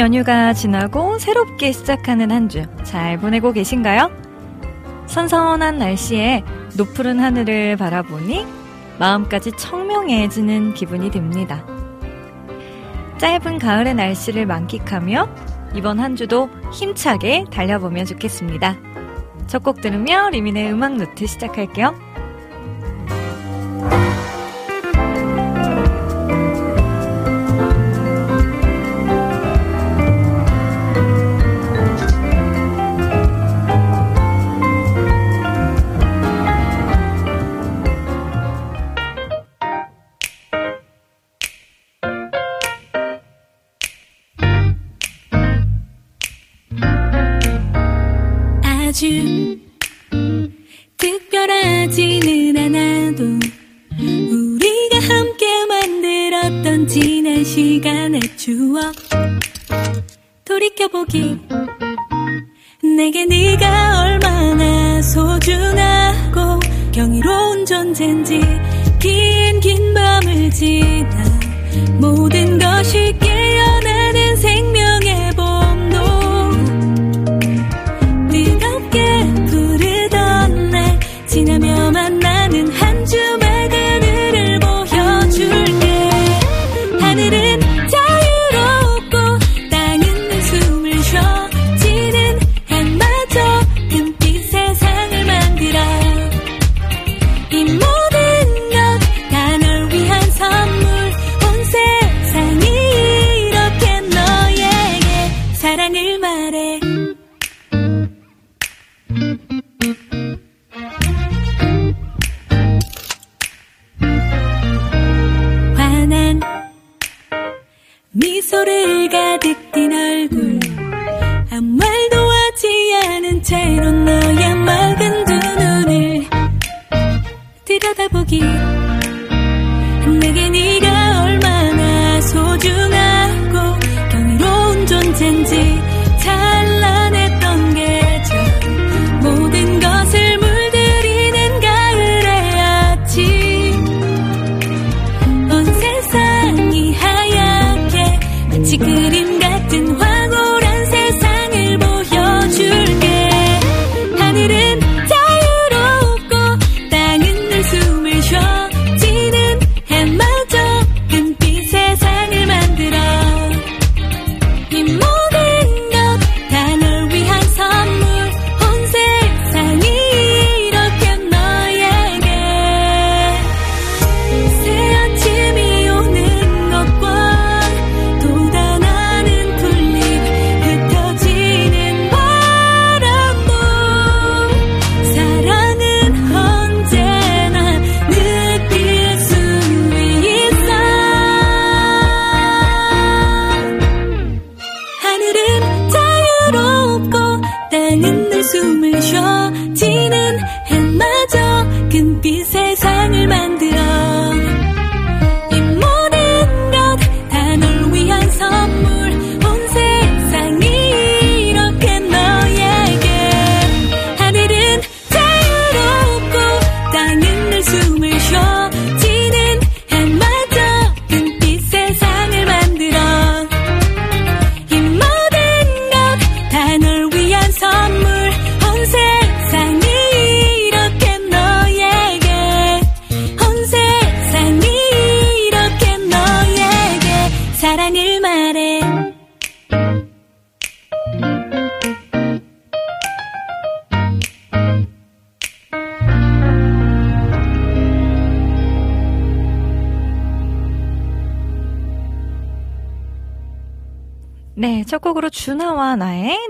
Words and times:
연휴가 0.00 0.52
지나고 0.54 1.18
새롭게 1.18 1.72
시작하는 1.72 2.30
한 2.32 2.48
주 2.48 2.66
잘 2.84 3.18
보내고 3.18 3.52
계신가요? 3.52 4.10
선선한 5.06 5.78
날씨에 5.78 6.42
높푸른 6.76 7.20
하늘을 7.20 7.76
바라보니 7.76 8.46
마음까지 8.98 9.52
청명해지는 9.58 10.74
기분이 10.74 11.10
듭니다. 11.10 11.64
짧은 13.18 13.58
가을의 13.58 13.94
날씨를 13.94 14.46
만끽하며 14.46 15.28
이번 15.74 16.00
한 16.00 16.16
주도 16.16 16.48
힘차게 16.72 17.44
달려보면 17.50 18.06
좋겠습니다. 18.06 18.76
첫 19.46 19.62
곡 19.62 19.80
들으며 19.80 20.30
리민의 20.30 20.72
음악 20.72 20.96
노트 20.96 21.26
시작할게요. 21.26 21.94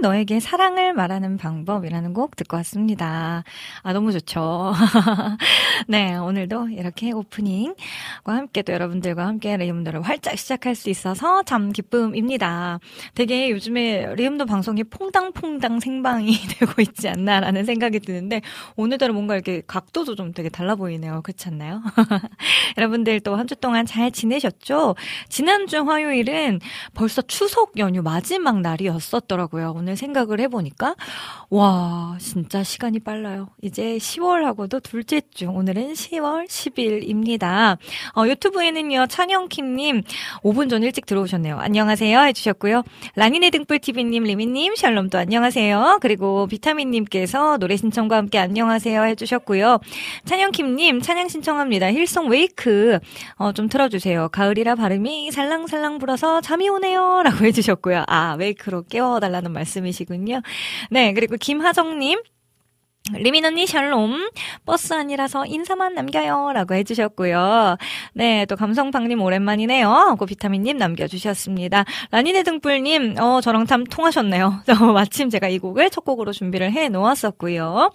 너에게 0.01 0.41
사랑을 0.41 0.95
말하는 0.95 1.37
방법이라는 1.37 2.15
곡 2.15 2.37
듣고 2.37 2.57
왔습니다. 2.59 3.45
아, 3.83 3.93
너무 3.93 4.13
좋죠. 4.13 4.73
네, 5.89 6.17
오늘도 6.17 6.71
이렇게 6.71 7.13
오프닝과 7.13 7.75
함께 8.25 8.63
또 8.63 8.73
여러분들과 8.73 9.27
함께 9.27 9.57
리움도를 9.57 10.03
활짝 10.03 10.39
시작할 10.39 10.75
수 10.75 10.91
있어서 10.91 11.43
참 11.45 11.73
기쁨입니다. 11.73 12.79
되게 13.15 13.51
요즘에 13.51 14.15
리움도 14.15 14.47
방송이 14.47 14.85
퐁당퐁당 14.85 15.81
생방이 15.81 16.37
되고 16.59 16.81
있지 16.83 17.09
않나라는 17.09 17.65
생각이 17.65 18.01
드는데 18.01 18.41
오늘따라 18.77 19.13
뭔가 19.13 19.35
이렇게 19.35 19.63
각도도 19.67 20.15
좀 20.15 20.33
되게 20.33 20.49
달라 20.49 20.75
보이네요. 20.77 21.21
그렇지 21.23 21.49
않나요? 21.49 21.83
여러분들 22.79 23.21
또 23.21 23.35
한 23.37 23.47
주 23.47 23.57
동안 23.57 23.85
잘 23.87 24.11
지내셨죠? 24.13 24.95
지난주 25.29 25.79
화요일은 25.83 26.61
벌써 26.95 27.21
추석 27.23 27.77
연휴 27.79 28.03
마지막 28.03 28.61
날이었었더라고요. 28.61 29.73
오늘 29.77 29.97
생각을 29.97 30.39
해보니까. 30.41 30.95
와, 31.51 32.17
진짜 32.21 32.63
시간이 32.63 33.01
빨라요. 33.01 33.49
이제 33.63 33.97
10월하고도 33.99 34.83
둘째 34.83 35.21
주. 35.35 35.47
오늘은 35.49 35.95
10월 35.95 36.47
10일입니다. 36.47 37.79
어, 38.17 38.27
유튜브에는요, 38.27 39.07
찬영킴님 39.09 40.03
5분 40.43 40.71
전 40.71 40.83
일찍 40.83 41.07
들어오셨네요. 41.07 41.59
안녕하세요. 41.59 42.21
해주셨고요. 42.21 42.83
라니네 43.17 43.51
등불TV님, 43.51 44.25
리미님, 44.25 44.75
샬롬 44.75 45.11
또 45.11 45.19
안녕하세요. 45.19 45.99
그리고 46.01 46.47
비타민님께서 46.47 47.59
노래 47.59 47.77
신청과 47.77 48.17
함께 48.17 48.39
안녕하세요. 48.39 49.05
해주셨고요. 49.05 49.79
찬영킴님, 50.25 51.01
찬양 51.01 51.29
신청합니다. 51.29 51.93
힐송 51.93 52.29
웨이크. 52.29 52.99
어, 53.37 53.53
좀 53.53 53.69
틀어주세요. 53.69 54.29
가을이라 54.31 54.75
바람이 54.75 55.31
살랑살랑 55.31 55.99
불어서 55.99 56.41
잠이 56.41 56.69
오네요. 56.69 57.23
라고 57.23 57.45
해주셨고요. 57.45 58.05
아, 58.07 58.37
Wake로 58.39 58.85
깨워달라는 58.89 59.53
말씀이시군요. 59.53 60.43
네, 60.91 61.13
그리고 61.13 61.37
김하정님. 61.37 62.21
리민 63.15 63.45
언니 63.45 63.67
샬롬. 63.67 64.31
버스 64.67 64.93
아니라서 64.93 65.47
인사만 65.47 65.95
남겨요. 65.95 66.53
라고 66.55 66.75
해주셨고요. 66.75 67.77
네 68.15 68.41
또 68.49 68.57
감성방님 68.57 69.21
오랜만이네요. 69.23 69.89
하고 69.89 70.27
비타민님 70.27 70.77
남겨주셨습니다. 70.79 71.85
라니네 72.11 72.43
등불님 72.43 73.17
어 73.21 73.41
저랑 73.41 73.67
참 73.67 73.85
통하셨네요. 73.85 74.63
마침 74.95 75.31
제가 75.31 75.49
이 75.49 75.59
곡을 75.59 75.91
첫 75.91 76.05
곡으로 76.05 76.33
준비를 76.33 76.73
해 76.73 76.89
놓았었고요. 76.89 77.91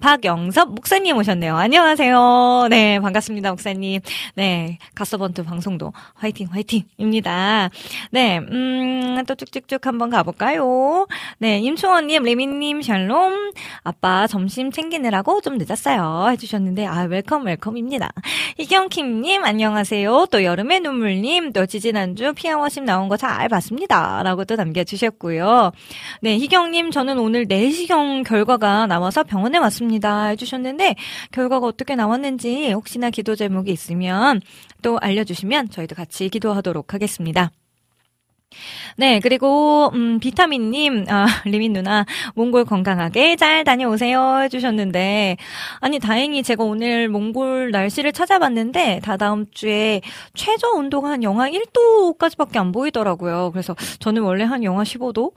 박영섭 0.00 0.70
목사님 0.74 1.16
오셨네요. 1.16 1.56
안녕하세요. 1.56 2.66
네 2.70 2.98
반갑습니다 3.00 3.50
목사님. 3.50 4.00
네 4.34 4.78
God 4.94 5.09
Servant 5.09 5.44
방송도 5.44 5.92
화이팅 6.14 6.48
화이팅입니다. 6.50 7.70
네 8.10 8.38
음또 8.38 9.34
쭉쭉쭉 9.34 9.86
한번 9.86 10.10
가볼까요? 10.10 11.06
네 11.38 11.58
임초원님 11.58 12.22
리민님 12.24 12.82
샬롬. 12.82 13.52
아빠 13.84 14.26
점심 14.26 14.59
점심 14.60 14.70
챙기느라고 14.70 15.40
좀 15.40 15.56
늦었어요. 15.56 16.28
해주셨는데, 16.32 16.84
아, 16.84 17.04
welcome, 17.04 17.44
welcome입니다. 17.46 18.10
희경킴님, 18.58 19.42
안녕하세요. 19.42 20.26
또 20.30 20.44
여름의 20.44 20.80
눈물님, 20.80 21.54
또 21.54 21.64
지지난주 21.64 22.34
피아워십 22.34 22.84
나온 22.84 23.08
거 23.08 23.16
잘 23.16 23.48
봤습니다. 23.48 24.22
라고 24.22 24.44
또 24.44 24.56
남겨주셨고요. 24.56 25.72
네, 26.20 26.36
희경님, 26.38 26.90
저는 26.90 27.18
오늘 27.18 27.46
내시경 27.48 28.22
결과가 28.22 28.86
나와서 28.86 29.22
병원에 29.22 29.56
왔습니다. 29.56 30.26
해주셨는데, 30.26 30.94
결과가 31.32 31.66
어떻게 31.66 31.94
나왔는지 31.94 32.72
혹시나 32.72 33.08
기도 33.08 33.34
제목이 33.36 33.70
있으면 33.72 34.42
또 34.82 34.98
알려주시면 35.00 35.70
저희도 35.70 35.94
같이 35.94 36.28
기도하도록 36.28 36.92
하겠습니다. 36.92 37.50
네, 38.96 39.18
그리고, 39.20 39.90
음, 39.94 40.20
비타민님, 40.20 41.06
아, 41.08 41.24
리민 41.46 41.72
누나, 41.72 42.04
몽골 42.34 42.64
건강하게 42.66 43.36
잘 43.36 43.64
다녀오세요 43.64 44.40
해주셨는데, 44.42 45.36
아니, 45.80 45.98
다행히 45.98 46.42
제가 46.42 46.64
오늘 46.64 47.08
몽골 47.08 47.70
날씨를 47.70 48.12
찾아봤는데, 48.12 49.00
다 49.02 49.16
다음 49.16 49.46
주에 49.52 50.02
최저 50.34 50.68
온도가 50.68 51.10
한 51.10 51.22
영하 51.22 51.48
1도까지밖에 51.50 52.58
안 52.58 52.72
보이더라고요. 52.72 53.50
그래서 53.52 53.74
저는 54.00 54.22
원래 54.22 54.44
한 54.44 54.64
영하 54.64 54.84
15도 54.84 55.32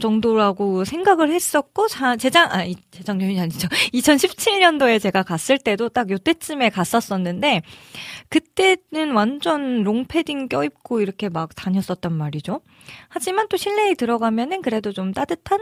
정도라고 0.00 0.84
생각을 0.84 1.32
했었고, 1.32 1.88
자, 1.88 2.16
재작, 2.16 2.54
아, 2.54 2.64
재작년이 2.92 3.40
아니죠. 3.40 3.68
2017년도에 3.94 5.00
제가 5.00 5.22
갔을 5.24 5.58
때도 5.58 5.88
딱 5.88 6.10
요때쯤에 6.10 6.70
갔었었는데, 6.70 7.62
그때는 8.28 9.12
완전 9.14 9.82
롱패딩 9.82 10.48
껴입고 10.48 11.00
이렇게 11.00 11.28
막 11.28 11.54
다녔었단 11.54 12.12
말이죠. 12.12 12.57
하지만 13.08 13.48
또 13.48 13.56
실내에 13.56 13.94
들어가면은 13.94 14.62
그래도 14.62 14.92
좀 14.92 15.12
따뜻한 15.12 15.60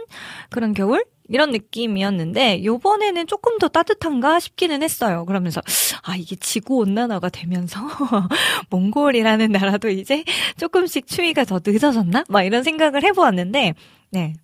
그런 0.51 0.75
겨울? 0.75 1.05
이런 1.29 1.51
느낌이었는데 1.51 2.65
요번에는 2.65 3.27
조금 3.27 3.59
더 3.59 3.69
따뜻한가 3.69 4.39
싶기는 4.39 4.83
했어요. 4.83 5.25
그러면서 5.25 5.61
아 6.05 6.15
이게 6.17 6.37
지구 6.37 6.77
온난화가 6.79 7.31
되면서 7.31 7.81
몽골이라는 8.71 9.51
나라도 9.51 9.89
이제 9.89 10.25
조금씩 10.57 11.07
추위가 11.07 11.45
더 11.45 11.61
늦어졌나? 11.65 12.25
막 12.29 12.43
이런 12.43 12.63
생각을 12.63 13.03
해보았는데 13.03 13.75
네 14.11 14.35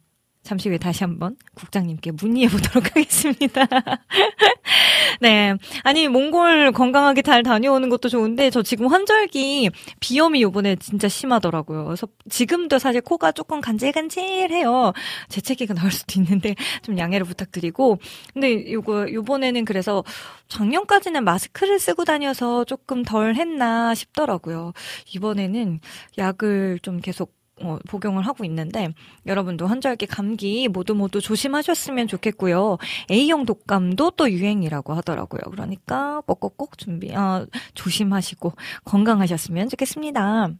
잠시 0.43 0.69
후에 0.69 0.79
다시 0.79 1.05
한번 1.05 1.37
국장님께 1.55 2.11
문의해 2.13 2.49
보도록 2.49 2.85
하겠습니다. 2.97 3.67
네. 5.21 5.55
아니, 5.85 6.09
몽골 6.09 6.73
건강하게 6.73 7.23
잘 7.23 7.45
다녀오는 7.45 7.89
것도 7.89 8.09
좋은데, 8.09 8.51
저 8.51 8.63
지금 8.63 8.89
환절기 8.89 9.71
비염이 10.01 10.43
요번에 10.43 10.75
진짜 10.77 11.09
심하더라고요. 11.09 11.85
그래서 11.85 12.09
지금도 12.29 12.81
사실 12.81 13.01
코가 13.01 13.31
조금 13.33 13.61
간질간질해요. 13.61 14.93
재채기가 15.29 15.75
나올 15.75 15.93
수도 15.93 16.21
있는데, 16.21 16.57
좀 16.83 16.99
양해를 16.99 17.25
부탁드리고. 17.25 17.99
근데 18.33 18.73
요거, 18.73 19.13
요번에는 19.13 19.65
그래서 19.65 20.03
작년까지는 20.49 21.23
마스크를 21.23 21.79
쓰고 21.79 22.05
다녀서 22.05 22.65
조금 22.65 23.05
덜 23.05 23.37
했나 23.37 23.95
싶더라고요. 23.95 24.73
이번에는 25.15 25.79
약을 26.19 26.81
좀 26.83 27.01
계속 27.01 27.42
어, 27.63 27.79
복용을 27.89 28.27
하고 28.27 28.45
있는데 28.45 28.93
여러분도 29.27 29.67
환절기 29.67 30.07
감기 30.07 30.69
모두 30.69 30.95
모두 30.95 31.21
조심하셨으면 31.21 32.09
좋겠고요. 32.09 32.79
A형 33.11 33.47
독감도 33.47 34.13
또 34.13 34.31
유행이라고 34.31 34.95
하더라고요. 34.95 35.41
그러니까 35.51 36.21
꼭꼭꼭 36.27 36.79
준비 36.79 37.15
어, 37.15 37.47
조심하시고 37.75 38.53
건강하셨으면 38.85 39.69
좋겠습니다. 39.69 40.51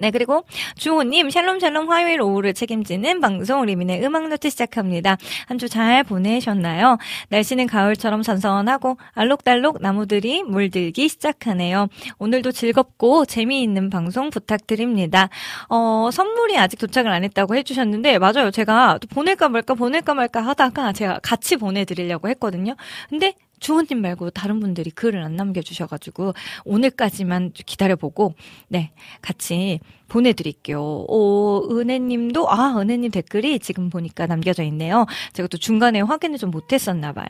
네, 0.00 0.10
그리고 0.10 0.44
주호님, 0.76 1.30
샬롬샬롬 1.30 1.90
화요일 1.90 2.20
오후를 2.22 2.54
책임지는 2.54 3.20
방송 3.20 3.64
리민의 3.64 4.04
음악노트 4.04 4.50
시작합니다. 4.50 5.16
한 5.46 5.58
주 5.58 5.68
잘 5.68 6.02
보내셨나요? 6.04 6.98
날씨는 7.30 7.66
가을처럼 7.66 8.22
선선하고 8.22 8.96
알록달록 9.12 9.78
나무들이 9.80 10.42
물들기 10.44 11.08
시작하네요. 11.08 11.88
오늘도 12.18 12.52
즐겁고 12.52 13.24
재미있는 13.26 13.90
방송 13.90 14.30
부탁드립니다. 14.30 15.28
어, 15.68 16.10
선물이 16.12 16.58
아직 16.58 16.78
도착을 16.78 17.10
안 17.10 17.24
했다고 17.24 17.56
해주셨는데, 17.56 18.18
맞아요. 18.18 18.50
제가 18.50 18.98
보낼까 19.10 19.48
말까 19.48 19.74
보낼까 19.74 20.14
말까 20.14 20.40
하다가 20.40 20.92
제가 20.92 21.18
같이 21.22 21.56
보내드리려고 21.56 22.28
했거든요. 22.30 22.74
근데 23.08 23.34
주호님 23.60 24.00
말고 24.00 24.30
다른 24.30 24.60
분들이 24.60 24.90
글을 24.90 25.22
안 25.22 25.36
남겨주셔가지고 25.36 26.34
오늘까지만 26.64 27.52
기다려보고 27.52 28.34
네 28.68 28.92
같이 29.20 29.80
보내드릴게요. 30.08 30.80
오, 30.80 31.68
은혜님도, 31.70 32.50
아, 32.50 32.74
은혜님 32.78 33.10
댓글이 33.10 33.58
지금 33.58 33.90
보니까 33.90 34.26
남겨져 34.26 34.62
있네요. 34.64 35.06
제가 35.34 35.48
또 35.48 35.58
중간에 35.58 36.00
확인을 36.00 36.38
좀 36.38 36.50
못했었나 36.50 37.12
봐요. 37.12 37.26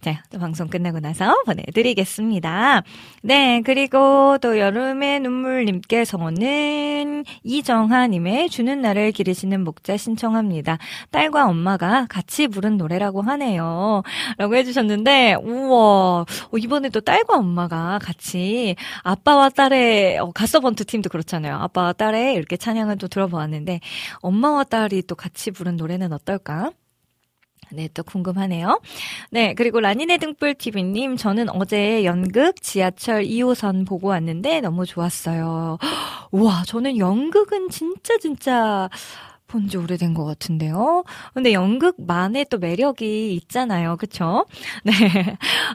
자, 0.00 0.22
또 0.30 0.38
방송 0.38 0.68
끝나고 0.68 1.00
나서 1.00 1.34
보내드리겠습니다. 1.44 2.82
네, 3.22 3.62
그리고 3.64 4.38
또 4.40 4.58
여름의 4.58 5.20
눈물님께서는 5.20 7.24
이정하님의 7.44 8.48
주는 8.48 8.80
날을 8.80 9.12
기르시는 9.12 9.64
목자 9.64 9.96
신청합니다. 9.96 10.78
딸과 11.10 11.46
엄마가 11.46 12.06
같이 12.08 12.48
부른 12.48 12.78
노래라고 12.78 13.22
하네요. 13.22 14.02
라고 14.38 14.56
해주셨는데, 14.56 15.36
우와, 15.42 16.22
어, 16.22 16.58
이번에도 16.58 17.00
딸과 17.00 17.36
엄마가 17.36 17.98
같이 18.00 18.76
아빠와 19.02 19.50
딸의, 19.50 20.18
어, 20.18 20.30
가서번트 20.32 20.86
팀도 20.86 21.10
그렇잖아요. 21.10 21.56
아빠와 21.56 21.92
딸의 21.92 22.21
이렇게 22.34 22.56
찬양을 22.56 22.98
또 22.98 23.08
들어보았는데 23.08 23.80
엄마와 24.20 24.64
딸이 24.64 25.02
또 25.06 25.14
같이 25.14 25.50
부른 25.50 25.76
노래는 25.76 26.12
어떨까? 26.12 26.70
네, 27.72 27.88
또 27.94 28.02
궁금하네요. 28.02 28.80
네, 29.30 29.54
그리고 29.54 29.80
라니네 29.80 30.18
등불 30.18 30.54
TV님, 30.54 31.16
저는 31.16 31.48
어제 31.50 32.04
연극 32.04 32.60
지하철 32.62 33.24
2호선 33.24 33.86
보고 33.86 34.08
왔는데 34.08 34.60
너무 34.60 34.84
좋았어요. 34.86 35.78
우와, 36.32 36.64
저는 36.66 36.98
연극은 36.98 37.70
진짜 37.70 38.18
진짜 38.18 38.88
본지 39.52 39.76
오래된 39.76 40.14
것 40.14 40.24
같은데요. 40.24 41.04
근데 41.34 41.52
연극만의 41.52 42.46
또 42.50 42.56
매력이 42.56 43.34
있잖아요. 43.34 43.96
그쵸? 43.98 44.46
네. 44.82 44.92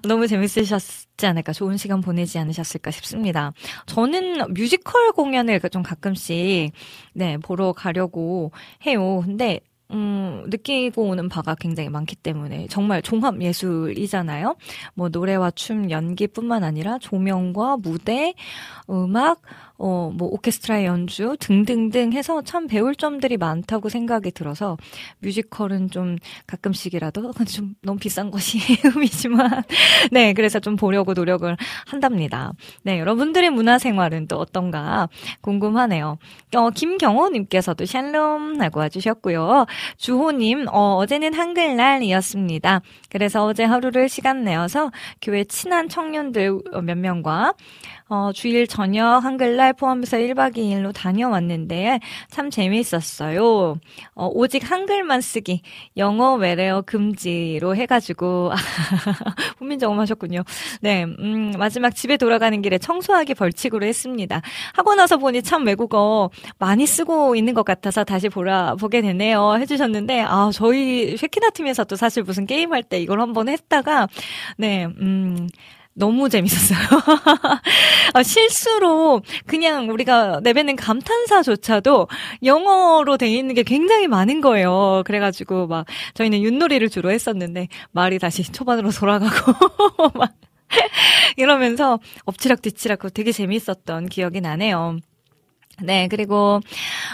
너무 0.02 0.26
재밌으셨지 0.26 1.26
않을까, 1.28 1.54
좋은 1.54 1.78
시간 1.78 2.02
보내지 2.02 2.40
않으셨을까 2.40 2.90
싶습니다. 2.90 3.54
저는 3.86 4.54
뮤지컬 4.56 5.12
공연을 5.12 5.60
좀 5.72 5.84
가끔씩, 5.84 6.72
네, 7.14 7.38
보러 7.38 7.72
가려고 7.72 8.52
해요. 8.86 9.22
근데 9.24 9.60
음, 9.92 10.44
느끼고 10.48 11.04
오는 11.04 11.30
바가 11.30 11.56
굉장히 11.56 11.90
많기 11.90 12.16
때문에 12.16 12.68
정말 12.70 13.02
종합 13.02 13.42
예술이잖아요. 13.42 14.56
뭐 14.96 15.10
노래와 15.10 15.52
춤, 15.52 15.90
연기뿐만 15.90 16.64
아니라 16.64 16.98
조명과 17.00 17.78
무대, 17.78 18.34
음악, 18.90 19.42
어, 19.78 20.12
뭐, 20.14 20.28
오케스트라 20.30 20.84
연주 20.86 21.36
등등등 21.40 22.14
해서 22.14 22.42
참 22.42 22.68
배울 22.68 22.96
점들이 22.96 23.38
많다고 23.38 23.90
생각이 23.90 24.32
들어서 24.32 24.78
뮤지컬은 25.20 25.90
좀 25.92 26.18
가끔씩이라도 26.48 27.34
좀 27.46 27.76
너무 27.82 28.00
비싼 28.00 28.32
것이 28.32 28.58
음이지만, 28.86 29.64
네, 30.12 30.34
그래서 30.34 30.60
좀 30.60 30.76
보려고 30.76 31.14
노력을 31.14 31.56
한답니다. 31.86 32.54
네, 32.84 33.00
여러분들의 33.00 33.50
문화 33.52 33.78
생활은 33.78 34.28
또 34.28 34.38
어떤가 34.38 35.10
궁금하네요. 35.42 36.18
어, 36.56 36.70
김경호 36.72 37.30
님께서도 37.30 37.86
샬롬 37.86 38.62
하고 38.62 38.80
와 38.80 38.90
주셨고요. 38.90 39.66
주호 39.98 40.32
님, 40.32 40.68
어, 40.70 40.96
어제는 40.98 41.34
한글날이었습니다. 41.34 42.82
그래서 43.10 43.46
어제 43.46 43.64
하루를 43.64 44.10
시간 44.10 44.44
내어서 44.44 44.92
교회 45.22 45.44
친한 45.44 45.90
청년들 45.90 46.60
몇 46.84 46.98
명과 46.98 47.54
어, 48.10 48.32
주일 48.34 48.68
저녁 48.68 49.20
한글날 49.20 49.74
포함해서 49.74 50.18
1박 50.18 50.56
2일로 50.56 50.94
다녀왔는데 50.94 52.00
참 52.30 52.50
재미있었어요. 52.50 53.76
어, 54.16 54.30
오직 54.34 54.70
한글만 54.70 55.20
쓰기, 55.20 55.62
영어 55.98 56.36
외래어 56.36 56.84
금지로 56.84 57.76
해가지고, 57.76 58.52
훈민정음 59.60 60.00
하셨군요. 60.00 60.44
네, 60.82 61.04
음, 61.04 61.52
마지막 61.58 61.94
집에 61.94 62.16
돌아가는 62.16 62.62
길에 62.62 62.78
청소하기 62.78 63.34
벌칙으로 63.34 63.86
했습니다. 63.86 64.42
하고 64.74 64.96
나서 64.96 65.18
보니 65.18 65.42
참 65.44 65.66
외국어 65.66 66.30
많이 66.60 66.88
쓰고 66.88 67.36
있는 67.36 67.54
것 67.54 67.66
같아서 67.66 68.06
다시 68.06 68.30
보라, 68.30 68.76
보게 68.76 69.02
되네요. 69.02 69.56
해주셨는데, 69.60 70.22
아, 70.22 70.50
저희 70.54 71.18
쉐키나 71.18 71.50
팀에서도 71.50 71.94
사실 71.98 72.24
무슨 72.24 72.46
게임할 72.46 72.84
때 72.84 73.02
이걸 73.02 73.20
한번 73.20 73.50
했다가, 73.50 74.08
네, 74.58 74.86
음, 74.86 75.50
너무 75.98 76.30
재밌었어요. 76.30 76.80
아, 78.14 78.24
실수로 78.24 79.22
그냥 79.48 79.90
우리가 79.90 80.42
내뱉는 80.44 80.76
감탄사조차도 80.76 82.08
영어로 82.44 83.18
돼 83.18 83.28
있는 83.30 83.56
게 83.56 83.64
굉장히 83.64 84.08
많은 84.08 84.40
거예요. 84.42 85.02
그래가지고 85.06 85.68
막 85.68 85.86
저희는 86.14 86.42
윷놀이를 86.42 86.90
주로 86.90 87.10
했었는데 87.12 87.68
말이 87.92 88.20
다시 88.20 88.44
초반으로 88.44 88.92
돌아가고 88.92 89.54
막 90.14 90.34
이러면서 91.36 92.00
엎치락 92.26 92.62
뒤치락 92.62 93.00
되게 93.14 93.32
재밌었던 93.32 94.08
기억이 94.08 94.42
나네요. 94.42 95.00
네, 95.84 96.08
그리고, 96.10 96.60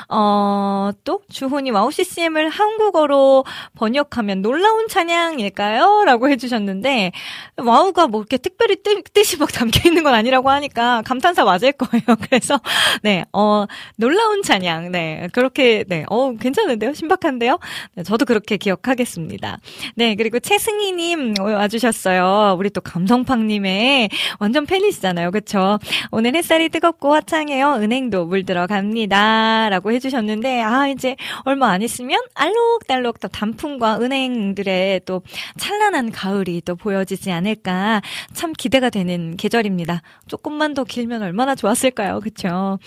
어, 0.07 0.91
또, 1.03 1.21
주호님, 1.29 1.75
WOW 1.75 1.91
CCM을 1.91 2.47
한국어로 2.47 3.43
번역하면 3.75 4.41
놀라운 4.41 4.87
찬양일까요? 4.87 6.03
라고 6.05 6.29
해주셨는데, 6.29 7.11
wow가 7.57 8.07
뭐 8.07 8.21
이렇게 8.21 8.37
특별히 8.37 8.77
뜻, 8.81 9.03
뜻이 9.13 9.37
막 9.37 9.51
담겨 9.51 9.81
있는 9.85 10.03
건 10.03 10.13
아니라고 10.13 10.49
하니까 10.49 11.01
감탄사 11.03 11.43
맞을 11.43 11.73
거예요. 11.73 12.03
그래서, 12.29 12.57
네, 13.01 13.25
어, 13.33 13.65
놀라운 13.97 14.41
찬양, 14.43 14.93
네, 14.93 15.27
그렇게, 15.33 15.83
네, 15.89 16.05
어, 16.09 16.33
괜찮은데요? 16.33 16.93
신박한데요? 16.93 17.59
네, 17.95 18.03
저도 18.03 18.23
그렇게 18.23 18.55
기억하겠습니다. 18.55 19.57
네, 19.95 20.15
그리고 20.15 20.39
최승희님 20.39 21.33
와주셨어요. 21.41 22.55
우리 22.57 22.69
또 22.69 22.79
감성팡님의 22.79 24.09
완전 24.39 24.65
팬이시잖아요. 24.65 25.31
그쵸? 25.31 25.79
오늘 26.11 26.33
햇살이 26.35 26.69
뜨겁고 26.69 27.13
화창해요. 27.13 27.73
은행도 27.81 28.25
물들 28.25 28.52
들어갑니다. 28.53 29.69
라고 29.69 29.91
해주셨는데, 29.91 30.61
아, 30.61 30.87
이제 30.87 31.15
얼마 31.43 31.69
안 31.71 31.81
있으면 31.81 32.19
알록달록 32.35 33.19
또 33.19 33.27
단풍과 33.27 33.99
은행들의 33.99 35.01
또 35.05 35.21
찬란한 35.57 36.11
가을이 36.11 36.61
또 36.65 36.75
보여지지 36.75 37.31
않을까 37.31 38.01
참 38.33 38.53
기대가 38.53 38.89
되는 38.89 39.35
계절입니다. 39.37 40.01
조금만 40.27 40.73
더 40.73 40.83
길면 40.83 41.23
얼마나 41.23 41.55
좋았을까요? 41.55 42.19
그쵸? 42.19 42.77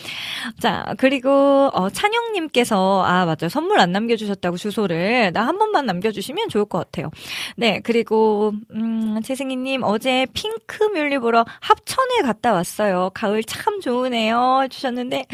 자, 0.61 0.95
그리고, 0.99 1.71
어, 1.73 1.91
찬영님께서, 1.91 3.03
아, 3.05 3.25
맞죠. 3.27 3.49
선물 3.49 3.81
안 3.81 3.91
남겨주셨다고 3.93 4.57
주소를. 4.57 5.33
나 5.33 5.47
한 5.47 5.59
번만 5.59 5.87
남겨주시면 5.87 6.49
좋을 6.49 6.65
것 6.65 6.79
같아요. 6.79 7.11
네, 7.57 7.81
그리고, 7.85 8.53
음, 8.75 9.21
최승희님, 9.25 9.83
어제 9.85 10.27
핑크 10.35 10.83
뮬리 10.85 11.19
보러 11.19 11.45
합천에 11.61 12.23
갔다 12.25 12.53
왔어요. 12.53 13.11
가을 13.15 13.45
참 13.45 13.81
좋으네요. 13.81 14.61
해주셨는데, 14.65 15.27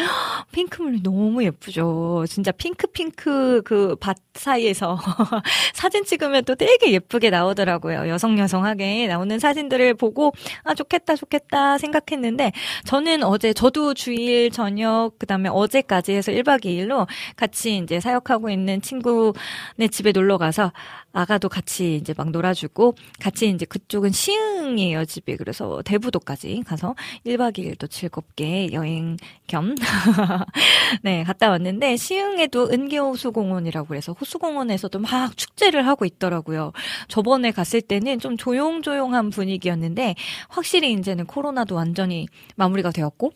핑크물이 0.52 1.02
너무 1.02 1.42
예쁘죠. 1.44 2.24
진짜 2.28 2.52
핑크핑크 2.52 3.62
그 3.64 3.96
밭 4.00 4.16
사이에서 4.34 4.98
사진 5.74 6.04
찍으면 6.04 6.44
또 6.44 6.54
되게 6.54 6.92
예쁘게 6.92 7.30
나오더라고요. 7.30 8.08
여성여성하게 8.08 9.06
나오는 9.06 9.38
사진들을 9.38 9.94
보고 9.94 10.32
아 10.64 10.74
좋겠다 10.74 11.14
좋겠다 11.16 11.78
생각했는데 11.78 12.52
저는 12.84 13.22
어제 13.22 13.52
저도 13.52 13.94
주일 13.94 14.50
저녁 14.50 15.12
그 15.18 15.26
다음에 15.26 15.48
어제까지 15.48 16.12
해서 16.12 16.32
1박 16.32 16.64
2일로 16.64 17.06
같이 17.36 17.76
이제 17.76 18.00
사역하고 18.00 18.50
있는 18.50 18.80
친구네 18.80 19.88
집에 19.90 20.12
놀러 20.12 20.38
가서 20.38 20.72
아가도 21.12 21.48
같이 21.48 21.96
이제 21.96 22.14
막 22.16 22.30
놀아주고 22.30 22.94
같이 23.20 23.48
이제 23.48 23.64
그쪽은 23.66 24.10
시흥이에요 24.10 25.04
집이 25.04 25.36
그래서 25.36 25.82
대부도까지 25.84 26.62
가서 26.66 26.94
1박 27.26 27.58
2일 27.58 27.78
또 27.78 27.86
즐겁게 27.86 28.72
여행 28.72 29.16
겸 29.46 29.74
네, 31.02 31.24
갔다 31.24 31.50
왔는데 31.50 31.96
시흥에도 31.96 32.70
은계호수공원이라고 32.70 33.88
그래서 33.88 34.12
호수공원에서도 34.12 34.98
막 34.98 35.36
축제를 35.36 35.86
하고 35.86 36.04
있더라고요. 36.04 36.72
저번에 37.08 37.50
갔을 37.50 37.80
때는 37.80 38.18
좀 38.18 38.36
조용조용한 38.36 39.30
분위기였는데 39.30 40.14
확실히 40.48 40.92
이제는 40.92 41.26
코로나도 41.26 41.74
완전히 41.74 42.26
마무리가 42.56 42.90
되었고 42.90 43.32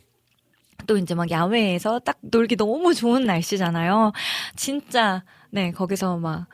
또 0.86 0.96
이제 0.98 1.14
막 1.14 1.30
야외에서 1.30 1.98
딱 2.00 2.18
놀기 2.20 2.56
너무 2.56 2.94
좋은 2.94 3.24
날씨잖아요. 3.24 4.12
진짜 4.54 5.24
네, 5.50 5.72
거기서 5.72 6.18
막 6.18 6.46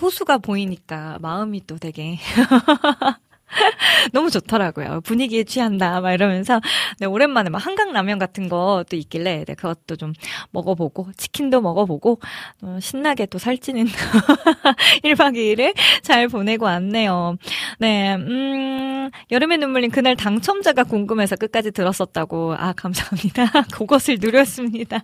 호수가 0.00 0.38
보이니까 0.38 1.18
마음이 1.20 1.66
또 1.66 1.76
되게 1.78 2.18
너무 4.12 4.30
좋더라고요. 4.30 5.00
분위기에 5.02 5.44
취한다, 5.44 6.00
막 6.00 6.12
이러면서, 6.12 6.60
네, 6.98 7.06
오랜만에 7.06 7.50
막 7.50 7.64
한강라면 7.64 8.18
같은 8.18 8.48
것도 8.48 8.96
있길래, 8.96 9.44
네, 9.46 9.54
그것도 9.54 9.96
좀 9.96 10.12
먹어보고, 10.50 11.12
치킨도 11.16 11.60
먹어보고, 11.60 12.20
어, 12.62 12.78
신나게 12.80 13.26
또 13.26 13.38
살찌는 13.38 13.86
1박 15.04 15.36
2일을 15.36 15.74
잘 16.02 16.28
보내고 16.28 16.66
왔네요. 16.66 17.36
네, 17.78 18.14
음, 18.14 19.10
여름의 19.30 19.58
눈물님 19.58 19.90
그날 19.90 20.16
당첨자가 20.16 20.84
궁금해서 20.84 21.36
끝까지 21.36 21.70
들었었다고. 21.72 22.54
아, 22.56 22.72
감사합니다. 22.72 23.44
그것을 23.72 24.18
누렸습니다. 24.20 25.02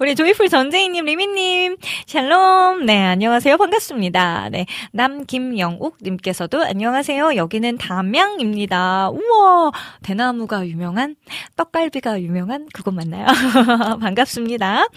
우리 0.00 0.14
조이풀 0.14 0.48
전재희님, 0.48 1.04
리미님, 1.04 1.76
샬롬. 2.06 2.86
네, 2.86 3.04
안녕하세요. 3.04 3.56
반갑습니다. 3.56 4.48
네, 4.50 4.66
남김영욱님께서도 4.92 6.62
안녕하세요. 6.64 7.30
여기는 7.44 7.76
담양입니다. 7.76 9.10
우와, 9.10 9.70
대나무가 10.02 10.66
유명한, 10.66 11.14
떡갈비가 11.56 12.22
유명한 12.22 12.66
그곳 12.72 12.94
맞나요? 12.94 13.26
반갑습니다. 14.00 14.88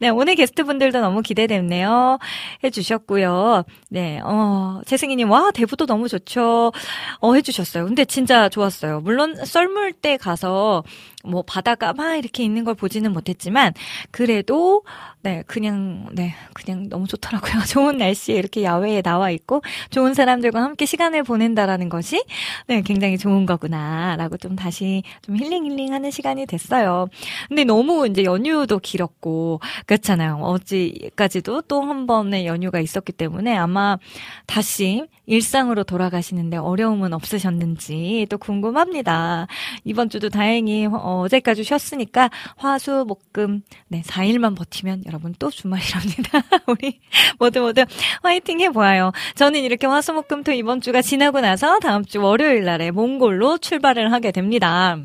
네, 0.00 0.08
오늘 0.08 0.34
게스트분들도 0.34 1.00
너무 1.00 1.22
기대됐네요. 1.22 2.18
해주셨고요. 2.64 3.62
네, 3.90 4.20
어, 4.24 4.80
재승이님, 4.84 5.30
와, 5.30 5.52
대부도 5.52 5.86
너무 5.86 6.08
좋죠. 6.08 6.72
어, 7.20 7.34
해주셨어요. 7.34 7.84
근데 7.84 8.04
진짜 8.04 8.48
좋았어요. 8.48 9.00
물론 9.00 9.36
썰물 9.44 9.92
때 9.92 10.16
가서 10.16 10.82
뭐 11.22 11.42
바다가 11.42 11.92
막 11.92 12.16
이렇게 12.16 12.42
있는 12.44 12.64
걸 12.64 12.74
보지는 12.74 13.12
못했지만 13.12 13.72
그래도 14.10 14.82
네 15.22 15.44
그냥 15.46 16.08
네 16.12 16.34
그냥 16.54 16.88
너무 16.88 17.06
좋더라고요. 17.06 17.52
좋은 17.68 17.98
날씨에 17.98 18.34
이렇게 18.36 18.64
야외에 18.64 19.02
나와 19.02 19.30
있고 19.30 19.62
좋은 19.90 20.14
사람들과 20.14 20.62
함께 20.62 20.86
시간을 20.86 21.22
보낸다라는 21.22 21.88
것이 21.88 22.24
네, 22.66 22.82
굉장히 22.82 23.18
좋은 23.18 23.46
거구나라고 23.46 24.36
좀 24.38 24.56
다시 24.56 25.02
좀 25.22 25.36
힐링 25.36 25.64
힐링 25.66 25.92
하는 25.92 26.10
시간이 26.10 26.46
됐어요. 26.46 27.08
근데 27.48 27.64
너무 27.64 28.06
이제 28.08 28.24
연휴도 28.24 28.78
길었고 28.80 29.60
그렇잖아요. 29.86 30.38
어제까지도 30.42 31.62
또 31.62 31.82
한 31.82 32.06
번의 32.06 32.46
연휴가 32.46 32.80
있었기 32.80 33.12
때문에 33.12 33.56
아마 33.56 33.98
다시 34.46 35.06
일상으로 35.32 35.84
돌아가시는데 35.84 36.58
어려움은 36.58 37.14
없으셨는지 37.14 38.26
또 38.28 38.36
궁금합니다. 38.36 39.46
이번 39.84 40.10
주도 40.10 40.28
다행히 40.28 40.86
어제까지 40.86 41.64
쉬었으니까 41.64 42.30
화수 42.56 43.06
목금 43.08 43.62
네 43.88 44.02
4일만 44.02 44.54
버티면 44.54 45.04
여러분 45.06 45.34
또 45.38 45.50
주말이랍니다. 45.50 46.42
우리 46.68 47.00
모두 47.38 47.60
모두 47.62 47.84
화이팅 48.22 48.60
해보아요. 48.60 49.12
저는 49.34 49.60
이렇게 49.60 49.86
화수 49.86 50.12
목금 50.12 50.44
토 50.44 50.52
이번 50.52 50.82
주가 50.82 51.00
지나고 51.00 51.40
나서 51.40 51.78
다음 51.78 52.04
주 52.04 52.20
월요일 52.20 52.64
날에 52.64 52.90
몽골로 52.90 53.58
출발을 53.58 54.12
하게 54.12 54.32
됩니다. 54.32 54.98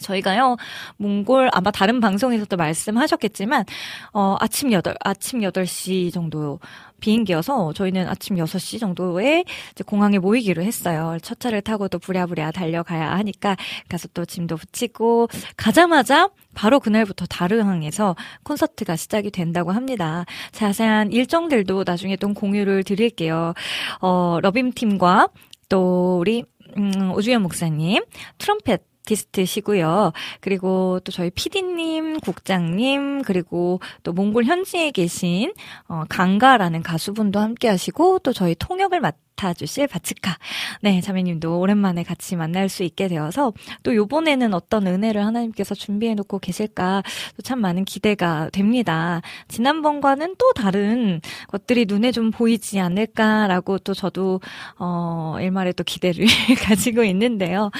저희가요, 0.00 0.56
몽골, 0.96 1.50
아마 1.52 1.70
다른 1.70 2.00
방송에서도 2.00 2.56
말씀하셨겠지만, 2.56 3.64
어, 4.12 4.36
아침 4.40 4.70
8, 4.70 4.94
아침 5.00 5.40
8시 5.40 6.12
정도 6.12 6.60
비행기여서 7.00 7.72
저희는 7.72 8.08
아침 8.08 8.36
6시 8.36 8.78
정도에 8.78 9.44
이제 9.72 9.84
공항에 9.84 10.18
모이기로 10.18 10.62
했어요. 10.62 11.18
첫 11.22 11.40
차를 11.40 11.62
타고도 11.62 11.98
부랴부랴 11.98 12.52
달려가야 12.52 13.12
하니까 13.16 13.56
가서 13.88 14.08
또 14.14 14.24
짐도 14.24 14.56
붙이고 14.56 15.28
가자마자 15.56 16.28
바로 16.54 16.78
그날부터 16.78 17.26
다르항에서 17.26 18.16
콘서트가 18.44 18.96
시작이 18.96 19.30
된다고 19.30 19.72
합니다. 19.72 20.24
자세한 20.52 21.12
일정들도 21.12 21.84
나중에 21.86 22.16
또 22.16 22.32
공유를 22.32 22.84
드릴게요. 22.84 23.54
어, 24.00 24.38
러빔 24.42 24.72
팀과 24.72 25.28
또 25.68 26.18
우리 26.20 26.44
음, 26.76 27.12
오주연 27.12 27.42
목사님, 27.42 28.04
트럼펫 28.38 28.89
아티스트시고요. 29.10 30.12
그리고 30.40 31.00
또 31.04 31.12
저희 31.12 31.30
PD님, 31.30 32.20
국장님, 32.20 33.22
그리고 33.22 33.80
또 34.02 34.12
몽골 34.12 34.44
현지에 34.44 34.90
계신 34.90 35.52
어, 35.88 36.04
강가라는 36.08 36.82
가수분도 36.82 37.40
함께 37.40 37.68
하시고 37.68 38.20
또 38.20 38.32
저희 38.32 38.54
통역을 38.54 39.00
맡 39.00 39.16
맡아 39.40 39.54
주실 39.54 39.86
바츠카. 39.86 40.36
네, 40.82 41.00
자매님도 41.00 41.58
오랜만에 41.58 42.02
같이 42.02 42.36
만날 42.36 42.68
수 42.68 42.82
있게 42.82 43.08
되어서 43.08 43.54
또 43.82 43.94
요번에는 43.94 44.52
어떤 44.52 44.86
은혜를 44.86 45.24
하나님께서 45.24 45.74
준비해 45.74 46.14
놓고 46.14 46.38
계실까 46.40 47.02
참 47.42 47.60
많은 47.60 47.86
기대가 47.86 48.50
됩니다. 48.50 49.22
지난번과는 49.48 50.34
또 50.36 50.52
다른 50.52 51.22
것들이 51.48 51.86
눈에 51.86 52.12
좀 52.12 52.30
보이지 52.30 52.78
않을까라고 52.80 53.78
또 53.78 53.94
저도, 53.94 54.40
어, 54.78 55.36
일말에 55.40 55.72
또 55.72 55.84
기대를 55.84 56.26
가지고 56.62 57.02
있는데요. 57.04 57.70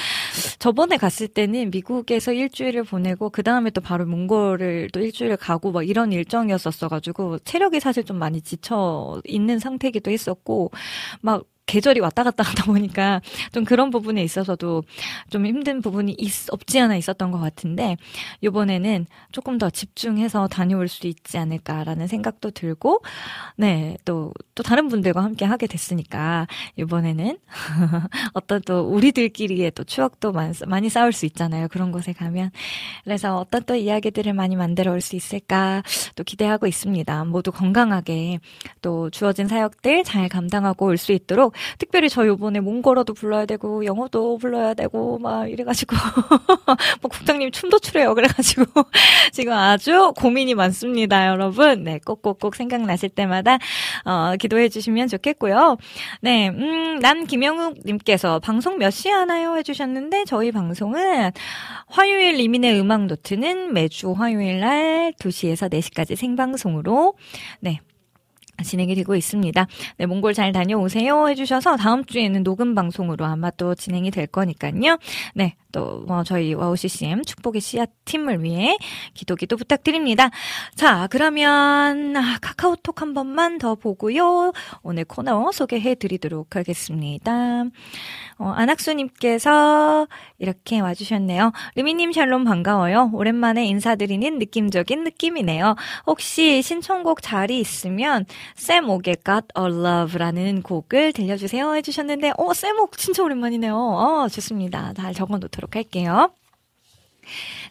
저번에 0.59 0.97
갔을 0.97 1.29
때는 1.29 1.71
미국에서 1.71 2.33
일주일을 2.33 2.85
보내고 2.85 3.31
그 3.31 3.43
다음에 3.43 3.71
또 3.71 3.81
바로 3.81 4.07
몽골을 4.07 4.91
또 4.93 5.01
일주일을 5.01 5.37
가고 5.37 5.73
막 5.73 5.87
이런 5.87 6.13
일정이었었어 6.13 6.89
가지고 6.89 7.39
체력이 7.41 7.81
사실 7.81 8.05
좀 8.05 8.19
많이 8.19 8.41
지쳐 8.41 9.21
있는 9.25 9.59
상태기도 9.59 10.11
했었고 10.11 10.71
막 11.21 11.45
계절이 11.71 12.01
왔다 12.01 12.25
갔다 12.25 12.43
하다 12.43 12.65
보니까 12.65 13.21
좀 13.53 13.65
그런 13.65 13.91
부분에 13.91 14.23
있어서도 14.25 14.83
좀 15.31 15.47
힘든 15.47 15.81
부분이 15.81 16.17
있, 16.19 16.33
없지 16.51 16.81
않아 16.81 16.97
있었던 16.97 17.31
것 17.31 17.39
같은데 17.39 17.97
요번에는 18.43 19.07
조금 19.33 19.59
더 19.59 19.71
집중해서 19.71 20.49
다녀올 20.49 20.89
수 20.89 21.07
있지 21.07 21.39
않을까라는 21.39 22.07
생각도 22.09 22.51
들고 22.51 23.03
네, 23.57 23.97
또, 24.05 24.33
또 24.55 24.63
다른 24.63 24.89
분들과 24.89 25.23
함께 25.23 25.45
하게 25.45 25.67
됐으니까 25.69 26.47
요번에는 26.79 27.39
어떤 28.35 28.61
또 28.63 28.81
우리들끼리의 28.83 29.71
또 29.73 29.85
추억도 29.85 30.33
많이, 30.33 30.53
많이 30.67 30.89
쌓을 30.89 31.13
수 31.13 31.25
있잖아요. 31.27 31.69
그런 31.69 31.93
곳에 31.93 32.13
가면. 32.13 32.51
그래서 33.05 33.37
어떤 33.39 33.63
또 33.65 33.75
이야기들을 33.77 34.33
많이 34.33 34.57
만들어 34.57 34.93
올 34.93 35.01
수 35.01 35.17
있을까 35.17 35.83
또 36.15 36.25
기대하고 36.25 36.67
있습니다. 36.67 37.25
모두 37.25 37.53
건강하게 37.53 38.39
또 38.83 39.09
주어진 39.11 39.49
사역들 39.49 40.05
잘 40.05 40.29
감당하고 40.29 40.87
올 40.87 40.97
수 41.01 41.13
있도록 41.13 41.55
특별히 41.79 42.09
저 42.09 42.27
요번에 42.27 42.61
몽골어도 42.61 43.15
불러야 43.15 43.47
되고 43.47 43.85
영어도 43.85 44.39
불러야 44.39 44.75
되고 44.75 45.19
막 45.19 45.51
이래가지고 45.51 45.97
뭐 47.03 47.11
국장님 47.11 47.51
춤도 47.51 47.79
추래요. 47.79 48.15
그래가지고 48.15 48.65
지금 49.33 49.53
아주 49.53 50.13
고민이 50.17 50.55
많습니다, 50.55 51.29
여러분. 51.29 51.85
네, 51.85 51.99
꼭꼭꼭 52.05 52.55
생각나실 52.57 53.11
때마다 53.11 53.59
어, 54.05 54.35
기도해 54.39 54.69
주시면 54.69 55.09
좋겠고요. 55.09 55.77
네, 56.21 56.49
음, 56.49 56.99
난 57.01 57.27
김영욱 57.27 57.79
님께서 57.85 58.39
방송 58.41 58.79
몇 58.79 58.91
시에 58.91 59.13
하나요? 59.13 59.57
해주셨는데 59.57 60.25
저희 60.25 60.53
방송은 60.53 61.33
화요일 61.87 62.37
리민의 62.37 62.81
음악 62.81 63.07
노트는 63.07 63.73
매주 63.73 64.13
화요일 64.13 64.61
날 64.61 65.13
2시에서 65.19 65.71
4시까지 65.71 66.17
생방송으로 66.17 67.15
네 67.61 67.81
진행이 68.63 68.95
되고 68.95 69.15
있습니다. 69.15 69.67
네, 69.99 70.07
몽골 70.07 70.35
잘 70.35 70.53
다녀오세요 70.53 71.29
해주셔서 71.29 71.77
다음 71.77 72.05
주에는 72.05 72.43
녹음 72.43 72.75
방송으로 72.75 73.25
아마 73.25 73.51
또 73.51 73.75
진행이 73.75 74.11
될 74.11 74.27
거니까요. 74.27 74.99
네, 75.35 75.55
또 75.73 76.01
뭐 76.07 76.25
저희 76.25 76.55
WOW 76.55 76.77
CCM 76.77 77.25
축복의 77.25 77.61
씨앗 77.61 77.91
팀을 78.05 78.43
위해 78.43 78.77
기도 79.15 79.37
기도 79.37 79.57
부탁드립니다. 79.57 80.31
자, 80.75 81.07
그러면 81.11 82.17
아, 82.17 82.39
카카오톡 82.41 83.01
한 83.01 83.15
번만 83.15 83.59
더 83.59 83.75
보고요. 83.75 84.53
오늘 84.83 85.05
코너 85.05 85.53
소개해 85.53 85.95
드리도록 85.97 86.57
하겠습니다. 86.57 87.65
어, 88.39 88.49
안학수님께서 88.57 90.09
이렇게 90.39 90.81
와주셨네요. 90.81 91.53
리미님 91.75 92.13
샬롬 92.13 92.45
반가워요. 92.45 93.11
오랜만에 93.13 93.67
인사드리는 93.67 94.39
느낌적인 94.39 95.05
느낌이네요. 95.05 95.77
혹시 96.07 96.63
신청곡 96.63 97.23
자리 97.23 97.61
있으면 97.61 98.25
쌤옥의 98.57 99.17
Got 99.25 99.47
a 99.59 99.65
Love라는 99.65 100.63
곡을 100.63 101.13
들려주세요 101.13 101.75
해주셨는데, 101.75 102.33
어, 102.37 102.55
쌤옥 102.55 102.99
진짜 102.99 103.23
오랜만이네요. 103.23 103.77
어, 103.77 104.29
좋습니다. 104.29 104.93
잘 104.97 105.15
적어 105.15 105.39
놓도록 105.39 105.77
할게요. 105.77 106.31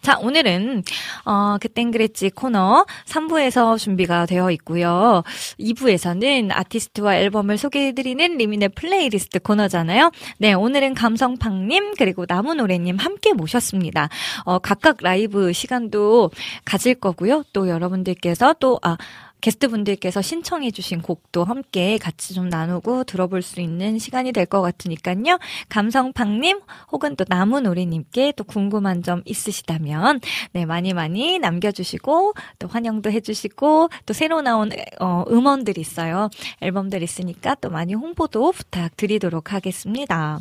자, 0.02 0.18
오늘은, 0.20 0.84
어, 1.26 1.58
그땐 1.60 1.92
그랬지 1.92 2.30
코너 2.30 2.86
3부에서 3.06 3.78
준비가 3.78 4.26
되어 4.26 4.50
있고요. 4.52 5.24
2부에서는 5.60 6.52
아티스트와 6.52 7.18
앨범을 7.18 7.58
소개해드리는 7.58 8.38
리민의 8.38 8.70
플레이리스트 8.70 9.40
코너잖아요. 9.40 10.12
네, 10.38 10.54
오늘은 10.54 10.94
감성팍님, 10.94 11.96
그리고 11.98 12.26
나무노래님 12.28 12.98
함께 12.98 13.34
모셨습니다. 13.34 14.08
어, 14.46 14.60
각각 14.60 14.98
라이브 15.02 15.52
시간도 15.52 16.32
가질 16.64 16.96
거고요. 16.96 17.44
또 17.52 17.68
여러분들께서 17.68 18.56
또, 18.60 18.80
아, 18.82 18.96
게스트분들께서 19.42 20.22
신청해주신 20.22 21.02
곡도 21.02 21.46
함께 21.46 21.98
같이 21.98 22.34
좀 22.34 22.50
나누고 22.50 23.06
들어볼 23.06 23.42
수 23.42 23.62
있는 23.62 23.98
시간이 24.00 24.34
될 24.34 24.50
것 24.50 24.62
같으니까요. 24.62 25.38
감성팡님 25.70 26.60
혹은 26.92 27.16
또 27.16 27.24
나무노래님께 27.28 28.34
또 28.36 28.44
궁금한 28.44 29.04
점 29.04 29.22
있으시다면 29.26 30.20
네 30.54 30.66
많이 30.66 30.94
많이 30.94 31.40
남겨주시고 31.40 32.34
또 32.58 32.68
환영도 32.68 33.12
해주시고 33.12 33.90
또 34.06 34.14
새로 34.14 34.42
나온 34.42 34.72
어, 35.00 35.24
음원들 35.30 35.78
있어요. 35.78 36.30
앨범들 36.62 37.04
있으니까 37.04 37.56
또 37.62 37.70
많이 37.70 37.94
홍보도 37.94 38.52
부탁드리도록 38.52 39.54
하겠습니다. 39.54 40.40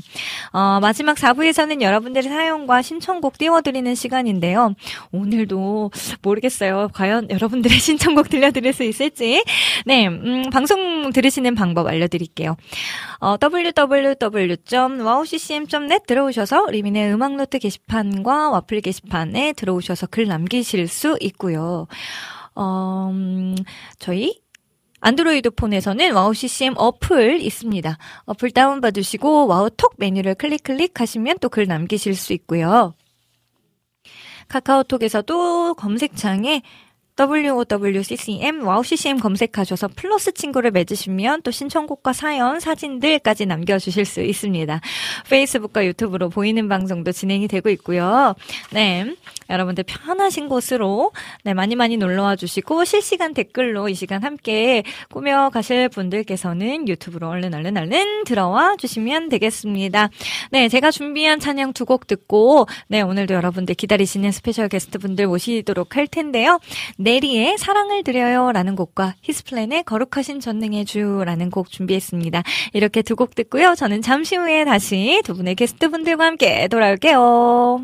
어, 0.53 0.79
마지막 0.81 1.17
4부에서는 1.17 1.83
여러분들의 1.83 2.31
사연과 2.31 2.83
신청곡 2.83 3.39
띄워드리는 3.39 3.95
시간인데요. 3.95 4.75
오늘도 5.13 5.91
모르겠어요. 6.23 6.89
과연 6.95 7.31
여러분들의 7.31 7.77
신청곡 7.79 8.31
들려드릴 8.31 8.73
수 8.73 8.83
있을지. 8.88 9.44
네, 9.87 10.09
음, 10.09 10.42
방송 10.51 11.12
들으시는 11.12 11.55
방법 11.55 11.87
알려드릴게요. 11.87 12.57
어, 13.20 13.37
www.wowccm.net 13.40 16.05
들어오셔서 16.07 16.66
리민의 16.70 17.12
음악노트 17.12 17.59
게시판과 17.59 18.51
와플 18.51 18.81
게시판에 18.81 19.53
들어오셔서 19.53 20.07
글 20.09 20.27
남기실 20.27 20.88
수 20.88 21.16
있고요. 21.20 21.87
어, 22.55 23.11
음, 23.12 23.55
저희 23.98 24.40
안드로이드 25.01 25.51
폰에서는 25.51 26.12
와우 26.12 26.35
CCM 26.35 26.74
어플 26.77 27.40
있습니다. 27.40 27.98
어플 28.24 28.51
다운받으시고 28.51 29.46
와우톡 29.46 29.94
메뉴를 29.96 30.35
클릭 30.35 30.64
클릭하시면 30.64 31.38
또 31.40 31.48
글 31.48 31.66
남기실 31.66 32.16
수 32.16 32.33
있고요. 32.33 32.94
카카오톡에서도 34.48 35.74
검색창에 35.74 36.62
WOWCCM, 37.19 38.65
와우CCM 38.65 39.19
검색하셔서 39.19 39.89
플러스 39.97 40.33
친구를 40.33 40.71
맺으시면 40.71 41.43
또 41.43 41.51
신청곡과 41.51 42.13
사연, 42.13 42.61
사진들까지 42.61 43.47
남겨주실 43.47 44.05
수 44.05 44.21
있습니다. 44.23 44.81
페이스북과 45.29 45.85
유튜브로 45.85 46.29
보이는 46.29 46.69
방송도 46.69 47.11
진행이 47.11 47.49
되고 47.49 47.69
있고요. 47.71 48.35
네. 48.71 49.15
여러분들 49.51 49.83
편하신 49.85 50.49
곳으로 50.49 51.11
네, 51.43 51.55
많이 51.55 51.75
많이 51.75 51.97
놀러와 51.97 52.37
주시고 52.37 52.85
실시간 52.85 53.35
댓글로 53.35 53.89
이 53.89 53.95
시간 53.95 54.23
함께 54.23 54.83
꾸며 55.11 55.51
가실 55.53 55.89
분들께서는 55.89 56.87
유튜브로 56.87 57.29
얼른 57.29 57.55
얼른 57.55 57.77
얼른 57.77 58.25
들어와 58.25 58.77
주시면 58.77 59.31
되겠습니다. 59.31 60.11
네, 60.53 60.69
제가 60.69 60.91
준비한 60.93 61.41
찬양 61.41 61.73
두 61.73 61.89
곡 61.89 62.07
듣고 62.07 62.67
네, 62.89 63.01
오늘도 63.01 63.33
여러분들 63.33 63.75
기다리시는 63.75 64.31
special 64.31 64.69
guest 64.69 64.99
분들 64.99 65.27
모시도록 65.27 65.97
할 65.97 66.07
텐데요. 66.07 66.61
네 66.99 67.08
리의 67.21 67.59
사랑을 67.59 68.03
드려요라는 68.05 68.77
곡과 68.77 69.14
히스플랜의 69.23 69.85
거룩하신 69.85 70.40
전능의 70.40 70.85
주라는 70.85 71.51
곡 71.51 71.71
준비했습니다. 71.71 72.42
이렇게 72.73 73.03
두 73.03 73.16
곡 73.16 73.35
듣고요. 73.35 73.75
저는 73.75 74.01
잠시 74.03 74.37
후에 74.37 74.64
다시 74.64 75.21
두 75.25 75.35
분의 75.35 75.57
게스트 75.57 75.90
분들과 75.90 76.25
함께 76.27 76.68
돌아올게요. 76.68 77.81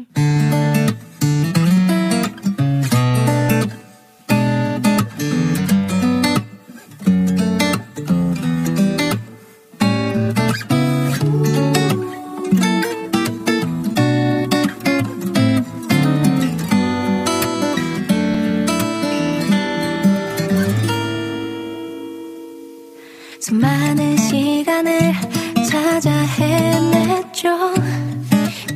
헤맸죠 27.44 27.74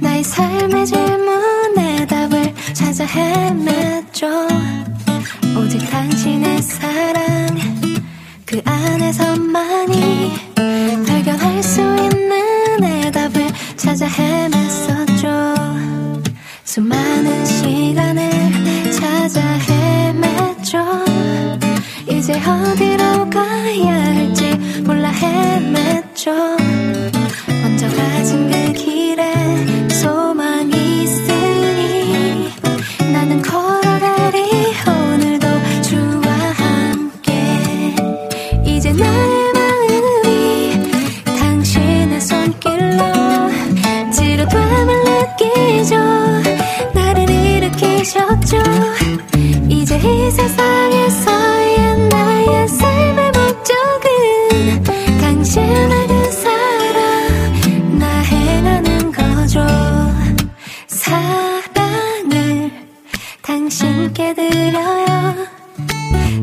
나의 0.01 0.23
삶의 0.23 0.87
질문에 0.87 2.07
답을 2.07 2.55
찾아 2.75 3.05
헤맸죠 3.07 4.29
오직 5.59 5.79
당신의 5.91 6.63
사랑 6.63 7.57
그 8.45 8.61
안에서만이 8.65 10.33
발견할 11.07 11.63
수 11.63 11.81
있는 11.81 12.85
해답을 12.85 13.47
찾아 13.77 14.07
헤맸었죠. 14.07 15.55
수많은 16.65 17.45
시간을 17.45 18.31
찾아 18.93 19.41
헤맸죠. 19.67 20.79
이제 22.11 22.33
어디로 22.35 23.31
가야 23.31 24.05
할지 24.15 24.55
몰라 24.85 25.11
헤맸죠 25.11 26.58
먼저 27.81 27.97
가진 27.97 28.51
그 28.51 28.73
길에 28.73 29.33
소망이 29.89 31.05
있으니 31.05 32.51
나는 33.13 33.41
걸어가리. 33.41 34.75
오늘도 34.85 35.47
주와 35.83 36.33
함께 36.57 37.95
이제 38.65 38.93
나의 38.93 39.53
마음이 39.53 40.91
당신의 41.25 42.21
손길로 42.21 42.99
지루됨을 44.13 45.05
느끼죠. 45.05 45.95
나를 46.95 47.31
일으키셨죠. 47.31 48.57
이제 49.69 49.99
이 49.99 50.31
세상에서의 50.33 52.09
나의 52.09 52.69
삶의 52.69 53.28
당신께 64.19 64.35
드려요. 64.35 65.35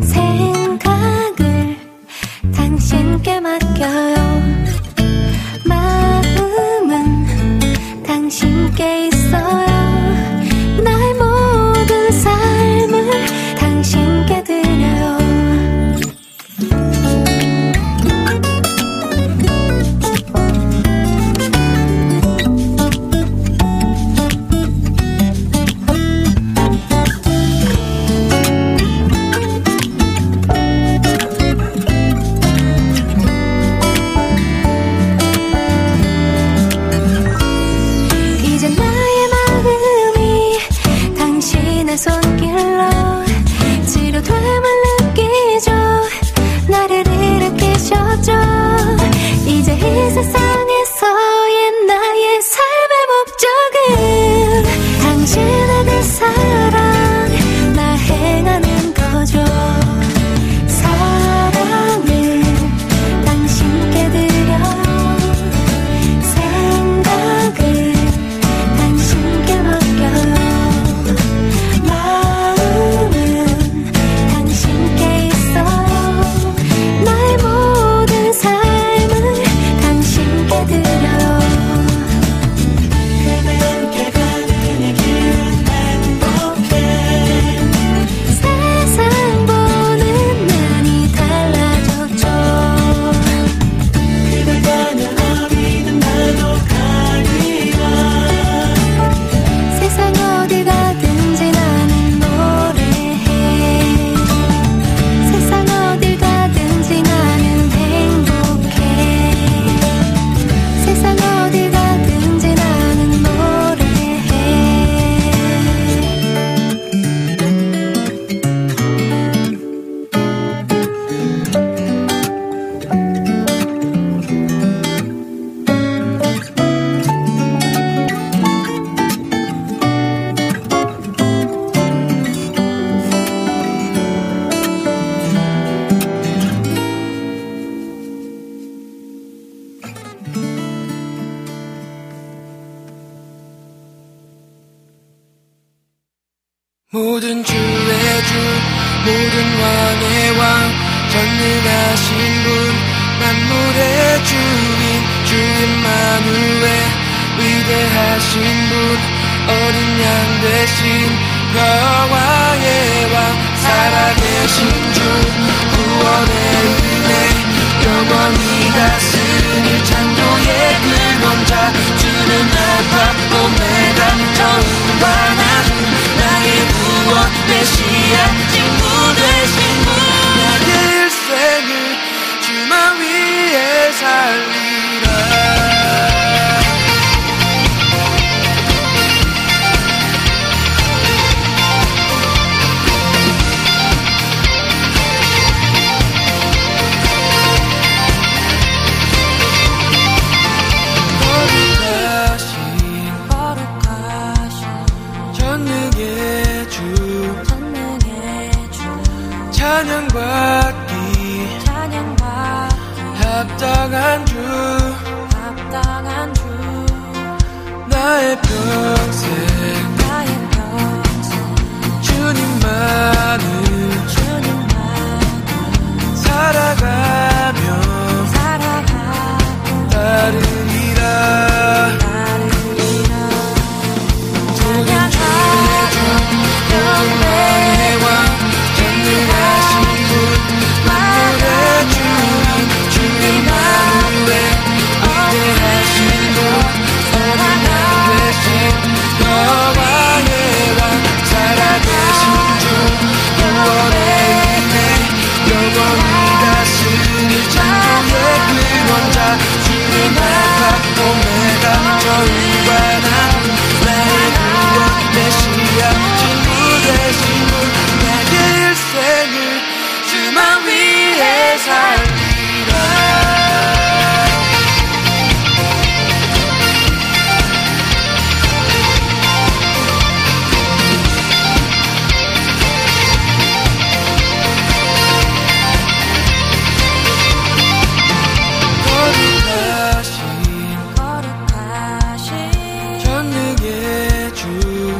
생각을 0.01 1.77
당신께 2.55 3.41
맡겨요 3.41 4.14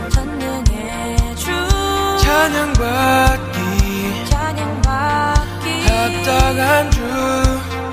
전능의 0.10 1.36
주. 1.36 1.45
찬양받기. 2.23 3.60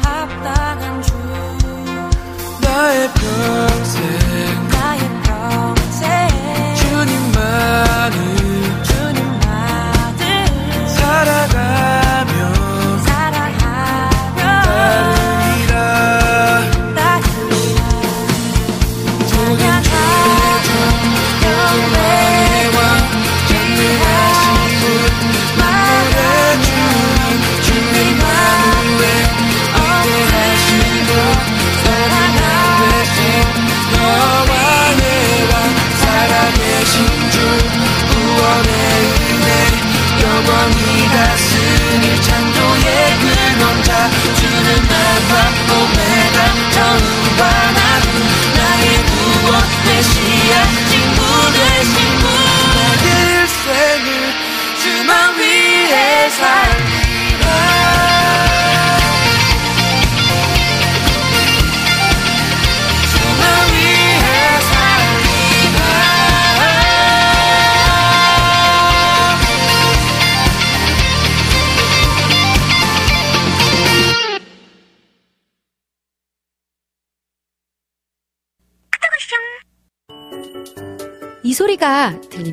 합당한 0.03 1.03
주. 1.03 1.13
나의 2.63 3.09
평생 3.13 3.91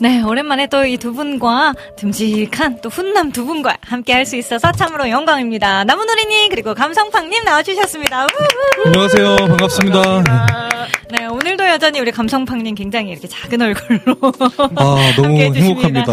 네, 0.00 0.22
오랜만에 0.22 0.68
또 0.68 0.84
이 0.84 0.96
두 0.96 1.12
분과 1.12 1.74
듬직한 1.96 2.80
또 2.80 2.88
훈남 2.88 3.32
두 3.32 3.44
분과 3.44 3.76
함께 3.82 4.12
할 4.12 4.24
수 4.28 4.36
있어서 4.36 4.70
참으로 4.72 5.08
영광입니다. 5.08 5.84
나무노리님 5.84 6.50
그리고 6.50 6.74
감성팡님 6.74 7.44
나와주셨습니다. 7.44 8.26
안녕하세요. 8.84 9.36
반갑습니다. 9.36 10.24
네, 11.10 11.26
오늘도 11.26 11.66
여전히 11.66 11.98
우리 12.00 12.10
감성팡님 12.12 12.74
굉장히 12.74 13.10
이렇게 13.10 13.26
작은 13.26 13.60
얼굴로 13.62 14.16
아, 14.76 15.12
너무. 15.16 15.40
행복합니다. 15.40 16.12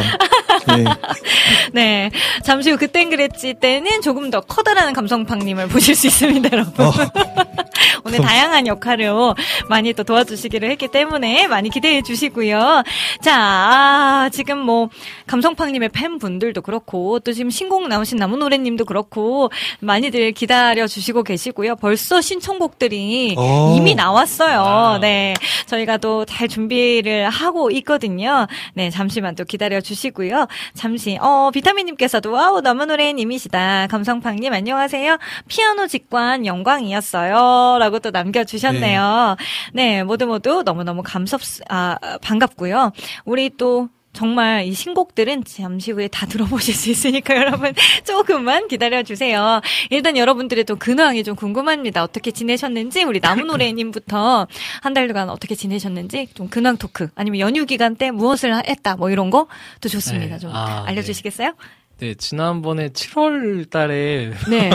예. 0.78 0.84
네, 1.74 2.10
잠시 2.44 2.72
후 2.72 2.78
그땐 2.78 3.10
그랬지 3.10 3.56
때는 3.56 4.02
조금 4.02 4.32
더 4.32 4.40
커다란 4.42 4.94
감성팡님을 4.94 5.68
보실 5.68 5.94
수 5.96 6.08
있습니다, 6.08 6.50
여러분. 6.54 6.86
어, 6.86 6.92
오늘 8.06 8.20
다양한 8.20 8.68
역할로 8.68 9.36
많이 9.68 9.94
또 9.94 10.04
도와주시기를 10.04 10.70
했기 10.72 10.88
때문에 10.88 11.48
많이 11.48 11.70
기대해 11.70 12.02
주시고요. 12.02 12.84
자, 13.22 13.75
아, 13.76 14.30
지금 14.32 14.60
뭐 14.60 14.90
감성팡님의 15.28 15.90
팬분들도 15.90 16.62
그렇고 16.62 17.20
또 17.20 17.34
지금 17.34 17.50
신곡 17.50 17.88
나오신 17.88 18.18
나무노래님도 18.18 18.86
그렇고 18.86 19.52
많이들 19.82 20.32
기다려 20.32 20.88
주시고 20.88 21.24
계시고요. 21.24 21.76
벌써 21.76 22.22
신청곡들이 22.22 23.36
어. 23.38 23.74
이미 23.76 23.96
나왔어요. 23.96 25.00
네, 25.02 25.34
저희가 25.66 25.98
또 25.98 26.26
잘 26.26 26.48
준비를 26.48 27.30
하고 27.30 27.72
있거든요. 27.72 28.48
네, 28.74 28.90
잠시만 28.90 29.36
또 29.36 29.44
기다려 29.46 29.82
주시고요. 29.82 30.48
잠시 30.74 31.18
어 31.22 31.52
비타민님께서도 31.54 32.32
와우 32.32 32.62
나무노래님이시다. 32.62 33.88
감성팡님 33.88 34.54
안녕하세요. 34.54 35.18
피아노 35.48 35.88
직관 35.88 36.46
영광이었어요.라고 36.46 38.00
또 38.00 38.12
남겨주셨네요. 38.12 39.36
네, 39.74 40.04
모두 40.04 40.26
모두 40.26 40.64
너무 40.64 40.84
너무 40.84 41.04
감섭 41.04 41.42
아 41.70 41.98
반갑고요. 42.22 42.92
우리 43.26 43.50
또 43.58 43.65
정말 44.14 44.66
이 44.66 44.72
신곡들은 44.74 45.44
잠시 45.44 45.92
후에 45.92 46.08
다 46.08 46.26
들어보실 46.28 46.74
수 46.74 46.90
있으니까 46.90 47.36
여러분 47.38 47.74
조금만 48.06 48.70
기다려주세요. 48.70 49.60
일단 49.90 50.16
여러분들의 50.16 50.64
또 50.64 50.78
근황이 50.78 51.22
좀 51.26 51.36
궁금합니다. 51.36 52.02
어떻게 52.02 52.32
지내셨는지 52.32 53.04
우리 53.04 53.20
나무노래님부터 53.20 54.48
한 54.82 54.94
달간 54.94 55.30
어떻게 55.30 55.54
지내셨는지 55.56 56.30
좀 56.34 56.48
근황 56.48 56.78
토크 56.78 57.10
아니면 57.16 57.42
연휴 57.42 57.66
기간 57.66 57.98
때 57.98 58.12
무엇을 58.12 58.56
했다 58.68 58.96
뭐 58.96 59.10
이런 59.10 59.30
거또 59.30 59.90
좋습니다. 59.90 60.36
네. 60.36 60.40
좀 60.40 60.52
아, 60.56 60.86
알려주시겠어요? 60.88 61.54
네, 61.98 62.14
지난번에 62.14 62.90
7월 62.90 63.70
달에 63.70 64.32
네. 64.50 64.70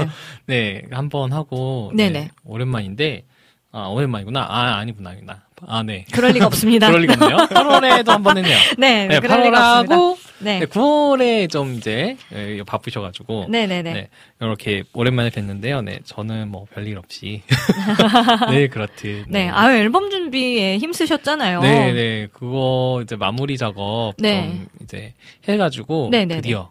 네, 0.47 0.83
한 0.91 1.09
번 1.09 1.33
하고 1.33 1.93
네네. 1.95 2.21
네, 2.21 2.31
오랜만인데 2.45 3.25
아, 3.73 3.87
오랜만이구나. 3.87 4.41
아, 4.43 4.77
아니구나. 4.79 5.11
아니구나. 5.11 5.43
아, 5.67 5.83
네. 5.83 6.05
그럴 6.13 6.33
리가 6.33 6.47
없습니다. 6.47 6.89
그럴 6.89 7.03
리가 7.03 7.15
없네요. 7.15 7.37
8월에도 7.49 8.09
한 8.09 8.23
번 8.23 8.37
했네요. 8.39 8.57
네, 8.79 9.07
네, 9.07 9.21
그럴 9.21 9.43
리가 9.45 9.81
없습니다. 9.81 9.97
8월하고 9.97 10.17
네. 10.43 10.59
네, 10.61 10.67
9월에 10.67 11.51
좀 11.51 11.75
이제 11.75 12.17
예, 12.33 12.63
바쁘셔가지고 12.67 13.47
네네네. 13.51 13.93
네, 13.93 14.09
이렇게 14.41 14.83
오랜만에 14.95 15.29
뵀는데요. 15.31 15.85
네, 15.85 15.99
저는 16.05 16.49
뭐 16.49 16.67
별일 16.75 16.97
없이 16.99 17.43
네 18.51 18.69
그렇듯. 18.69 19.27
네, 19.29 19.49
아유 19.51 19.77
앨범 19.77 20.11
준비에 20.11 20.79
힘쓰셨잖아요. 20.79 21.61
네, 21.63 21.93
네, 21.93 22.29
그거 22.33 23.01
이제 23.03 23.17
마무리 23.17 23.59
작업 23.59 24.15
네. 24.19 24.47
좀 24.47 24.67
이제 24.83 25.13
해가지고 25.49 26.09
네네네. 26.11 26.41
드디어 26.41 26.71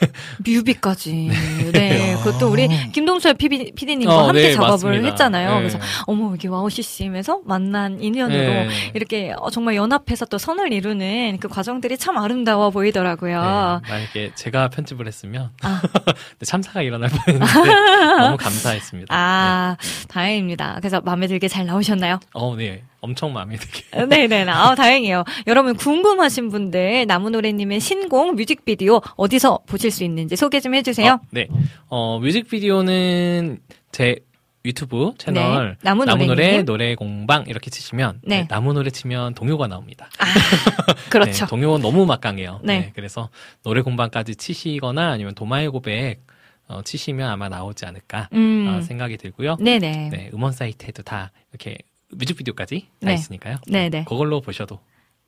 뮤비까지. 0.46 1.30
네, 1.72 2.14
그것도 2.22 2.48
우리 2.48 2.68
김동철 2.92 3.34
PD, 3.34 3.72
PD님과 3.72 4.14
어, 4.14 4.26
함께 4.28 4.48
네, 4.48 4.52
작업을 4.52 4.70
맞습니다. 4.70 5.08
했잖아요. 5.08 5.50
네. 5.50 5.58
그래서 5.58 5.78
어머 6.06 6.32
여기 6.32 6.48
와우CCM에서 6.48 7.40
만난 7.44 8.00
인연으로 8.00 8.38
네. 8.38 8.68
이렇게 8.94 9.34
어, 9.38 9.50
정말 9.50 9.76
연합해서 9.76 10.26
또 10.26 10.38
선을 10.38 10.72
이루는 10.72 11.38
그 11.40 11.48
과정들이 11.48 11.98
참 11.98 12.16
아름다워 12.16 12.70
보이더라고요. 12.70 13.80
네, 13.84 13.90
만약에 13.90 14.32
제가 14.34 14.68
편집을 14.70 15.06
했으면 15.06 15.50
아. 15.62 15.80
네, 16.38 16.46
참사가 16.46 16.82
일어날 16.82 17.10
뻔했는데 17.10 17.52
너무 18.18 18.36
감사했습니다. 18.36 19.14
아, 19.14 19.76
다행입니다. 20.08 20.76
그래서 20.76 21.00
마음에 21.00 21.26
들게 21.26 21.48
잘 21.48 21.66
나오셨나요? 21.66 22.14
네. 22.20 22.26
어, 22.34 22.56
네, 22.56 22.82
엄청 23.00 23.32
마음에 23.32 23.56
들게. 23.56 23.84
네네. 24.06 24.50
아, 24.50 24.74
다행이에요. 24.74 25.24
여러분 25.46 25.74
궁금하신 25.74 26.50
분들 26.50 27.06
나무노래님의 27.06 27.80
신곡 27.80 28.34
뮤직비디오 28.34 29.00
어디서 29.16 29.60
보실 29.66 29.89
수 29.90 30.04
있는지 30.04 30.36
소개 30.36 30.60
좀 30.60 30.74
해주세요. 30.74 31.12
어, 31.12 31.20
네, 31.30 31.48
어 31.88 32.18
뮤직비디오는 32.20 33.58
제 33.92 34.16
유튜브 34.64 35.12
채널 35.16 35.70
네, 35.70 35.76
나무 35.82 36.04
노래님. 36.04 36.26
나무노래 36.26 36.62
노래 36.64 36.94
공방 36.94 37.44
이렇게 37.46 37.70
치시면 37.70 38.20
네. 38.22 38.42
네, 38.42 38.48
나무 38.48 38.72
노래 38.72 38.90
치면 38.90 39.34
동요가 39.34 39.66
나옵니다. 39.66 40.10
그렇죠. 41.10 41.46
네, 41.46 41.48
동요 41.48 41.78
너무 41.78 42.04
막강해요. 42.04 42.60
네. 42.62 42.78
네. 42.80 42.92
그래서 42.94 43.30
노래 43.62 43.80
공방까지 43.80 44.36
치시거나 44.36 45.10
아니면 45.12 45.34
도마의 45.34 45.68
고백 45.70 46.20
어, 46.68 46.82
치시면 46.82 47.28
아마 47.28 47.48
나오지 47.48 47.86
않을까 47.86 48.28
음. 48.34 48.66
어, 48.68 48.82
생각이 48.82 49.16
들고요. 49.16 49.56
네네. 49.56 50.10
네, 50.12 50.30
음원 50.34 50.52
사이트에도 50.52 51.02
다 51.02 51.32
이렇게 51.50 51.78
뮤직비디오까지 52.10 52.80
다 53.00 53.08
네. 53.08 53.14
있으니까요. 53.14 53.56
네네. 53.66 54.04
그걸로 54.04 54.40
보셔도 54.40 54.78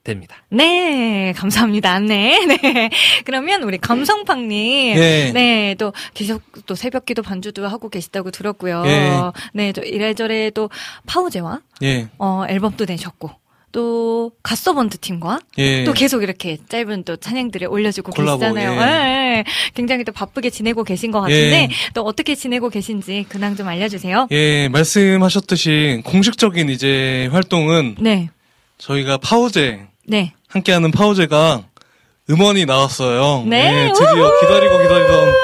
됩니다. 0.04 0.36
네, 0.48 1.32
감사합니다. 1.36 2.00
네, 2.00 2.44
네. 2.46 2.90
그러면 3.24 3.62
우리 3.62 3.78
감성팡님. 3.78 4.96
예. 4.96 5.30
네, 5.32 5.74
또 5.78 5.92
계속 6.14 6.42
또 6.66 6.74
새벽 6.74 7.06
기도 7.06 7.22
반주도 7.22 7.66
하고 7.68 7.88
계시다고 7.88 8.30
들었고요. 8.30 8.82
예. 8.86 9.12
네, 9.54 9.72
또 9.72 9.82
이래저래 9.82 10.50
또 10.50 10.70
파우제와 11.06 11.60
예, 11.82 12.08
어, 12.18 12.44
앨범도 12.48 12.84
내셨고. 12.86 13.30
또 13.70 14.32
갓서번트 14.42 14.98
팀과 14.98 15.40
예. 15.56 15.84
또 15.84 15.94
계속 15.94 16.22
이렇게 16.22 16.58
짧은 16.68 17.04
또 17.04 17.16
찬양들을 17.16 17.68
올려주고 17.68 18.12
콜라보, 18.12 18.38
계시잖아요. 18.38 18.72
예. 18.72 18.76
예, 18.76 19.36
예. 19.38 19.44
굉장히 19.72 20.04
또 20.04 20.12
바쁘게 20.12 20.50
지내고 20.50 20.84
계신 20.84 21.10
것 21.10 21.22
같은데 21.22 21.62
예. 21.62 21.68
또 21.94 22.02
어떻게 22.02 22.34
지내고 22.34 22.68
계신지 22.68 23.24
근황 23.30 23.56
좀 23.56 23.68
알려주세요. 23.68 24.28
예, 24.30 24.68
말씀하셨듯이 24.68 26.02
공식적인 26.04 26.68
이제 26.68 27.30
활동은 27.32 27.96
네, 28.00 28.28
저희가 28.76 29.16
파우제, 29.16 29.86
네. 30.06 30.32
함께하는 30.48 30.90
파우제가 30.90 31.64
음원이 32.30 32.66
나왔어요. 32.66 33.44
네, 33.46 33.86
예, 33.86 33.92
드디어 33.92 34.40
기다리고 34.40 34.78
기다리던. 34.78 35.34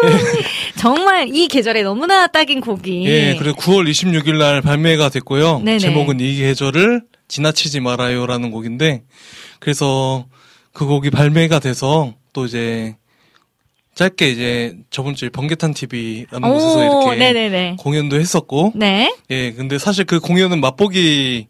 정말 0.78 1.28
이 1.34 1.48
계절에 1.48 1.82
너무나 1.82 2.26
딱인 2.26 2.60
곡이. 2.60 3.04
예, 3.06 3.36
그리고 3.38 3.60
9월 3.60 3.90
26일 3.90 4.38
날 4.38 4.62
발매가 4.62 5.08
됐고요. 5.10 5.60
네네. 5.60 5.78
제목은 5.78 6.20
이 6.20 6.36
계절을 6.36 7.02
지나치지 7.28 7.80
말아요라는 7.80 8.50
곡인데, 8.50 9.02
그래서 9.58 10.26
그 10.72 10.86
곡이 10.86 11.10
발매가 11.10 11.58
돼서 11.58 12.14
또 12.32 12.46
이제 12.46 12.96
짧게 13.94 14.30
이제 14.30 14.76
저번 14.90 15.16
주에 15.16 15.28
번개탄 15.28 15.74
TV라는 15.74 16.48
곳에서 16.48 16.78
오, 16.78 16.82
이렇게 16.82 17.16
네네네. 17.16 17.76
공연도 17.80 18.18
했었고, 18.20 18.72
네. 18.76 19.12
예, 19.30 19.52
근데 19.52 19.78
사실 19.78 20.04
그 20.04 20.20
공연은 20.20 20.60
맛보기라서 20.60 21.48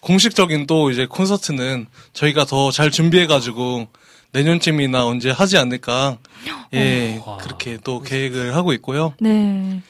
공식적인 0.00 0.66
또 0.66 0.90
이제 0.90 1.06
콘서트는 1.06 1.86
저희가 2.12 2.44
더 2.44 2.70
잘 2.70 2.90
준비해가지고 2.90 3.88
내년쯤이나 4.32 5.06
언제 5.06 5.30
하지 5.30 5.56
않을까, 5.56 6.18
예, 6.74 7.20
와. 7.24 7.38
그렇게 7.38 7.78
또 7.82 8.00
계획을 8.00 8.54
하고 8.54 8.72
있고요. 8.74 9.14
네. 9.20 9.82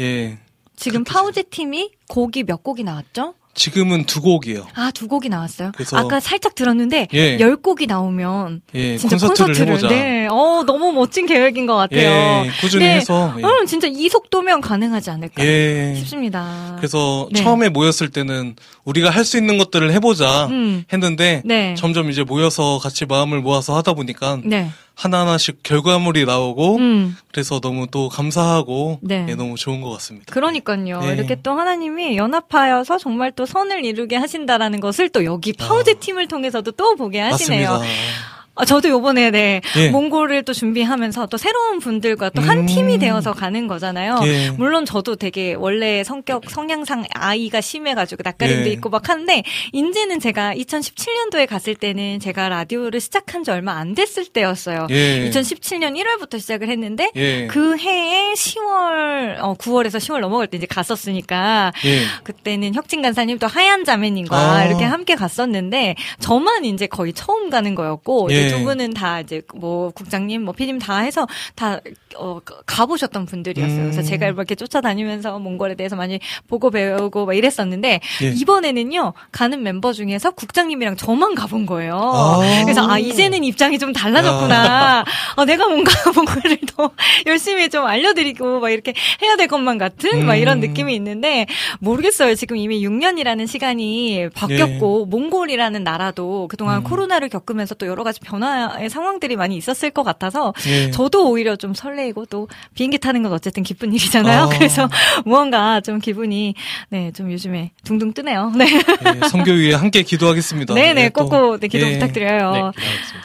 예, 0.00 0.38
지금 0.76 1.04
파우제 1.04 1.44
팀이 1.44 1.90
곡이 2.08 2.44
몇 2.44 2.62
곡이 2.62 2.84
나왔죠? 2.84 3.34
지금은 3.58 4.04
두 4.04 4.20
곡이요. 4.22 4.66
아, 4.74 4.90
두 4.94 5.08
곡이 5.08 5.28
나왔어요. 5.28 5.72
그래서- 5.74 5.96
아까 5.98 6.20
살짝 6.20 6.54
들었는데 6.54 7.08
예. 7.12 7.38
열 7.40 7.56
곡이 7.56 7.86
나오면 7.86 8.62
예, 8.74 8.96
진짜 8.96 9.16
콘서트를, 9.16 9.46
콘서트를, 9.48 9.66
해보자. 9.74 9.88
네. 9.88 10.26
어, 10.30 10.62
너무 10.66 10.92
멋진 10.92 11.26
계획인 11.26 11.66
것 11.66 11.74
같아요. 11.76 12.00
예, 12.46 12.50
꾸준히 12.60 12.84
네. 12.84 12.94
해서. 12.94 13.34
예. 13.38 13.42
음, 13.42 13.66
진짜 13.66 13.88
이 13.90 14.08
속도면 14.08 14.60
가능하지 14.60 15.10
않을까 15.10 15.44
예. 15.44 15.94
싶습니다. 15.96 16.74
그래서 16.78 17.28
네. 17.32 17.42
처음에 17.42 17.68
모였을 17.68 18.08
때는 18.08 18.56
우리가 18.84 19.10
할 19.10 19.28
수 19.28 19.36
있는 19.36 19.58
것들을 19.58 19.92
해보자 19.92 20.46
음. 20.46 20.84
했는데 20.90 21.42
네. 21.44 21.74
점점 21.76 22.08
이제 22.10 22.22
모여서 22.22 22.78
같이 22.82 23.04
마음을 23.04 23.40
모아서 23.42 23.76
하다 23.76 23.92
보니까 23.92 24.38
네. 24.42 24.70
하나하나씩 24.98 25.62
결과물이 25.62 26.24
나오고 26.24 26.76
음. 26.78 27.16
그래서 27.30 27.60
너무 27.60 27.86
또 27.88 28.08
감사하고 28.08 28.98
네. 29.00 29.26
예, 29.28 29.36
너무 29.36 29.56
좋은 29.56 29.80
것 29.80 29.90
같습니다. 29.90 30.34
그러니까요. 30.34 31.00
네. 31.00 31.12
이렇게 31.12 31.40
또 31.40 31.52
하나님이 31.52 32.16
연합하여서 32.16 32.98
정말 32.98 33.30
또 33.30 33.46
선을 33.46 33.84
이루게 33.84 34.16
하신다라는 34.16 34.80
것을 34.80 35.08
또 35.10 35.24
여기 35.24 35.52
파우제 35.52 35.94
팀을 36.00 36.26
통해서도 36.26 36.72
또 36.72 36.96
보게 36.96 37.20
하시네요. 37.20 37.68
아. 37.68 37.72
맞습니다. 37.78 38.37
아, 38.58 38.64
저도 38.64 38.88
요번에 38.88 39.30
네 39.30 39.60
예. 39.76 39.90
몽골을 39.90 40.42
또 40.42 40.52
준비하면서 40.52 41.26
또 41.26 41.36
새로운 41.36 41.78
분들과 41.78 42.30
또한 42.30 42.58
음. 42.58 42.66
팀이 42.66 42.98
되어서 42.98 43.32
가는 43.32 43.68
거잖아요. 43.68 44.18
예. 44.24 44.50
물론 44.50 44.84
저도 44.84 45.14
되게 45.14 45.54
원래 45.54 46.02
성격 46.02 46.50
성향상 46.50 47.04
아이가 47.14 47.60
심해가지고 47.60 48.22
낯가림도 48.24 48.68
예. 48.68 48.72
있고 48.72 48.90
막 48.90 49.08
하는데 49.08 49.44
이제는 49.72 50.18
제가 50.18 50.54
2017년도에 50.54 51.46
갔을 51.46 51.76
때는 51.76 52.18
제가 52.18 52.48
라디오를 52.48 53.00
시작한 53.00 53.44
지 53.44 53.52
얼마 53.52 53.74
안 53.74 53.94
됐을 53.94 54.26
때였어요. 54.26 54.88
예. 54.90 55.30
2017년 55.30 55.96
1월부터 55.96 56.40
시작을 56.40 56.68
했는데 56.68 57.12
예. 57.14 57.46
그 57.46 57.76
해에 57.76 58.32
10월 58.34 59.36
어 59.38 59.54
9월에서 59.54 59.98
10월 59.98 60.20
넘어갈 60.20 60.48
때 60.48 60.56
이제 60.56 60.66
갔었으니까 60.66 61.72
예. 61.84 62.00
그때는 62.24 62.74
혁진 62.74 63.02
간사님 63.02 63.38
또 63.38 63.46
하얀 63.46 63.84
자매님과 63.84 64.36
아. 64.36 64.64
이렇게 64.64 64.84
함께 64.84 65.14
갔었는데 65.14 65.94
저만 66.18 66.64
이제 66.64 66.88
거의 66.88 67.12
처음 67.12 67.50
가는 67.50 67.76
거였고 67.76 68.30
예. 68.48 68.58
두 68.58 68.64
분은 68.64 68.94
다 68.94 69.20
이제 69.20 69.42
뭐 69.54 69.90
국장님 69.90 70.42
뭐 70.42 70.54
피디님 70.54 70.78
다 70.78 70.98
해서 70.98 71.26
다 71.54 71.80
어, 72.16 72.40
가보셨던 72.66 73.26
분들이었어요. 73.26 73.82
그래서 73.82 74.00
음. 74.00 74.04
제가 74.04 74.26
이렇게 74.26 74.54
쫓아다니면서 74.54 75.38
몽골에 75.38 75.74
대해서 75.74 75.96
많이 75.96 76.18
보고 76.48 76.70
배우고 76.70 77.26
막 77.26 77.34
이랬었는데 77.34 78.00
예. 78.22 78.28
이번에는요 78.28 79.12
가는 79.30 79.62
멤버 79.62 79.92
중에서 79.92 80.30
국장님이랑 80.30 80.96
저만 80.96 81.34
가본 81.34 81.66
거예요. 81.66 81.94
아. 81.94 82.40
그래서 82.64 82.88
아 82.88 82.98
이제는 82.98 83.44
입장이 83.44 83.78
좀 83.78 83.92
달라졌구나. 83.92 85.04
아, 85.36 85.44
내가 85.44 85.68
뭔가 85.68 85.92
몽골을 86.14 86.58
더 86.74 86.90
열심히 87.26 87.68
좀 87.68 87.84
알려드리고 87.84 88.60
막 88.60 88.70
이렇게 88.70 88.94
해야 89.22 89.36
될 89.36 89.46
것만 89.46 89.78
같은 89.78 90.26
막 90.26 90.36
이런 90.36 90.58
음. 90.58 90.60
느낌이 90.60 90.94
있는데 90.94 91.46
모르겠어요. 91.80 92.34
지금 92.34 92.56
이미 92.56 92.84
6년이라는 92.86 93.46
시간이 93.46 94.28
바뀌었고 94.34 95.06
몽골이라는 95.06 95.84
나라도 95.84 96.48
그동안 96.48 96.76
예. 96.76 96.78
음. 96.78 96.84
코로나를 96.84 97.28
겪으면서 97.28 97.74
또 97.74 97.86
여러 97.86 98.04
가지 98.04 98.20
변 98.20 98.37
화의 98.42 98.88
상황들이 98.90 99.36
많이 99.36 99.56
있었을 99.56 99.90
것 99.90 100.02
같아서 100.02 100.54
예. 100.66 100.90
저도 100.90 101.30
오히려 101.30 101.56
좀 101.56 101.74
설레이고 101.74 102.26
또 102.26 102.48
비행기 102.74 102.98
타는 102.98 103.22
건 103.22 103.32
어쨌든 103.32 103.62
기쁜 103.62 103.92
일이잖아요. 103.92 104.42
아. 104.44 104.48
그래서 104.48 104.88
무언가 105.26 105.80
좀 105.80 105.98
기분이 105.98 106.54
네 106.90 107.12
좀 107.18 107.32
요즘에 107.32 107.72
둥둥 107.84 108.12
뜨네요. 108.12 108.52
네, 108.56 108.66
예, 108.66 109.28
선교 109.28 109.50
위에 109.52 109.74
함께 109.74 110.02
기도하겠습니다. 110.02 110.74
네네 110.74 111.04
예, 111.04 111.08
또. 111.08 111.28
꼭꼭 111.28 111.60
네, 111.60 111.68
기도 111.68 111.86
예. 111.88 111.94
부탁드려요. 111.94 112.52
네. 112.52 112.62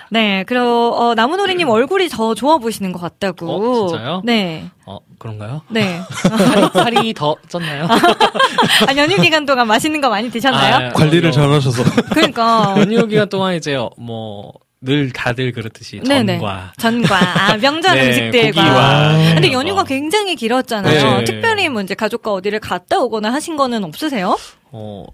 네, 0.10 0.44
그리고 0.48 0.96
어, 0.96 1.14
나무노리님 1.16 1.70
얼굴이 1.70 2.10
더 2.10 2.34
좋아 2.34 2.58
보이시는 2.58 2.92
것 2.92 3.00
같다고. 3.02 3.48
어, 3.52 3.88
진짜요? 3.90 4.22
네, 4.26 4.66
어, 4.86 4.98
그런가요? 5.20 5.62
네. 5.70 6.00
살이, 6.12 6.70
살이 6.74 7.14
더 7.14 7.36
쪘나요? 7.50 7.88
아, 7.90 8.96
연휴 8.96 9.18
기간 9.22 9.46
동안 9.46 9.68
맛있는 9.68 10.02
거 10.02 10.10
많이 10.10 10.32
드셨나요? 10.32 10.88
아, 10.88 10.90
관리를 10.94 11.30
어, 11.30 11.32
잘하셔서. 11.32 11.84
그러니까. 12.12 12.76
연휴 12.80 13.06
기간 13.08 13.30
동안 13.30 13.56
이제 13.56 13.78
뭐 13.98 14.54
늘 14.84 15.12
다들 15.12 15.52
그렇듯이 15.54 16.02
네네. 16.02 16.38
전과 16.40 16.74
전과 16.78 17.52
아, 17.52 17.58
명절 17.58 17.96
네, 17.96 18.08
음식들과. 18.08 18.62
고기와 18.62 19.34
근데 19.34 19.52
연휴가 19.52 19.82
거. 19.84 19.88
굉장히 19.88 20.36
길었잖아요. 20.36 21.18
네. 21.20 21.24
특별히 21.24 21.70
뭐 21.70 21.82
이제 21.82 21.96
가족과 21.96 22.32
어디를 22.34 22.60
갔다 22.60 23.00
오거나 23.00 23.32
하신 23.34 23.56
거는 23.56 23.84
없으세요? 23.86 24.38
어, 24.72 25.06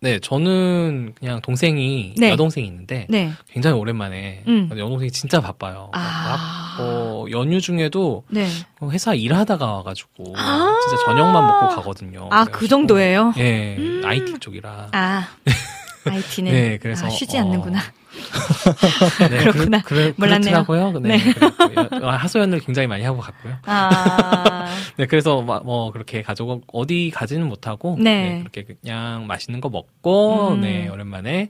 네, 0.00 0.20
저는 0.20 1.14
그냥 1.18 1.40
동생이 1.40 2.14
네. 2.16 2.30
여동생이 2.30 2.64
있는데 2.68 3.06
네. 3.10 3.32
굉장히 3.50 3.76
오랜만에 3.78 4.44
음. 4.46 4.70
여동생이 4.70 5.10
진짜 5.10 5.40
바빠요. 5.40 5.90
아. 5.92 6.76
막, 6.78 6.84
어, 6.84 7.26
연휴 7.32 7.60
중에도 7.60 8.22
네. 8.28 8.46
회사 8.90 9.14
일하다가 9.14 9.66
와가지고 9.66 10.34
아. 10.36 10.78
진짜 10.88 11.04
저녁만 11.04 11.44
먹고 11.44 11.68
가가거든요. 11.70 12.28
아, 12.30 12.44
그 12.44 12.68
정도예요? 12.68 13.34
예, 13.38 13.74
음. 13.76 14.02
IT 14.04 14.38
쪽이라. 14.38 14.88
아. 14.92 15.28
IT는 16.04 16.52
네, 16.52 16.78
그래서, 16.80 17.06
아, 17.06 17.10
쉬지 17.10 17.36
어, 17.36 17.40
않는구나. 17.40 17.80
네, 19.30 19.38
그렇구나. 19.38 19.82
그래, 19.82 20.12
몰랐네요. 20.16 20.64
그렇더라고요. 20.64 21.00
네. 21.00 21.18
네. 21.18 21.98
아, 22.02 22.16
하소연을 22.16 22.60
굉장히 22.60 22.86
많이 22.88 23.04
하고 23.04 23.18
갔고요. 23.18 23.54
아. 23.66 24.66
네, 24.96 25.06
그래서 25.06 25.42
막뭐 25.42 25.92
그렇게 25.92 26.22
가족 26.22 26.64
어디 26.72 27.10
가지는 27.14 27.48
못하고 27.48 27.96
네. 27.98 28.02
네, 28.02 28.38
그렇게 28.40 28.64
그냥 28.64 29.26
맛있는 29.26 29.60
거 29.60 29.68
먹고 29.68 30.50
음. 30.54 30.60
네 30.60 30.88
오랜만에 30.88 31.48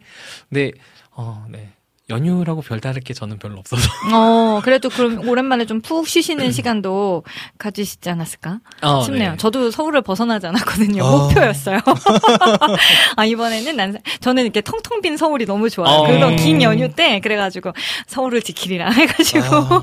근데 0.49 0.73
어 1.12 1.47
네 1.51 1.73
연휴라고 2.11 2.62
별다를 2.62 3.02
게 3.02 3.12
저는 3.14 3.38
별로 3.38 3.59
없어서 3.59 3.88
어, 4.14 4.61
그래도 4.64 4.88
그럼 4.88 5.28
오랜만에 5.28 5.66
좀 5.66 5.78
푹 5.80 6.06
쉬시는 6.09 6.52
시간도 6.52 7.22
가지시지 7.59 8.11
않았을까 8.11 8.61
어, 8.82 9.00
싶네요. 9.02 9.30
네. 9.32 9.36
저도 9.36 9.70
서울을 9.70 10.02
벗어나지 10.02 10.46
않았거든요. 10.48 11.04
아. 11.04 11.11
목표였어요. 11.11 11.78
아, 13.16 13.24
이번에는 13.24 13.76
난, 13.76 13.98
저는 14.20 14.42
이렇게 14.44 14.61
텅텅 14.61 15.00
빈 15.00 15.16
서울이 15.16 15.46
너무 15.46 15.70
좋아요. 15.70 15.88
어. 16.00 16.06
그런 16.06 16.36
긴 16.36 16.61
연휴 16.62 16.88
때, 16.92 17.20
그래가지고, 17.20 17.72
서울을 18.06 18.42
지키리라 18.42 18.90
해가지고, 18.92 19.40
아. 19.40 19.82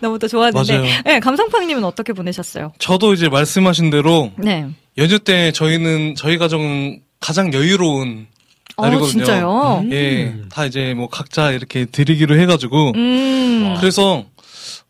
너무 0.00 0.18
또 0.18 0.28
좋았는데. 0.28 0.78
맞아요. 0.78 1.02
네, 1.04 1.20
감성팡님은 1.20 1.84
어떻게 1.84 2.12
보내셨어요? 2.12 2.72
저도 2.78 3.12
이제 3.12 3.28
말씀하신 3.28 3.90
대로 3.90 4.30
네. 4.36 4.66
연휴 4.96 5.18
때 5.18 5.52
저희는 5.52 6.14
저희 6.14 6.38
가정은 6.38 7.00
가장 7.20 7.52
여유로운 7.52 8.26
어, 8.28 8.33
날이거든요. 8.76 9.10
진짜요? 9.10 9.82
음. 9.84 9.92
예, 9.92 10.34
다 10.50 10.64
이제 10.66 10.94
뭐 10.94 11.08
각자 11.08 11.50
이렇게 11.50 11.84
드리기로 11.84 12.38
해가지고 12.38 12.92
음. 12.94 13.70
와. 13.70 13.80
그래서 13.80 14.24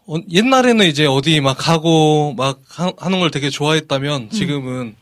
어, 0.07 0.16
옛날에는 0.30 0.87
이제 0.87 1.07
어디 1.07 1.41
막 1.41 1.57
가고 1.59 2.35
막 2.37 2.61
하, 2.68 2.93
하는 2.99 3.20
걸 3.20 3.30
되게 3.30 3.51
좋아했다면 3.51 4.30
지금은 4.30 4.95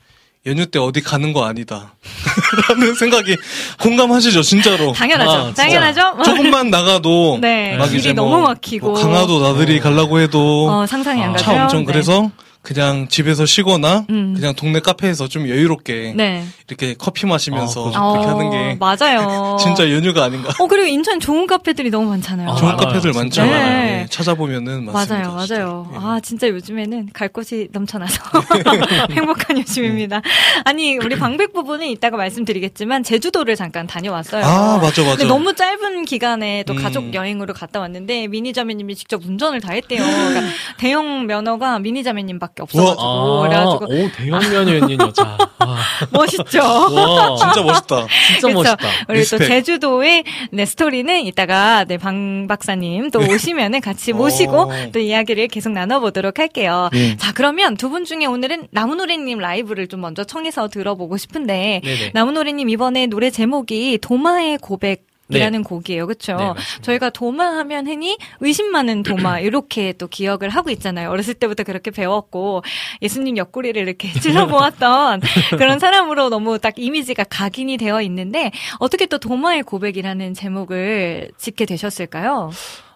연휴 0.45 0.66
때 0.66 0.78
어디 0.80 1.01
가는 1.01 1.33
거 1.33 1.45
아니다. 1.45 1.95
라는 2.68 2.95
생각이 2.95 3.37
공감하시죠, 3.80 4.43
진짜로. 4.43 4.93
당연하죠. 4.93 5.30
아, 5.30 5.45
진짜. 5.47 5.62
당연하죠. 5.62 6.22
조금만 6.24 6.70
나가도 6.70 7.39
네. 7.41 7.76
막 7.76 7.87
길이 7.87 7.99
이제 8.01 8.12
너무 8.12 8.30
뭐, 8.30 8.41
막히고. 8.49 8.91
뭐 8.91 9.01
강화도 9.01 9.41
나들이 9.41 9.78
가려고 9.78 10.18
해도 10.18 10.68
어, 10.68 10.87
상상이 10.87 11.22
안 11.22 11.30
아, 11.30 11.33
가죠. 11.35 11.45
차 11.45 11.62
엄청 11.62 11.80
네. 11.80 11.87
그래서 11.87 12.30
그냥 12.62 13.08
집에서 13.08 13.44
쉬거나 13.44 14.06
음. 14.10 14.34
그냥 14.34 14.54
동네 14.54 14.78
카페에서 14.78 15.26
좀 15.26 15.48
여유롭게 15.48 16.14
네. 16.16 16.44
이렇게 16.68 16.94
커피 16.96 17.26
마시면서 17.26 17.82
어, 17.82 17.90
그렇게 17.90 17.98
어, 17.98 18.30
하는 18.30 18.50
게 18.50 18.76
맞아요. 18.78 19.56
진짜 19.60 19.90
연휴가 19.90 20.24
아닌가. 20.24 20.52
어, 20.58 20.68
그리고 20.68 20.86
인천 20.86 21.18
좋은 21.18 21.48
카페들이 21.48 21.90
너무 21.90 22.08
많잖아요. 22.10 22.48
아, 22.48 22.54
좋은. 22.54 22.76
카페들 22.76 23.12
많죠. 23.12 23.40
많아요. 23.42 24.02
예, 24.02 24.06
찾아보면은 24.08 24.84
많습니다. 24.84 25.28
맞아요, 25.28 25.40
진짜. 25.44 25.54
맞아요. 25.60 25.90
예. 25.92 25.96
아, 25.98 26.20
진짜 26.22 26.48
요즘에는 26.48 27.08
갈 27.12 27.28
곳이 27.28 27.68
넘쳐나서 27.72 28.22
행복한 29.10 29.58
요즘입니다. 29.58 30.22
아니, 30.64 30.96
우리 30.98 31.16
방백 31.16 31.52
부부는 31.53 31.88
이따가 31.88 32.16
말씀드리겠지만, 32.16 33.02
제주도를 33.02 33.56
잠깐 33.56 33.88
다녀왔어요. 33.88 34.44
아, 34.44 34.78
맞아, 34.78 35.02
맞아. 35.02 35.16
근데 35.16 35.24
너무 35.24 35.54
짧은 35.54 36.04
기간에 36.04 36.62
또 36.64 36.74
음. 36.74 36.78
가족 36.82 37.12
여행으로 37.12 37.54
갔다 37.54 37.80
왔는데, 37.80 38.28
민희 38.28 38.53
자매님이 38.52 38.94
직접 38.94 39.24
운전을 39.24 39.60
다 39.60 39.72
했대요. 39.72 40.00
그러니까 40.02 40.42
대형 40.78 41.26
면허가 41.26 41.80
민희 41.80 42.05
자매님밖에 42.04 42.51
없어가지고. 42.61 43.00
아, 43.00 43.40
그래가지고, 43.48 43.84
오 43.86 44.11
대형면허 44.16 44.72
있는 44.74 45.00
여자. 45.07 45.38
아, 45.59 45.76
멋있죠? 46.11 46.61
와, 46.61 47.36
진짜 47.38 47.62
멋있다. 47.62 48.07
진짜? 48.32 48.48
멋있다. 48.53 48.88
우리 49.09 49.18
respect. 49.20 49.38
또 49.38 49.44
제주도의 49.46 50.24
네, 50.53 50.64
스토리는 50.66 51.20
이따가 51.26 51.84
네, 51.84 51.96
방 51.98 52.46
박사님 52.48 53.11
또 53.11 53.20
오시면은 53.20 53.80
같이 53.80 54.12
오. 54.12 54.16
모시고 54.16 54.70
또 54.92 54.98
이야기를 54.98 55.48
계속 55.48 55.70
나눠보도록 55.72 56.38
할게요. 56.38 56.90
예. 56.94 57.16
자, 57.16 57.32
그러면 57.32 57.76
두 57.76 57.92
분 57.92 58.05
중에 58.07 58.24
오늘은 58.24 58.68
나무노래님 58.70 59.38
라이브를 59.38 59.86
좀 59.86 60.00
먼저 60.00 60.24
청해서 60.24 60.68
들어보고 60.68 61.18
싶은데 61.18 61.82
네네. 61.84 62.11
나무노래님 62.14 62.68
이번에 62.70 63.07
노래 63.07 63.28
제목이 63.30 63.98
도마의 64.00 64.59
고백 64.59 65.05
이라는 65.39 65.62
곡이에요. 65.62 66.07
그렇죠? 66.07 66.37
네. 66.37 66.55
저희가 66.83 67.11
도마 67.11 67.45
하면 67.59 67.87
흔히 67.87 68.18
의심 68.41 68.70
많은 68.70 69.03
도마 69.03 69.41
이렇게 69.41 69.93
또 69.93 70.09
기억을 70.09 70.49
하고 70.49 70.70
있잖아요. 70.70 71.11
어렸을 71.11 71.35
때부터 71.35 71.64
그렇게 71.64 71.91
배웠고 71.91 72.62
예수님 73.01 73.37
옆구리를 73.37 73.80
이렇게 73.80 74.12
찔러 74.20 74.47
보았던 74.47 75.20
그런 75.59 75.78
사람으로 75.78 76.28
너무 76.28 76.59
딱 76.59 76.74
이미지가 76.78 77.24
각인이 77.24 77.76
되어 77.76 78.03
있는데 78.03 78.51
어떻게 78.78 79.07
또 79.07 79.18
도마의 79.18 79.62
고백이라는 79.62 80.35
제목을 80.35 81.30
짓게 81.39 81.66
되셨을까요? 81.66 82.51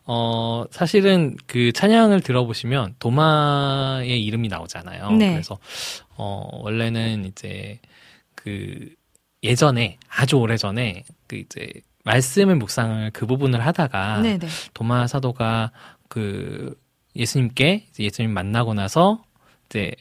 어, 0.08 0.64
사실은 0.70 1.36
그 1.46 1.72
찬양을 1.72 2.20
들어보시면 2.20 2.94
도마의 3.00 4.24
이름이 4.24 4.46
나오잖아요. 4.48 5.10
네. 5.12 5.32
그래서, 5.32 5.58
어, 6.16 6.48
원래는 6.62 7.24
이제 7.24 7.80
그 8.36 8.94
예전에, 9.42 9.98
아주 10.08 10.36
오래 10.36 10.56
전에 10.56 11.02
그 11.26 11.36
이제 11.36 11.68
말씀의 12.06 12.54
묵상을 12.56 13.10
그 13.12 13.26
부분을 13.26 13.66
하다가 13.66 14.22
네네. 14.22 14.46
도마 14.74 15.08
사도가 15.08 15.72
그 16.08 16.78
예수님께 17.16 17.88
예수님 17.98 18.30
만나고 18.30 18.74
나서 18.74 19.24
이제 19.66 19.92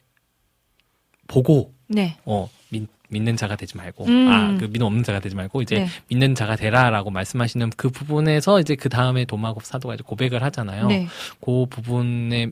보고 1.27 1.73
네. 1.87 2.17
어 2.25 2.47
믿, 2.69 2.87
믿는 3.09 3.35
자가 3.35 3.55
되지 3.55 3.75
말고 3.75 4.05
음. 4.05 4.27
아그 4.27 4.69
믿음 4.69 4.85
없는 4.85 5.03
자가 5.03 5.19
되지 5.19 5.35
말고 5.35 5.63
이제 5.63 5.79
네. 5.79 5.87
믿는 6.09 6.35
자가 6.35 6.55
되라라고 6.55 7.09
말씀하시는 7.09 7.71
그 7.75 7.89
부분에서 7.89 8.59
이제 8.59 8.75
그 8.75 8.87
다음에 8.87 9.25
도마고 9.25 9.61
사도가 9.61 9.95
이제 9.95 10.03
고백을 10.05 10.43
하잖아요. 10.43 10.87
네. 10.87 11.07
그 11.43 11.65
부분의 11.67 12.51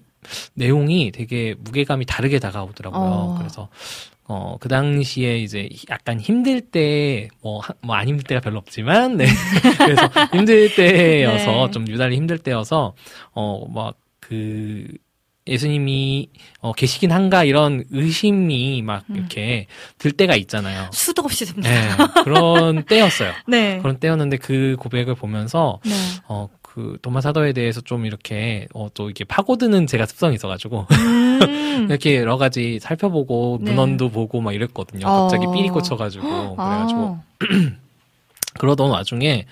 내용이 0.56 1.12
되게 1.12 1.54
무게감이 1.60 2.06
다르게 2.06 2.40
다가오더라고요. 2.40 3.02
어. 3.02 3.36
그래서 3.38 3.70
어, 4.26 4.56
그 4.60 4.70
당시에 4.70 5.38
이제 5.40 5.68
약간 5.90 6.20
힘들 6.20 6.62
때, 6.62 7.28
뭐, 7.42 7.60
하- 7.60 7.74
뭐안 7.82 8.08
힘들 8.08 8.24
때가 8.24 8.42
별로 8.42 8.58
없지만, 8.58 9.18
네. 9.18 9.26
그래서 9.78 10.10
힘들 10.32 10.74
때여서, 10.76 11.66
네. 11.68 11.72
좀 11.72 11.88
유달리 11.90 12.16
힘들 12.16 12.38
때여서, 12.38 12.96
어, 13.34 13.68
막, 13.70 13.98
그, 14.22 14.88
예수님이, 15.46 16.30
어, 16.60 16.72
계시긴 16.72 17.12
한가, 17.12 17.44
이런 17.44 17.84
의심이 17.92 18.82
막 18.82 19.04
음. 19.10 19.18
이렇게 19.18 19.68
들 19.98 20.14
때가 20.14 20.38
있잖아요. 20.38 20.90
수도 20.94 21.22
없이 21.24 21.44
듭니다. 21.46 21.70
네. 21.70 22.24
그런 22.24 22.84
때였어요. 22.86 23.34
네. 23.48 23.80
그런 23.80 24.00
때였는데 24.00 24.38
그 24.38 24.78
고백을 24.80 25.16
보면서, 25.16 25.80
네. 25.84 25.92
어, 26.30 26.48
그, 26.74 26.98
도마 27.02 27.22
사도에 27.22 27.54
대해서 27.54 27.82
좀 27.82 28.06
이렇게, 28.06 28.68
어, 28.74 28.88
또 28.94 29.06
이렇게 29.06 29.24
파고드는 29.26 29.86
제가 29.86 30.06
습성이 30.08 30.36
있어가지고, 30.36 30.88
음. 30.92 31.40
이렇게 31.90 32.18
여러 32.18 32.38
가지 32.38 32.80
살펴보고 32.80 33.60
네. 33.62 33.72
문헌도 33.72 34.10
보고 34.10 34.42
막 34.42 34.54
이랬거든요. 34.54 35.06
어. 35.08 35.22
갑자기 35.24 35.46
삘이 35.46 35.70
꽂혀가지고 35.70 36.24
그래가지고 36.58 37.00
아. 37.02 37.24
그러던 38.60 38.92
와중에 38.92 39.46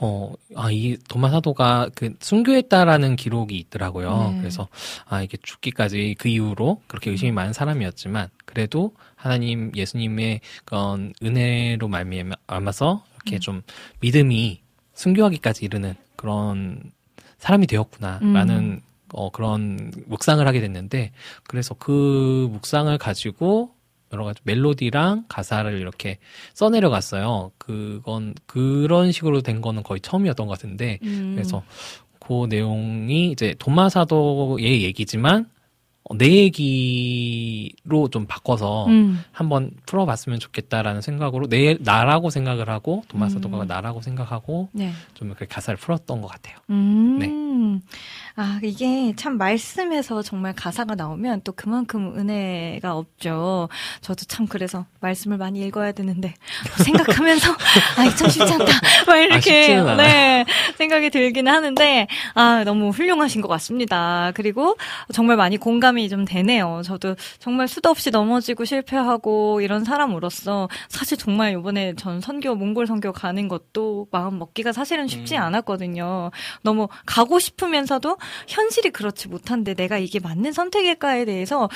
어 0.00 0.32
아 0.56 0.70
이 0.70 0.96
도마사도가 1.08 1.90
그 1.94 2.14
순교했다라는 2.20 3.16
기록이 3.16 3.56
있더라고요. 3.58 4.32
네. 4.32 4.38
그래서 4.40 4.68
아 5.06 5.22
이게 5.22 5.36
죽기까지 5.42 6.16
그 6.18 6.28
이후로 6.28 6.82
그렇게 6.86 7.10
의심이 7.10 7.32
많은 7.32 7.52
사람이었지만 7.52 8.28
그래도 8.46 8.92
하나님 9.14 9.70
예수님의 9.76 10.40
그런 10.64 11.12
은혜로 11.22 11.86
말미암아서 11.88 13.04
이렇게 13.16 13.36
음. 13.36 13.40
좀 13.40 13.62
믿음이 14.00 14.60
순교하기까지 15.00 15.64
이르는 15.64 15.94
그런 16.16 16.82
사람이 17.38 17.66
되었구나라는 17.66 18.56
음. 18.56 18.80
어, 19.12 19.30
그런 19.30 19.90
묵상을 20.06 20.46
하게 20.46 20.60
됐는데, 20.60 21.12
그래서 21.44 21.74
그 21.74 22.48
묵상을 22.52 22.96
가지고 22.98 23.74
여러 24.12 24.24
가지 24.24 24.40
멜로디랑 24.44 25.24
가사를 25.28 25.78
이렇게 25.78 26.18
써내려갔어요. 26.52 27.50
그건, 27.56 28.34
그런 28.46 29.10
식으로 29.10 29.40
된 29.40 29.62
거는 29.62 29.82
거의 29.82 30.00
처음이었던 30.00 30.46
것 30.46 30.52
같은데, 30.52 30.98
음. 31.02 31.32
그래서 31.34 31.64
그 32.18 32.46
내용이 32.48 33.32
이제 33.32 33.54
도마사도의 33.58 34.82
얘기지만, 34.82 35.42
어, 35.42 35.48
내 36.16 36.28
얘기로 36.28 38.08
좀 38.10 38.26
바꿔서 38.26 38.86
음. 38.86 39.22
한번 39.32 39.70
풀어봤으면 39.86 40.40
좋겠다라는 40.40 41.00
생각으로, 41.00 41.46
내, 41.48 41.76
나라고 41.80 42.30
생각을 42.30 42.68
하고, 42.68 43.04
도마사도가 43.08 43.62
음. 43.62 43.66
나라고 43.66 44.00
생각하고, 44.00 44.68
네. 44.72 44.92
좀 45.14 45.28
이렇게 45.28 45.46
가사를 45.46 45.76
풀었던 45.76 46.20
것 46.20 46.28
같아요. 46.28 46.56
음. 46.70 47.18
네. 47.18 47.26
아, 48.42 48.58
이게 48.62 49.12
참 49.16 49.36
말씀에서 49.36 50.22
정말 50.22 50.54
가사가 50.54 50.94
나오면 50.94 51.42
또 51.44 51.52
그만큼 51.52 52.18
은혜가 52.18 52.96
없죠. 52.96 53.68
저도 54.00 54.24
참 54.24 54.46
그래서 54.46 54.86
말씀을 55.00 55.36
많이 55.36 55.60
읽어야 55.60 55.92
되는데 55.92 56.32
생각하면서 56.82 57.52
아, 57.98 58.04
이참 58.06 58.30
쉽지 58.30 58.50
않다. 58.50 58.64
막 59.06 59.16
이렇게 59.18 59.74
않아요. 59.74 59.96
네, 59.96 60.46
생각이 60.78 61.10
들기는 61.10 61.52
하는데 61.52 62.06
아, 62.32 62.64
너무 62.64 62.88
훌륭하신 62.88 63.42
것 63.42 63.48
같습니다. 63.48 64.32
그리고 64.34 64.78
정말 65.12 65.36
많이 65.36 65.58
공감이 65.58 66.08
좀 66.08 66.24
되네요. 66.24 66.80
저도 66.82 67.16
정말 67.40 67.68
수도 67.68 67.90
없이 67.90 68.10
넘어지고 68.10 68.64
실패하고 68.64 69.60
이런 69.60 69.84
사람으로서 69.84 70.70
사실 70.88 71.18
정말 71.18 71.52
이번에 71.52 71.94
전 71.96 72.22
선교 72.22 72.54
몽골 72.54 72.86
선교 72.86 73.12
가는 73.12 73.48
것도 73.48 74.06
마음 74.10 74.38
먹기가 74.38 74.72
사실은 74.72 75.08
쉽지 75.08 75.36
음. 75.36 75.42
않았거든요. 75.42 76.30
너무 76.62 76.88
가고 77.04 77.38
싶으면서도 77.38 78.16
현실이 78.48 78.90
그렇지 78.90 79.28
못한데 79.28 79.74
내가 79.74 79.98
이게 79.98 80.20
맞는 80.20 80.52
선택일까에 80.52 81.24
대해서 81.24 81.68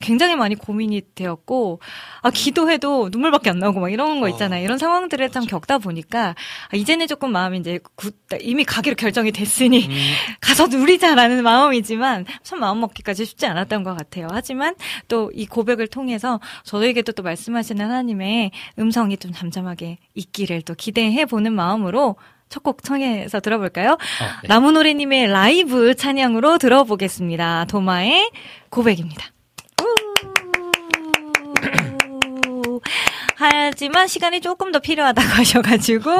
굉장히 0.00 0.36
많이 0.36 0.54
고민이 0.54 1.02
되었고 1.14 1.80
아 2.22 2.30
기도해도 2.30 3.08
눈물밖에 3.12 3.50
안 3.50 3.58
나오고 3.58 3.80
막 3.80 3.90
이런 3.92 4.20
거 4.20 4.28
있잖아요. 4.28 4.64
이런 4.64 4.78
상황들을 4.78 5.30
참 5.30 5.44
겪다 5.46 5.78
보니까 5.78 6.34
아, 6.72 6.76
이제는 6.76 7.06
조금 7.06 7.32
마음이 7.32 7.58
이제 7.58 7.78
굳- 7.96 8.16
이미 8.40 8.64
가기로 8.64 8.96
결정이 8.96 9.32
됐으니 9.32 9.86
음. 9.86 9.90
가서 10.40 10.66
누리자라는 10.66 11.42
마음이지만 11.42 12.26
참 12.42 12.60
마음 12.60 12.80
먹기까지 12.80 13.24
쉽지 13.24 13.46
않았던 13.46 13.82
것 13.84 13.96
같아요. 13.96 14.28
하지만 14.30 14.74
또 15.08 15.30
이 15.32 15.46
고백을 15.46 15.86
통해서 15.86 16.40
저에게도 16.64 17.12
또 17.12 17.22
말씀하시는 17.22 17.84
하나님의 17.84 18.50
음성이 18.78 19.16
좀 19.16 19.32
잠잠하게 19.32 19.98
있기를 20.14 20.62
또 20.62 20.74
기대해 20.74 21.24
보는 21.24 21.52
마음으로 21.52 22.16
첫 22.50 22.62
곡 22.62 22.82
청해서 22.82 23.40
들어볼까요? 23.40 23.92
어, 23.92 23.96
네. 24.42 24.48
나무노래님의 24.48 25.28
라이브 25.28 25.94
찬양으로 25.94 26.58
들어보겠습니다. 26.58 27.64
도마의 27.70 28.30
고백입니다. 28.68 29.24
우. 29.82 29.86
하지만 33.36 34.06
시간이 34.06 34.42
조금 34.42 34.70
더 34.70 34.80
필요하다고 34.80 35.26
하셔가지고 35.28 36.10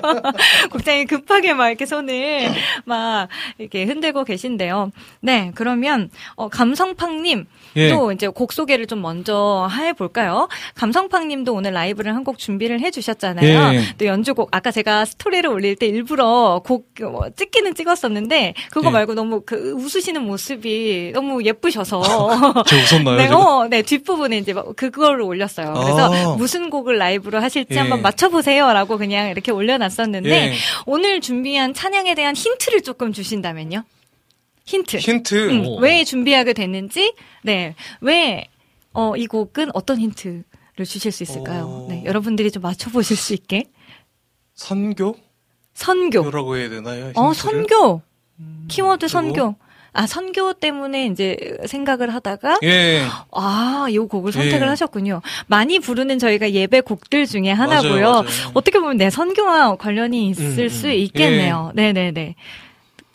국장님 0.72 1.06
급하게 1.06 1.52
막 1.52 1.68
이렇게 1.68 1.84
손을 1.84 2.50
막 2.86 3.28
이렇게 3.58 3.84
흔들고 3.84 4.24
계신데요. 4.24 4.90
네, 5.20 5.52
그러면 5.54 6.08
어, 6.36 6.48
감성팡님 6.48 7.44
예. 7.76 7.90
또 7.90 8.12
이제 8.12 8.28
곡 8.28 8.52
소개를 8.52 8.86
좀 8.86 9.02
먼저 9.02 9.68
해 9.78 9.92
볼까요? 9.92 10.48
감성팡님도 10.74 11.52
오늘 11.54 11.72
라이브를 11.72 12.14
한 12.14 12.20
곡 12.20 12.36
준비를 12.38 12.80
해주셨잖아요. 12.80 13.74
예. 13.74 13.80
또 13.96 14.04
연주곡 14.04 14.48
아까 14.52 14.70
제가 14.70 15.04
스토리를 15.06 15.48
올릴 15.48 15.74
때 15.74 15.86
일부러 15.86 16.60
곡 16.64 16.90
어, 17.02 17.30
찍기는 17.34 17.74
찍었었는데 17.74 18.54
그거 18.70 18.88
예. 18.88 18.92
말고 18.92 19.14
너무 19.14 19.40
그 19.46 19.72
웃으시는 19.72 20.22
모습이 20.22 21.12
너무 21.14 21.42
예쁘셔서 21.42 22.02
제가 22.68 22.82
웃었나요? 22.82 23.16
네? 23.16 23.28
어, 23.28 23.66
네 23.70 23.82
뒷부분에 23.82 24.36
이제 24.38 24.52
막 24.52 24.76
그거를 24.76 25.22
올렸어요. 25.22 25.72
그래서 25.72 26.12
아. 26.12 26.36
무슨 26.36 26.68
곡을 26.68 26.98
라이브로 26.98 27.40
하실지 27.40 27.74
예. 27.74 27.78
한번 27.78 28.02
맞춰보세요라고 28.02 28.98
그냥 28.98 29.30
이렇게 29.30 29.50
올려놨었는데 29.50 30.30
예. 30.30 30.52
오늘 30.86 31.20
준비한 31.22 31.72
찬양에 31.72 32.14
대한 32.14 32.34
힌트를 32.36 32.82
조금 32.82 33.12
주신다면요? 33.12 33.82
힌트. 34.70 34.98
힌트. 34.98 35.50
음, 35.50 35.66
오. 35.66 35.78
왜 35.80 36.04
준비하게 36.04 36.52
됐는지, 36.52 37.14
네, 37.42 37.74
왜, 38.00 38.46
어, 38.92 39.16
이 39.16 39.26
곡은 39.26 39.70
어떤 39.74 39.98
힌트를 39.98 40.44
주실 40.86 41.10
수 41.10 41.24
있을까요? 41.24 41.64
오. 41.64 41.86
네, 41.88 42.04
여러분들이 42.04 42.50
좀 42.52 42.62
맞춰보실 42.62 43.16
수 43.16 43.34
있게. 43.34 43.64
선교? 44.54 45.16
선교. 45.74 46.30
라고 46.30 46.56
해야 46.56 46.68
되나요? 46.68 47.12
어, 47.16 47.32
힌트를? 47.32 47.34
선교. 47.34 48.02
키워드 48.68 49.00
그리고? 49.00 49.08
선교. 49.08 49.54
아, 49.92 50.06
선교 50.06 50.52
때문에 50.52 51.06
이제 51.06 51.36
생각을 51.66 52.14
하다가, 52.14 52.60
예. 52.62 53.02
아, 53.32 53.88
이 53.90 53.98
곡을 53.98 54.30
선택을 54.30 54.62
예. 54.62 54.68
하셨군요. 54.68 55.20
많이 55.48 55.80
부르는 55.80 56.20
저희가 56.20 56.52
예배 56.52 56.82
곡들 56.82 57.26
중에 57.26 57.50
하나고요. 57.50 57.90
맞아요, 57.90 58.22
맞아요. 58.22 58.50
어떻게 58.54 58.78
보면 58.78 58.98
내 58.98 59.10
선교와 59.10 59.74
관련이 59.76 60.30
있을 60.30 60.64
음, 60.64 60.68
수 60.68 60.86
음. 60.86 60.92
있겠네요. 60.92 61.72
네네 61.74 62.12
네. 62.12 62.36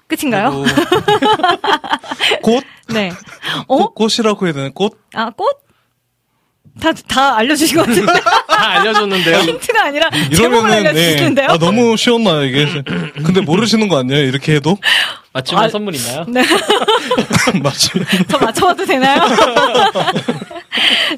끝인가요? 0.07 0.63
꽃? 2.41 2.63
네. 2.89 3.11
어? 3.67 3.87
꽃? 3.89 3.95
꽃이라고 4.17 4.45
해야 4.45 4.53
되나? 4.53 4.69
꽃? 4.73 4.97
아, 5.13 5.29
꽃? 5.31 5.65
다, 6.79 6.91
다 7.07 7.37
알려주신 7.37 7.77
것 7.77 7.87
같은데. 7.87 8.11
다 8.49 8.69
알려줬는데요. 8.79 9.37
힌트가 9.39 9.85
아니라 9.85 10.09
제목을 10.35 10.69
이러면은, 10.69 10.69
네. 10.83 10.89
알려주시는데요? 10.89 11.47
아, 11.49 11.57
너무 11.57 11.95
쉬웠나요, 11.95 12.43
이게? 12.43 12.65
근데 13.15 13.41
모르시는 13.41 13.87
거 13.87 13.97
아니에요? 13.99 14.23
이렇게 14.25 14.55
해도? 14.55 14.77
맞추면 15.33 15.63
아, 15.63 15.69
선물 15.69 15.95
있나요? 15.95 16.25
네. 16.27 16.43
맞지? 17.63 17.89
저 18.27 18.37
맞춰봐도 18.37 18.85
되나요? 18.85 19.21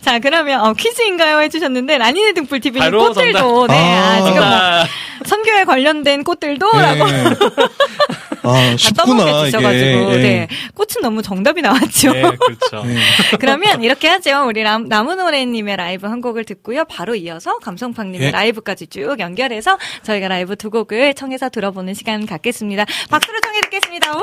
자, 0.01 0.19
그러면, 0.19 0.61
어, 0.61 0.73
퀴즈인가요? 0.73 1.39
해주셨는데, 1.41 1.97
라니네 1.97 2.33
등불 2.33 2.59
TV는 2.59 2.79
바로 2.79 3.07
꽃들도, 3.07 3.67
네, 3.67 3.73
아, 3.75 4.09
아, 4.11 4.15
지금 4.17 4.33
뭐, 4.33 4.41
정답. 4.43 4.87
선교에 5.25 5.63
관련된 5.65 6.23
꽃들도, 6.23 6.71
네. 6.71 6.81
라고 6.81 7.05
아, 8.49 8.71
다 8.71 8.77
쉽구나, 8.77 9.05
떠먹여 9.05 9.39
이게. 9.41 9.45
주셔가지고, 9.51 10.13
예. 10.13 10.17
네. 10.17 10.47
꽃은 10.73 11.01
너무 11.01 11.21
정답이 11.21 11.61
나왔죠. 11.61 12.13
네, 12.13 12.21
그렇죠. 12.21 12.83
예. 12.89 12.97
그러면 13.39 13.83
이렇게 13.83 14.07
하죠. 14.07 14.45
우리 14.47 14.63
람, 14.63 14.87
나무노래님의 14.87 15.77
라이브 15.77 16.07
한 16.07 16.21
곡을 16.21 16.43
듣고요. 16.45 16.85
바로 16.85 17.15
이어서 17.15 17.57
감성팡님의 17.59 18.27
예. 18.27 18.31
라이브까지 18.31 18.87
쭉 18.87 19.19
연결해서 19.19 19.77
저희가 20.03 20.27
라이브 20.27 20.55
두 20.55 20.69
곡을 20.69 21.13
청해서 21.13 21.49
들어보는 21.49 21.93
시간 21.93 22.25
갖겠습니다. 22.25 22.85
박수로 23.09 23.39
청해 23.41 23.61
듣겠습니다. 23.61 24.15
우! 24.15 24.21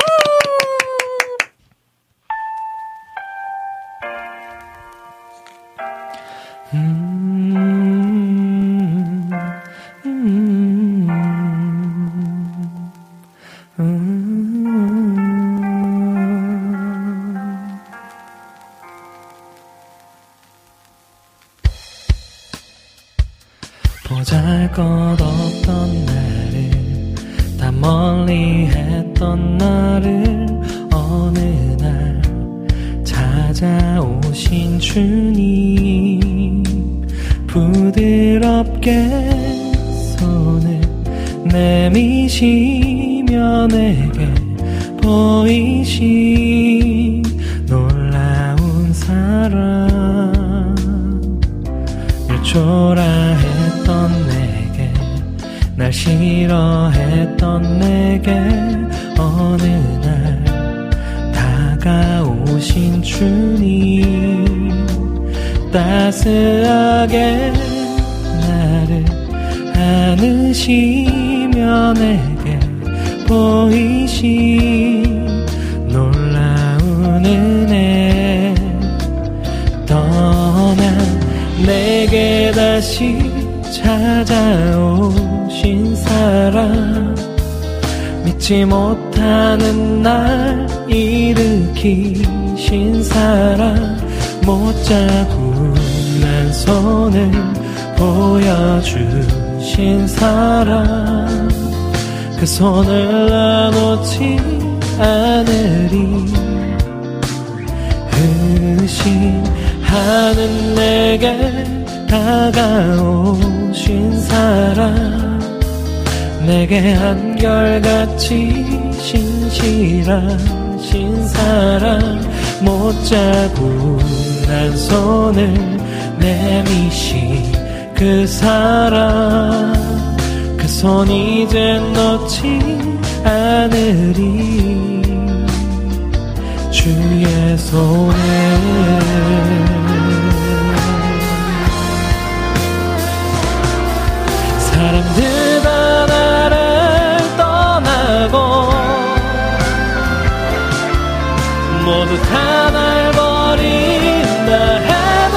다 152.22 152.70
날 152.70 153.10
버린다 153.12 154.50
해도 154.88 155.36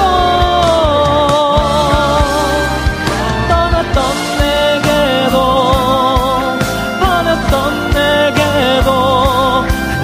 떠났던 3.48 3.98
내게도 4.38 5.36
버렸던 7.00 7.54
내게도 7.90 8.88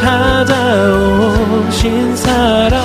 찾아오신 0.00 1.74
사랑 2.16 2.80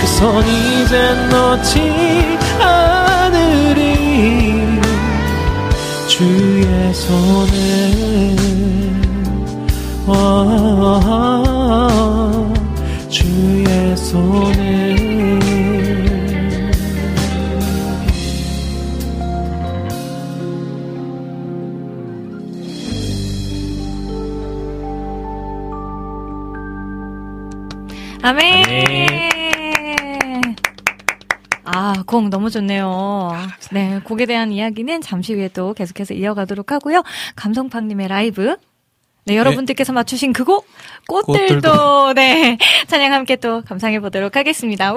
그 0.00 0.04
손 0.06 0.44
이제 0.46 1.14
놓지 1.30 2.38
않으리 2.60 3.84
주의 6.06 6.94
손을 6.94 8.36
어, 10.06 11.43
아멘. 28.24 28.64
아멘. 28.64 30.54
아, 31.64 31.92
곡 32.06 32.30
너무 32.30 32.48
좋네요. 32.48 33.32
네, 33.70 34.00
곡에 34.02 34.24
대한 34.24 34.50
이야기는 34.50 35.02
잠시 35.02 35.34
후에 35.34 35.48
또 35.48 35.74
계속해서 35.74 36.14
이어가도록 36.14 36.72
하고요. 36.72 37.02
감성팡님의 37.36 38.08
라이브. 38.08 38.56
네, 39.26 39.36
여러분들께서 39.36 39.92
맞추신 39.92 40.32
그 40.32 40.44
곡, 40.44 40.66
꽃들도, 41.06 41.54
꽃들도. 41.54 42.14
네, 42.14 42.56
찬양 42.86 43.12
함께 43.12 43.36
또 43.36 43.60
감상해 43.60 44.00
보도록 44.00 44.36
하겠습니다. 44.36 44.92
우! 44.92 44.96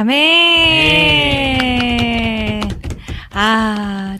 아멘. 0.00 0.49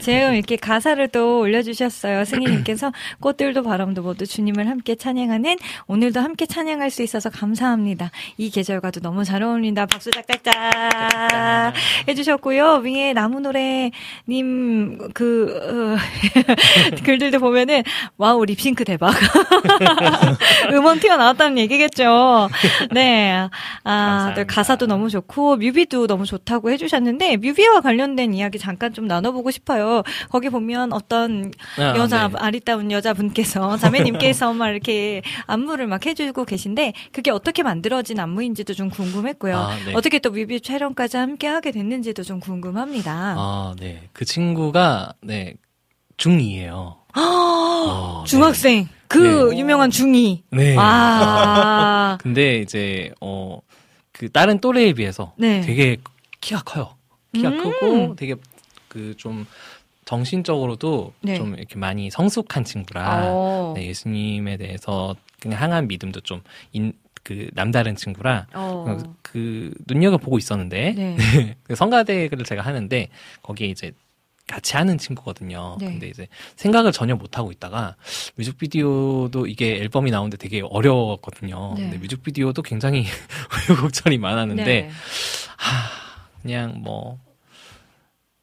지금 0.01 0.35
이렇게 0.35 0.57
가사를 0.57 1.07
또 1.09 1.41
올려주셨어요. 1.41 2.25
승희님께서 2.25 2.93
꽃들도 3.21 3.63
바람도 3.63 4.03
모두 4.03 4.27
주님을 4.27 4.67
함께 4.69 4.95
찬양하는 4.95 5.59
오늘도 5.87 6.21
함께 6.21 6.47
찬양할 6.47 6.91
수 6.91 7.03
있어서 7.03 7.29
감사합니다. 7.29 8.11
이 8.39 8.51
계절과도 8.51 9.01
너무 9.01 9.25
잘 9.25 9.43
어울린다. 9.43 9.87
박수 9.87 10.11
짝짝짝 10.11 10.55
해주셨고요. 12.09 12.77
위에 12.85 13.13
나무 13.13 13.41
노래님 13.41 15.13
그 15.13 15.97
어, 15.97 15.97
글들도 17.05 17.39
보면은 17.39 17.83
와우 18.17 18.45
립싱크 18.45 18.85
대박. 18.85 19.13
음원 20.73 21.01
튀어나왔다는 21.01 21.59
얘기겠죠. 21.59 22.49
네. 22.93 23.49
아, 23.85 24.35
가사도 24.47 24.87
너무 24.87 25.11
좋고 25.11 25.57
뮤비도 25.57 26.07
너무 26.07 26.25
좋다고 26.25 26.71
해주셨는데 26.71 27.37
뮤비와 27.37 27.81
관련된 27.83 28.33
이야기 28.33 28.59
잠깐 28.59 28.95
좀 28.95 29.07
나눠보고 29.07 29.51
싶어요. 29.51 29.90
거기 30.31 30.49
보면 30.49 30.93
어떤 30.93 31.51
아, 31.79 31.97
여자 31.97 32.29
네. 32.29 32.35
아리따운 32.39 32.91
여자분께서 32.93 33.77
자매님께서 33.79 34.53
막 34.53 34.69
이렇게 34.71 35.23
안무를 35.47 35.87
막 35.87 36.05
해주고 36.05 36.45
계신데 36.45 36.93
그게 37.13 37.31
어떻게 37.31 37.63
만들어진 37.63 38.19
안무인지도 38.21 38.75
좀 38.75 38.91
궁금했고요. 38.91 39.57
아, 39.57 39.77
네. 39.85 39.95
어떻게 39.95 40.19
또 40.19 40.31
뮤비 40.31 40.61
촬영까지 40.61 41.17
함께 41.17 41.47
하게 41.47 41.73
됐는지도 41.73 42.23
좀 42.23 42.41
궁금합니다. 42.41 43.35
아, 43.37 43.75
네. 43.79 44.09
그 44.13 44.25
친구가, 44.25 45.15
네, 45.23 45.55
중2예요. 46.17 46.97
어, 47.17 48.25
중학생 48.27 48.89
그 49.09 49.51
네. 49.51 49.59
유명한 49.59 49.91
중이. 49.91 50.45
네. 50.51 50.77
아, 50.79 52.17
근데 52.23 52.59
이제, 52.59 53.11
어, 53.21 53.61
그 54.13 54.31
다른 54.31 54.61
또래에 54.61 54.93
비해서 54.93 55.33
네. 55.37 55.61
되게 55.63 55.97
키가 56.41 56.63
커요. 56.63 56.95
키가 57.33 57.49
음. 57.49 57.63
크고 57.63 58.17
되게 58.17 58.37
그 58.89 59.15
좀 59.17 59.47
정신적으로도 60.11 61.13
네. 61.21 61.37
좀 61.37 61.55
이렇게 61.55 61.79
많이 61.79 62.11
성숙한 62.11 62.65
친구라 62.65 63.29
어. 63.29 63.75
네, 63.77 63.87
예수님에 63.87 64.57
대해서 64.57 65.15
그냥 65.39 65.63
향한 65.63 65.87
믿음도 65.87 66.21
좀 66.21 66.43
인, 66.73 66.93
그 67.23 67.49
남다른 67.53 67.95
친구라 67.95 68.49
어. 68.53 68.99
그 69.23 69.73
눈여겨 69.87 70.19
보고 70.19 70.37
있었는데 70.37 70.95
네. 70.97 71.17
그 71.63 71.77
성가대를 71.77 72.43
제가 72.43 72.63
하는데 72.63 73.09
거기에 73.43 73.69
이제 73.69 73.93
같이 74.49 74.77
하는 74.77 74.99
친구거든요. 74.99 75.77
네. 75.79 75.87
근데 75.87 76.09
이제 76.09 76.27
생각을 76.57 76.91
전혀 76.91 77.15
못 77.15 77.39
하고 77.39 77.53
있다가 77.53 77.95
뮤직비디오도 78.35 79.47
이게 79.47 79.77
앨범이 79.77 80.11
나오는데 80.11 80.39
되게 80.39 80.61
어려웠거든요. 80.69 81.75
네. 81.77 81.83
근데 81.83 81.99
뮤직비디오도 81.99 82.63
굉장히 82.63 83.05
우여곡절이 83.71 84.19
많았는데 84.19 84.65
네. 84.65 84.91
그냥 86.43 86.81
뭐 86.83 87.21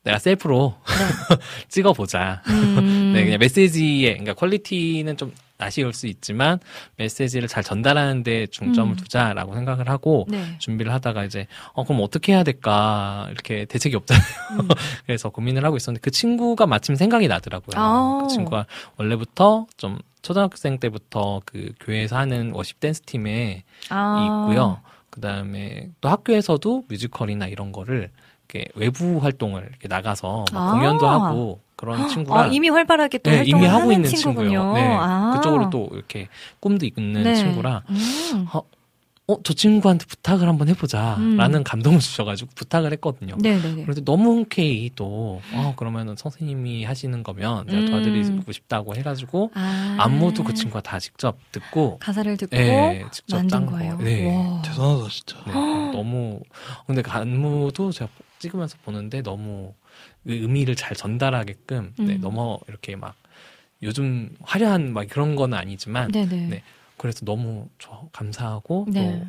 내가 0.08 0.20
셀프로 0.20 0.74
찍어보자. 1.68 2.41
음. 2.47 3.12
네, 3.14 3.26
그냥 3.26 3.39
메시지에, 3.39 4.12
그러니까 4.14 4.34
퀄리티는 4.36 5.18
좀 5.18 5.34
아쉬울 5.58 5.91
수 5.91 6.08
있지만 6.08 6.60
메시지를 6.97 7.47
잘 7.47 7.64
전달하는 7.64 8.24
데 8.24 8.45
중점을 8.45 8.93
음. 8.93 8.95
두자라고 8.95 9.55
생각을 9.55 9.89
하고 9.89 10.26
네. 10.30 10.55
준비를 10.60 10.93
하다가 10.93 11.26
이제 11.26 11.47
어 11.74 11.84
그럼 11.84 12.01
어떻게 12.03 12.32
해야 12.32 12.43
될까 12.43 13.28
이렇게 13.32 13.66
대책이 13.66 13.95
없잖아요. 13.95 14.26
음. 14.62 14.68
그래서 15.08 15.30
고민을 15.30 15.66
하고 15.66 15.76
있었는데 15.76 16.01
그 16.01 16.12
친구가 16.12 16.68
마침 16.68 16.95
생각이 16.95 17.28
나더라고요. 17.28 17.74
아. 17.76 18.20
그 18.22 18.28
친구가 18.28 18.68
원래부터 18.97 19.66
좀 19.78 19.97
초등학생 20.22 20.78
때부터 20.78 21.41
그 21.45 21.72
교회에서 21.80 22.18
하는 22.18 22.51
worship 22.51 22.80
dance 22.80 23.01
팀에 23.01 23.64
아. 23.89 24.45
있고요. 24.45 24.80
그 25.10 25.22
다음에 25.22 25.89
또 26.01 26.10
학교에서도 26.10 26.84
뮤지컬이나 26.88 27.47
이런 27.47 27.72
거를 27.72 28.12
외부 28.76 29.18
활동을 29.20 29.68
이렇게 29.70 29.88
나가서 29.88 30.45
막 30.54 30.70
아. 30.70 30.72
공연도 30.72 31.08
하고 31.08 31.60
그런 31.76 32.08
친구라 32.08 32.41
아, 32.41 32.48
이미 32.48 32.70
활발하게 32.70 33.20
또 33.20 33.30
네, 33.30 33.38
활동을 33.38 33.60
이미 33.60 33.68
하고 33.68 33.82
하는 33.84 33.93
있는 33.95 34.10
친구군요. 34.10 34.50
친구예요. 34.50 34.74
네, 34.74 34.98
아. 35.00 35.32
그쪽으로 35.36 35.70
또 35.70 35.89
이렇게 35.91 36.28
꿈도 36.60 36.86
있는 36.86 37.24
네. 37.24 37.36
친구라 37.36 37.84
음. 37.89 38.48
어, 39.30 39.36
저 39.43 39.54
친구한테 39.54 40.06
부탁을 40.06 40.48
한번 40.48 40.70
해보자라는 40.70 41.56
음. 41.56 41.64
감동을 41.66 42.00
주셔가지고 42.00 42.50
부탁을 42.56 42.93
했거든요. 42.93 43.36
네네네. 43.38 43.82
그런데 43.82 44.02
너무 44.06 44.38
흔쾌히 44.38 44.89
또, 44.95 45.41
어, 45.52 45.74
그러면은 45.76 46.16
선생님이 46.16 46.86
하시는 46.86 47.24
거면 47.24 47.68
제가 47.68 47.82
음. 47.82 47.86
도와드리고 47.89 48.54
싶다고 48.54 48.95
해가지고, 48.95 49.52
아. 49.54 49.98
안무도 50.00 50.45
그 50.45 50.54
친구가 50.54 50.80
다 50.80 50.98
직접 51.00 51.38
듣고, 51.52 51.98
가사를 52.00 52.38
듣고 52.38 52.56
네, 52.56 53.04
직접 53.12 53.36
만든 53.36 53.50
짠 53.50 53.66
거예요. 53.66 53.98
거. 53.98 54.04
네. 54.06 54.34
와. 54.34 54.62
대단하다 54.62 55.10
진짜. 55.10 55.36
네, 55.45 55.52
너무, 55.91 56.39
근데 56.86 57.02
그 57.02 57.12
안무도 57.12 57.91
제가 57.91 58.10
찍으면서 58.39 58.77
보는데 58.83 59.21
너무 59.21 59.73
그 60.23 60.33
의미를 60.33 60.75
잘 60.75 60.95
전달하게끔, 60.95 61.93
네, 61.97 62.15
음. 62.15 62.21
너무 62.21 62.59
이렇게 62.67 62.95
막, 62.95 63.15
요즘 63.83 64.35
화려한 64.41 64.93
막 64.93 65.07
그런 65.07 65.35
건 65.35 65.53
아니지만, 65.53 66.11
네네. 66.11 66.47
네. 66.47 66.63
그래서 66.97 67.25
너무 67.25 67.69
좋아, 67.77 68.01
감사하고, 68.11 68.88
네. 68.89 68.99
또 68.99 69.27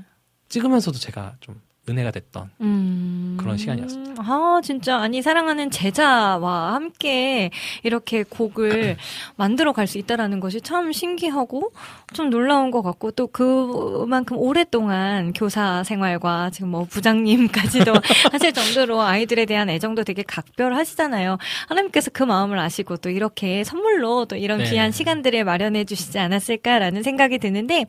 찍으면서도 0.49 0.99
제가 0.99 1.37
좀 1.41 1.61
은혜가 1.89 2.11
됐던 2.13 2.51
음. 2.61 3.37
그런 3.41 3.57
시간이었습니다. 3.57 4.23
아, 4.25 4.61
진짜. 4.63 4.99
아니, 4.99 5.23
사랑하는 5.23 5.71
제자와 5.71 6.75
함께 6.75 7.51
이렇게 7.83 8.23
곡을 8.23 8.97
만들어 9.37 9.73
갈 9.73 9.89
수 9.89 9.97
있다라는 9.99 10.39
것이 10.39 10.61
참 10.61 10.93
신기하고 10.93 11.73
좀 12.13 12.29
놀라운 12.29 12.71
것 12.71 12.83
같고 12.83 13.11
또 13.13 13.27
그만큼 13.27 14.37
오랫동안 14.37 15.33
교사 15.33 15.83
생활과 15.83 16.51
지금 16.51 16.69
뭐 16.69 16.85
부장님까지도 16.85 17.95
하실 18.31 18.53
정도로 18.53 19.01
아이들에 19.01 19.47
대한 19.47 19.71
애정도 19.71 20.05
되게 20.05 20.23
각별하시잖아요. 20.23 21.39
하나님께서 21.69 22.11
그 22.13 22.23
마음을 22.23 22.59
아시고 22.59 22.99
또 22.99 23.09
이렇게 23.09 23.65
선물로 23.65 24.27
또 24.27 24.37
이런 24.37 24.59
네. 24.59 24.65
귀한 24.69 24.93
시간들을 24.93 25.43
마련해 25.45 25.85
주시지 25.85 26.19
않았을까라는 26.19 27.03
생각이 27.03 27.39
드는데 27.39 27.87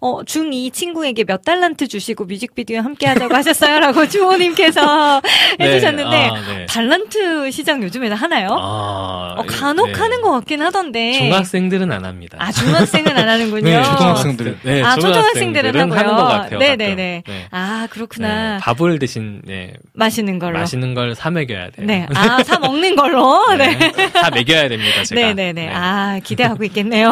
어, 0.00 0.22
중2 0.22 0.72
친구에게 0.72 1.22
몇 1.22 1.42
달란트 1.42 1.86
주시고 1.86 2.24
뮤직비디오 2.24 2.80
함께 2.80 3.06
하자고 3.06 3.35
하셨어요라고 3.36 4.08
주호님께서 4.08 5.20
해주셨는데 5.60 6.16
아, 6.28 6.40
네. 6.46 6.66
달란트 6.66 7.50
시장 7.50 7.82
요즘에는 7.82 8.16
하나요? 8.16 8.48
아, 8.50 9.34
어, 9.38 9.44
간혹 9.46 9.88
네. 9.88 9.92
하는 9.94 10.20
것 10.22 10.32
같긴 10.32 10.62
하던데. 10.62 11.12
중학생들은 11.12 11.90
안 11.92 12.04
합니다. 12.04 12.38
아, 12.40 12.50
중학생은 12.52 13.16
안 13.16 13.28
하는군요. 13.28 13.62
네, 13.68 13.82
초등학생들. 13.82 14.58
네, 14.62 14.82
아, 14.82 14.94
초등학생들은 14.96 15.80
하고요. 15.80 15.98
하는 15.98 16.16
것 16.16 16.24
같아요. 16.24 16.58
네네네. 16.58 17.22
가끔. 17.24 17.34
네. 17.34 17.46
아, 17.50 17.86
그렇구나. 17.90 18.54
네, 18.54 18.58
밥을 18.60 18.98
대신 18.98 19.40
네, 19.44 19.74
마시는 19.94 20.38
걸로. 20.38 20.58
맛있는 20.58 20.94
걸 20.94 21.14
사 21.16 21.30
먹여야 21.30 21.70
돼요. 21.70 21.86
네. 21.86 22.06
아, 22.14 22.42
사 22.42 22.58
먹는 22.60 22.94
걸로. 22.96 23.46
네. 23.56 23.76
네. 23.78 24.12
다 24.12 24.28
먹여야 24.30 24.68
됩니다. 24.68 25.02
제가. 25.04 25.20
네네네. 25.20 25.70
아, 25.72 26.20
기대하고 26.22 26.64
있겠네요. 26.64 27.10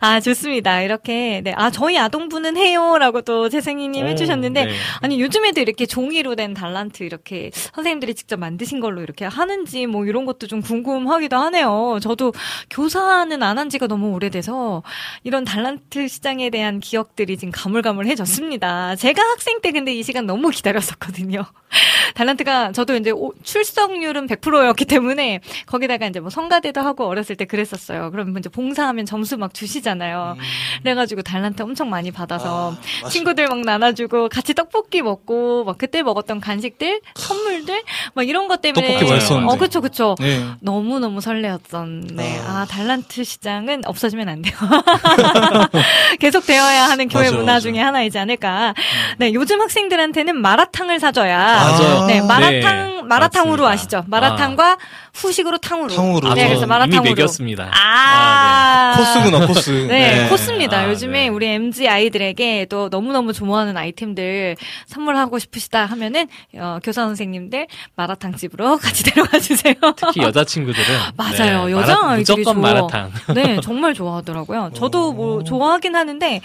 아, 0.00 0.20
좋습니다. 0.20 0.80
이렇게, 0.80 1.40
네. 1.44 1.52
아, 1.56 1.70
저희 1.70 1.98
아동부는 1.98 2.56
해요. 2.56 2.96
라고 2.98 3.20
또 3.22 3.48
재생이님 3.48 4.04
오, 4.06 4.08
해주셨는데, 4.08 4.64
네. 4.64 4.72
아니, 5.08 5.22
요즘에도 5.22 5.62
이렇게 5.62 5.86
종이로 5.86 6.34
된 6.36 6.52
달란트 6.52 7.02
이렇게 7.02 7.50
선생님들이 7.54 8.14
직접 8.14 8.38
만드신 8.38 8.78
걸로 8.80 9.00
이렇게 9.00 9.24
하는지 9.24 9.86
뭐 9.86 10.04
이런 10.04 10.26
것도 10.26 10.46
좀 10.46 10.60
궁금하기도 10.60 11.34
하네요. 11.34 11.98
저도 12.02 12.32
교사는 12.70 13.42
안 13.42 13.58
한 13.58 13.70
지가 13.70 13.86
너무 13.88 14.10
오래돼서 14.12 14.82
이런 15.24 15.44
달란트 15.44 16.06
시장에 16.08 16.50
대한 16.50 16.78
기억들이 16.78 17.36
지금 17.38 17.50
가물가물해졌습니다. 17.50 18.94
제가 18.96 19.20
학생 19.22 19.60
때 19.62 19.72
근데 19.72 19.92
이 19.94 20.02
시간 20.02 20.26
너무 20.26 20.50
기다렸었거든요. 20.50 21.44
달란트가 22.14 22.72
저도 22.72 22.94
이제 22.96 23.10
오- 23.10 23.32
출석률은 23.42 24.26
100%였기 24.26 24.84
때문에 24.84 25.40
거기다가 25.66 26.06
이제 26.06 26.20
뭐 26.20 26.30
성가대도 26.30 26.80
하고 26.82 27.06
어렸을 27.06 27.34
때 27.36 27.46
그랬었어요. 27.46 28.10
그럼 28.10 28.36
이제 28.38 28.48
봉사하면 28.48 29.06
점수 29.06 29.36
막 29.38 29.54
주시잖아요. 29.54 30.36
그래가지고 30.82 31.22
달란트 31.22 31.62
엄청 31.62 31.90
많이 31.90 32.10
받아서 32.12 32.76
맞아. 33.02 33.08
친구들 33.10 33.48
막 33.48 33.60
나눠주고 33.62 34.28
같이 34.28 34.54
떡볶이 34.54 34.97
먹고 35.02 35.64
막 35.64 35.78
그때 35.78 36.02
먹었던 36.02 36.40
간식들, 36.40 37.00
선물들 37.14 37.82
막 38.14 38.28
이런 38.28 38.48
것 38.48 38.60
때문에 38.60 38.98
떡볶이. 39.00 39.34
어 39.34 39.56
그쵸 39.56 39.80
그쵸. 39.80 40.14
네. 40.20 40.44
너무 40.60 40.98
너무 41.00 41.20
설레었던. 41.20 42.10
네. 42.14 42.40
아 42.46 42.66
달란트 42.68 43.24
시장은 43.24 43.82
없어지면 43.86 44.28
안 44.28 44.42
돼요. 44.42 44.54
계속 46.20 46.46
되어야 46.46 46.84
하는 46.84 47.08
교회 47.08 47.24
맞아, 47.24 47.36
문화 47.36 47.52
맞아. 47.54 47.60
중에 47.60 47.78
하나이지 47.80 48.18
않을까. 48.18 48.74
네. 49.18 49.32
요즘 49.34 49.60
학생들한테는 49.60 50.36
마라탕을 50.40 51.00
사줘야. 51.00 51.38
맞아요. 51.38 52.06
네. 52.06 52.20
마라탕 52.20 52.96
네, 52.96 53.02
마라탕으로 53.02 53.64
맞습니다. 53.64 53.68
아시죠? 53.70 54.04
마라탕과 54.08 54.76
후식으로 55.14 55.58
탕으로. 55.58 55.88
탕후루. 55.94 56.34
네. 56.34 56.48
그래서 56.48 56.64
아, 56.64 56.66
마라탕으로. 56.66 57.00
이미 57.06 57.14
먹였습니다. 57.14 57.70
아, 57.72 58.94
코스구나 58.98 59.46
코스. 59.46 59.70
네, 59.88 60.28
코스입니다. 60.28 60.78
아, 60.80 60.88
요즘에 60.90 61.22
네. 61.22 61.28
우리 61.28 61.46
MZ 61.46 61.88
아이들에게 61.88 62.66
또 62.68 62.90
너무 62.90 63.12
너무 63.12 63.32
좋아하는 63.32 63.76
아이템들 63.76 64.56
선물하고 64.86 65.38
싶으시다 65.38 65.86
하면은, 65.86 66.28
어, 66.56 66.78
교사 66.82 67.02
선생님들 67.04 67.66
마라탕 67.96 68.34
집으로 68.36 68.76
같이 68.78 69.04
데려가 69.04 69.38
주세요. 69.38 69.74
특히 69.96 70.22
여자 70.22 70.44
친구들은 70.44 70.86
맞아요. 71.16 71.66
네, 71.66 71.72
여자 71.72 71.98
아이들이 72.02 72.38
무조건 72.42 72.54
좋아. 72.62 72.72
마라탕. 72.72 73.12
네, 73.34 73.60
정말 73.62 73.94
좋아하더라고요. 73.94 74.70
저도 74.74 75.12
뭐 75.12 75.44
좋아하긴 75.44 75.94
하는데 75.96 76.40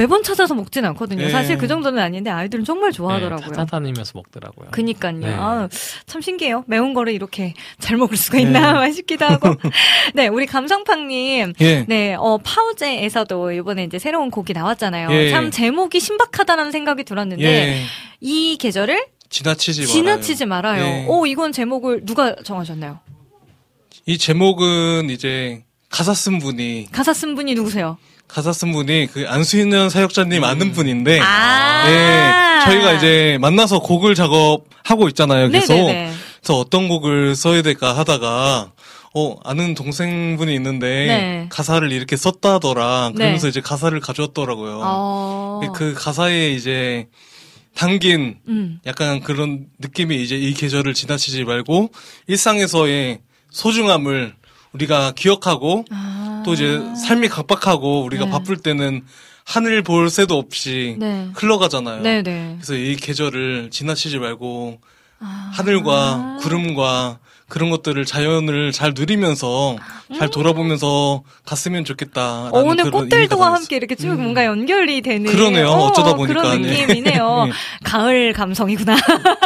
매번 0.00 0.22
찾아서 0.22 0.54
먹진 0.54 0.82
않거든요. 0.86 1.24
예. 1.24 1.28
사실 1.28 1.58
그 1.58 1.68
정도는 1.68 2.02
아닌데 2.02 2.30
아이들은 2.30 2.64
정말 2.64 2.90
좋아하더라고요. 2.90 3.48
네, 3.48 3.54
찾아다니면서 3.54 4.12
먹더라고요. 4.14 4.70
그니까요. 4.70 5.18
네. 5.18 5.26
아, 5.28 5.68
참 6.06 6.22
신기해요. 6.22 6.64
매운 6.66 6.94
거를 6.94 7.12
이렇게 7.12 7.52
잘 7.80 7.98
먹을 7.98 8.16
수가 8.16 8.38
있나 8.38 8.88
싶기도 8.92 9.26
하고. 9.26 9.54
네, 10.14 10.28
우리 10.28 10.46
감성팡님. 10.46 11.52
예. 11.60 11.84
네, 11.86 12.14
어, 12.14 12.38
파우제에서도 12.42 13.52
이번에 13.52 13.84
이제 13.84 13.98
새로운 13.98 14.30
곡이 14.30 14.54
나왔잖아요. 14.54 15.12
예. 15.12 15.30
참 15.32 15.50
제목이 15.50 16.00
신박하다는 16.00 16.70
생각이 16.70 17.04
들었는데, 17.04 17.44
예. 17.44 17.82
이 18.22 18.56
계절을 18.58 19.04
지나치지 19.28 19.82
말아요. 19.82 19.92
지나치지 19.92 20.46
말아요. 20.46 20.82
예. 20.82 21.06
오, 21.08 21.26
이건 21.26 21.52
제목을 21.52 22.06
누가 22.06 22.34
정하셨나요? 22.36 23.00
이 24.06 24.16
제목은 24.16 25.10
이제 25.10 25.62
가사 25.90 26.14
쓴 26.14 26.38
분이 26.38 26.88
가사 26.90 27.12
쓴 27.12 27.34
분이 27.34 27.54
누구세요? 27.54 27.98
가사 28.32 28.52
쓴 28.52 28.72
분이 28.72 29.08
그 29.12 29.26
안수인년 29.28 29.90
사역자님 29.90 30.44
아는 30.44 30.72
분인데 30.72 31.18
아. 31.20 31.84
예, 31.88 32.64
저희가 32.64 32.92
이제 32.92 33.38
만나서 33.40 33.80
곡을 33.80 34.14
작업하고 34.14 35.08
있잖아요. 35.08 35.48
계속. 35.48 35.74
네네네. 35.74 36.12
그래서 36.40 36.58
어떤 36.58 36.88
곡을 36.88 37.34
써야 37.34 37.62
될까 37.62 37.96
하다가 37.96 38.72
어 39.14 39.36
아는 39.42 39.74
동생분이 39.74 40.54
있는데 40.54 40.86
네. 40.86 41.46
가사를 41.50 41.90
이렇게 41.90 42.16
썼다더라. 42.16 43.12
그러면서 43.14 43.46
네. 43.46 43.48
이제 43.48 43.60
가사를 43.60 43.98
가져왔더라고요. 43.98 44.80
어. 44.82 45.60
그 45.74 45.94
가사에 45.94 46.50
이제 46.50 47.08
담긴 47.74 48.36
음. 48.48 48.78
약간 48.86 49.20
그런 49.20 49.66
느낌이 49.80 50.22
이제 50.22 50.36
이 50.36 50.54
계절을 50.54 50.94
지나치지 50.94 51.44
말고 51.44 51.90
일상에서의 52.28 53.18
소중함을 53.50 54.34
우리가 54.72 55.12
기억하고 55.16 55.84
아. 55.90 56.19
또 56.44 56.54
이제 56.54 56.80
삶이 56.96 57.28
각박하고 57.28 58.02
우리가 58.04 58.26
네. 58.26 58.30
바쁠 58.30 58.56
때는 58.58 59.02
하늘 59.44 59.82
볼 59.82 60.10
새도 60.10 60.38
없이 60.38 60.96
네. 60.98 61.28
흘러가잖아요. 61.34 62.02
네네. 62.02 62.56
그래서 62.56 62.74
이 62.74 62.96
계절을 62.96 63.70
지나치지 63.70 64.18
말고 64.18 64.80
아. 65.20 65.50
하늘과 65.54 66.38
구름과 66.40 67.18
그런 67.50 67.68
것들을 67.68 68.04
자연을 68.06 68.72
잘 68.72 68.92
누리면서 68.96 69.76
잘 70.16 70.30
돌아보면서 70.30 71.22
갔으면 71.44 71.84
좋겠다. 71.84 72.48
어, 72.52 72.60
오늘 72.62 72.90
꽃들도와 72.90 73.52
함께 73.54 73.76
이렇게 73.76 73.94
쭉 73.96 74.14
뭔가 74.18 74.44
연결이 74.46 75.02
되는 75.02 75.26
음. 75.28 75.32
그러네요. 75.32 75.66
어, 75.68 75.88
어쩌다 75.88 76.14
보니까. 76.14 76.40
그런 76.40 76.62
네. 76.62 76.68
느낌이네요. 76.86 77.44
네. 77.46 77.52
가을 77.84 78.32
감성이구나. 78.32 78.96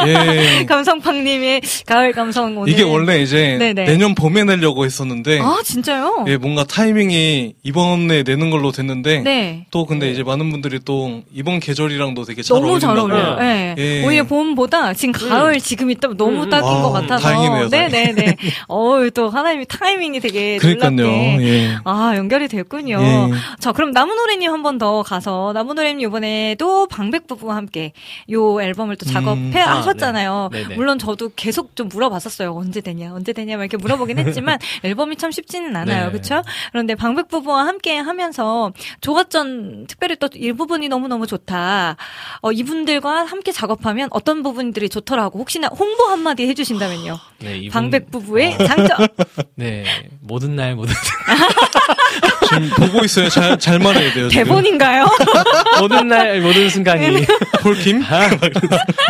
예. 0.07 0.65
감성팡님의 0.69 1.61
가을 1.85 2.11
감성 2.13 2.57
오늘 2.57 2.71
이게 2.71 2.83
원래 2.83 3.21
이제 3.21 3.57
네네. 3.59 3.85
내년 3.85 4.13
봄에 4.15 4.43
내려고 4.43 4.85
했었는데 4.85 5.39
아 5.41 5.57
진짜요? 5.63 6.25
예, 6.27 6.37
뭔가 6.37 6.63
타이밍이 6.63 7.55
이번에 7.63 8.23
내는 8.23 8.51
걸로 8.51 8.71
됐는데 8.71 9.21
네. 9.21 9.65
또 9.71 9.85
근데 9.85 10.11
이제 10.11 10.21
많은 10.23 10.51
분들이 10.51 10.79
또 10.85 11.21
이번 11.33 11.59
계절이랑도 11.59 12.23
되게 12.23 12.43
잘 12.43 12.55
너무 12.55 12.79
잘 12.79 12.97
어울린다고. 12.97 13.15
어울려요. 13.15 13.39
네. 13.39 13.75
예. 13.77 14.05
오히려 14.05 14.23
봄보다 14.25 14.93
지금 14.93 15.11
가을 15.11 15.59
지금이 15.59 15.95
또 15.95 16.15
너무 16.15 16.47
딱인 16.49 16.65
아, 16.65 16.81
것 16.83 16.91
같아서. 16.91 17.23
다행이네요, 17.23 17.69
네 17.69 17.87
네네. 18.03 18.37
어우 18.67 19.09
또 19.11 19.29
하나님이 19.29 19.65
타이밍이 19.65 20.19
되게 20.19 20.57
그러니까요. 20.57 21.41
예. 21.41 21.77
아 21.85 22.13
연결이 22.15 22.47
됐군요. 22.47 22.99
예. 23.01 23.31
자 23.59 23.71
그럼 23.71 23.91
나무노래님 23.91 24.51
한 24.51 24.61
번 24.63 24.77
더 24.77 25.03
가서 25.03 25.51
나무노래님 25.53 26.01
이번에도 26.01 26.87
방백 26.87 27.27
부부와 27.27 27.55
함께 27.55 27.93
요 28.31 28.61
앨범을 28.61 28.95
또 28.97 29.05
작업해 29.05 29.39
음. 29.39 29.53
아, 29.57 29.77
하셨잖아요. 29.77 30.49
네. 30.51 30.75
물론 30.75 30.99
저도 30.99 31.31
계속 31.35 31.75
좀 31.75 31.87
물어봤었어요. 31.87 32.51
언제 32.53 32.81
되냐, 32.81 33.13
언제 33.13 33.31
되냐 33.31 33.55
막 33.57 33.63
이렇게 33.63 33.77
물어보긴 33.77 34.17
했지만 34.19 34.57
앨범이 34.83 35.15
참 35.17 35.31
쉽지는 35.31 35.75
않아요, 35.75 36.05
네. 36.07 36.11
그렇죠? 36.11 36.41
그런데 36.71 36.95
방백 36.95 37.27
부부와 37.29 37.65
함께 37.67 37.97
하면서 37.97 38.71
조가전 39.01 39.85
특별히 39.87 40.15
또 40.17 40.27
일부분이 40.33 40.89
너무 40.89 41.07
너무 41.07 41.27
좋다. 41.27 41.95
어, 42.41 42.51
이분들과 42.51 43.25
함께 43.25 43.51
작업하면 43.51 44.09
어떤 44.11 44.43
부분들이 44.43 44.89
좋더라고. 44.89 45.39
혹시나 45.39 45.67
홍보 45.67 46.05
한마디 46.05 46.47
해주신다면요. 46.47 47.17
네, 47.39 47.57
이분- 47.59 47.71
방백 47.85 48.11
부부의 48.11 48.57
장점. 48.57 49.07
네, 49.55 49.83
모든 50.21 50.55
날 50.55 50.75
모든 50.75 50.93
지금 52.49 52.69
보고 52.77 53.03
있어요. 53.05 53.29
잘, 53.29 53.57
잘 53.59 53.79
말해야 53.79 54.13
돼요. 54.13 54.29
지금. 54.29 54.43
대본인가요? 54.43 55.05
모든 55.81 56.07
날 56.07 56.41
모든 56.41 56.69
순간이 56.69 57.25
폴킴? 57.61 58.03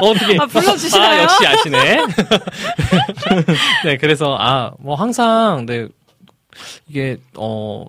어떻게 0.01 0.37
아, 0.39 0.45
불러주시나요? 0.45 1.19
아, 1.19 1.23
역시 1.23 1.47
아시네. 1.47 1.97
네, 3.85 3.97
그래서 3.97 4.37
아 4.39 4.71
뭐 4.79 4.95
항상 4.95 5.65
네 5.65 5.87
이게 6.87 7.17
어. 7.35 7.85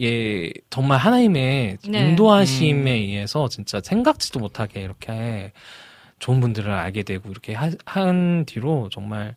예, 0.00 0.48
정말 0.70 0.98
하나님의 0.98 1.78
네. 1.88 1.98
인도하심에 1.98 2.72
음. 2.82 2.86
의해서 2.86 3.48
진짜 3.48 3.80
생각지도 3.82 4.38
못하게 4.38 4.82
이렇게 4.82 5.50
좋은 6.18 6.40
분들을 6.40 6.70
알게 6.70 7.02
되고 7.02 7.30
이렇게 7.30 7.54
하- 7.54 7.70
한 7.84 8.44
뒤로 8.46 8.88
정말 8.90 9.36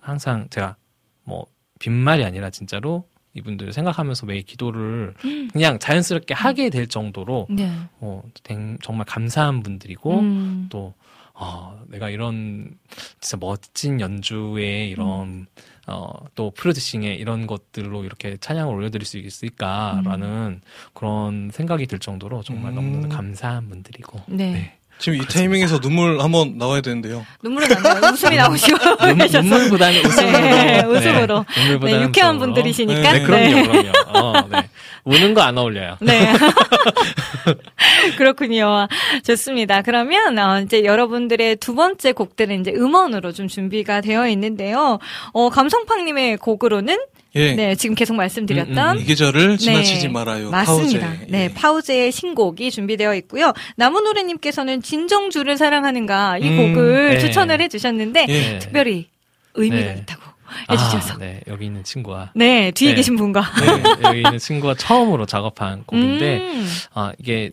항상 0.00 0.48
제가 0.50 0.76
뭐 1.24 1.46
빈말이 1.78 2.24
아니라 2.24 2.50
진짜로 2.50 3.08
이분들을 3.34 3.72
생각하면서 3.72 4.26
매일 4.26 4.42
기도를 4.42 5.14
그냥 5.52 5.78
자연스럽게 5.78 6.34
하게 6.34 6.70
될 6.70 6.86
정도로 6.88 7.46
네. 7.50 7.70
어, 8.00 8.22
댕- 8.42 8.78
정말 8.82 9.04
감사한 9.06 9.62
분들이고 9.62 10.18
음. 10.20 10.66
또 10.70 10.94
어, 11.40 11.80
내가 11.86 12.10
이런 12.10 12.76
진짜 13.20 13.36
멋진 13.38 14.00
연주에 14.00 14.88
이런 14.88 15.46
어, 15.86 16.10
또 16.34 16.50
프로듀싱에 16.50 17.14
이런 17.14 17.46
것들로 17.46 18.02
이렇게 18.04 18.36
찬양을 18.38 18.74
올려드릴 18.74 19.06
수 19.06 19.18
있을까라는 19.18 20.60
그런 20.94 21.50
생각이 21.52 21.86
들 21.86 21.98
정도로 22.00 22.42
정말 22.42 22.72
음. 22.72 22.74
너무나 22.74 23.08
감사한 23.16 23.68
분들이고 23.68 24.20
네. 24.26 24.77
지금 24.98 25.20
이 25.20 25.26
타이밍에서 25.26 25.78
눈물 25.80 26.20
한번 26.20 26.58
나와야 26.58 26.80
되는데요. 26.80 27.24
눈물은 27.42 27.68
안 27.76 27.82
나요. 28.00 28.12
웃음이 28.12 28.34
나오시고 28.36 28.78
눈. 29.06 29.18
눈물보다는 29.18 30.04
웃음으로 30.04 30.38
네, 30.40 30.82
웃음으로. 30.84 31.44
네, 31.48 31.60
눈물보다는 31.62 31.98
네, 32.00 32.04
유쾌한 32.06 32.30
웃음으로. 32.36 32.46
분들이시니까. 32.54 33.12
네, 33.12 33.22
그럼요 33.22 33.62
그럼요 33.68 33.92
어, 34.08 34.32
네. 34.50 34.68
우는 35.04 35.34
거 35.34 35.40
안 35.42 35.56
어울려요 35.56 35.96
네. 36.00 36.32
그렇군요. 38.16 38.88
좋습니다. 39.24 39.82
그러면, 39.82 40.38
어, 40.38 40.60
이제 40.60 40.84
여러분들의 40.84 41.56
두 41.56 41.74
번째 41.74 42.12
곡들은 42.12 42.60
이제 42.60 42.72
음원으로 42.72 43.32
좀 43.32 43.48
준비가 43.48 44.00
되어 44.00 44.28
있는데요. 44.28 44.98
어, 45.32 45.48
감성팡님의 45.50 46.38
곡으로는, 46.38 46.98
예. 47.34 47.52
네, 47.54 47.74
지금 47.74 47.94
계속 47.94 48.14
말씀드렸던, 48.14 48.96
음, 48.96 49.00
이 49.00 49.04
계절을 49.04 49.58
지나치지 49.58 50.06
네, 50.06 50.08
말아요. 50.08 50.50
맞습니다. 50.50 51.06
파우제. 51.06 51.26
네, 51.28 51.44
예. 51.44 51.54
파우제의 51.54 52.12
신곡이 52.12 52.70
준비되어 52.70 53.14
있고요. 53.16 53.52
나무노래님께서는 53.76 54.82
진정주를 54.82 55.58
사랑하는가 55.58 56.38
이 56.38 56.48
음, 56.48 56.74
곡을 56.74 57.10
네. 57.10 57.18
추천을 57.18 57.60
해주셨는데, 57.60 58.26
예. 58.28 58.58
특별히 58.58 59.08
의미가 59.54 59.92
네. 59.92 59.98
있다고 60.02 60.22
해주셔서. 60.70 61.14
아, 61.14 61.18
네 61.18 61.40
여기 61.46 61.66
있는 61.66 61.84
친구와 61.84 62.30
네, 62.34 62.70
뒤에 62.70 62.90
네. 62.90 62.96
계신 62.96 63.16
분과. 63.16 63.42
네, 63.60 64.08
여기 64.08 64.18
있는 64.18 64.38
친구가 64.38 64.74
처음으로 64.74 65.26
작업한 65.26 65.82
곡인데 65.86 66.38
음, 66.38 66.68
아 66.94 67.12
이게 67.18 67.50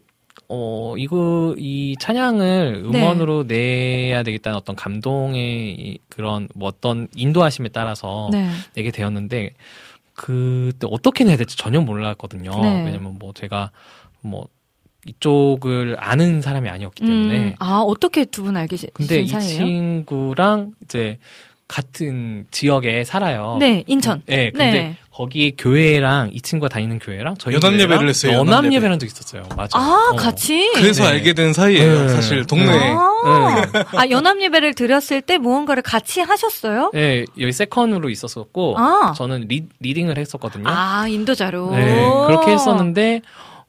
어 0.47 0.95
이거 0.97 1.55
이 1.57 1.95
찬양을 1.99 2.83
네. 2.91 2.99
음원으로 2.99 3.43
내야 3.43 4.21
되겠다는 4.23 4.57
어떤 4.57 4.75
감동의 4.75 5.71
이- 5.73 5.99
그런 6.09 6.47
뭐 6.53 6.69
어떤 6.69 7.07
인도하심에 7.15 7.69
따라서 7.69 8.29
네. 8.31 8.49
내게 8.73 8.91
되었는데 8.91 9.53
그때 10.13 10.87
어떻게 10.89 11.23
내야 11.23 11.35
될지 11.37 11.57
전혀 11.57 11.81
몰랐거든요. 11.81 12.51
네. 12.61 12.83
왜냐면 12.85 13.17
뭐 13.19 13.33
제가 13.33 13.71
뭐 14.21 14.47
이쪽을 15.07 15.97
아는 15.99 16.41
사람이 16.41 16.67
아니었기 16.69 17.03
때문에 17.05 17.37
음, 17.49 17.55
아, 17.59 17.79
어떻게 17.85 18.25
두 18.25 18.43
분 18.43 18.57
알게 18.57 18.75
시- 18.75 18.87
근데 18.93 19.21
이 19.21 19.27
사이예요? 19.27 19.57
친구랑 19.65 20.73
이제 20.83 21.19
같은 21.67 22.45
지역에 22.51 23.03
살아요. 23.03 23.57
네, 23.59 23.83
인천. 23.87 24.21
네, 24.27 24.51
근데 24.51 24.71
네. 24.71 24.97
거기 25.11 25.55
교회랑 25.57 26.29
이 26.33 26.41
친구가 26.41 26.69
다니는 26.69 26.99
교회랑 26.99 27.35
저희 27.39 27.55
연합 27.55 27.73
예배를 27.79 28.07
했어요, 28.07 28.33
연합 28.33 28.47
연합 28.47 28.65
예배. 28.65 28.75
예배랑도 28.75 29.05
있었어요. 29.05 29.43
맞아. 29.55 29.79
아, 29.79 30.11
어. 30.13 30.15
같이? 30.15 30.71
그래서 30.75 31.03
네. 31.03 31.09
알게 31.09 31.33
된 31.33 31.53
사이예요. 31.53 32.03
네. 32.03 32.09
사실 32.09 32.45
동네에. 32.45 32.91
아, 32.91 33.63
아, 33.95 34.09
연합 34.11 34.39
예배를 34.41 34.75
드렸을 34.75 35.21
때 35.21 35.39
무언가를 35.39 35.81
같이 35.81 36.21
하셨어요? 36.21 36.91
네, 36.93 37.25
여기 37.39 37.51
second으로 37.51 38.09
있었었고 38.09 38.75
아. 38.77 39.13
저는 39.15 39.45
리, 39.47 39.65
leading을 39.79 40.19
했었거든요. 40.19 40.65
아, 40.67 41.07
인도자로. 41.07 41.71
네, 41.71 41.95
그렇게 42.27 42.51
했었는데 42.51 43.21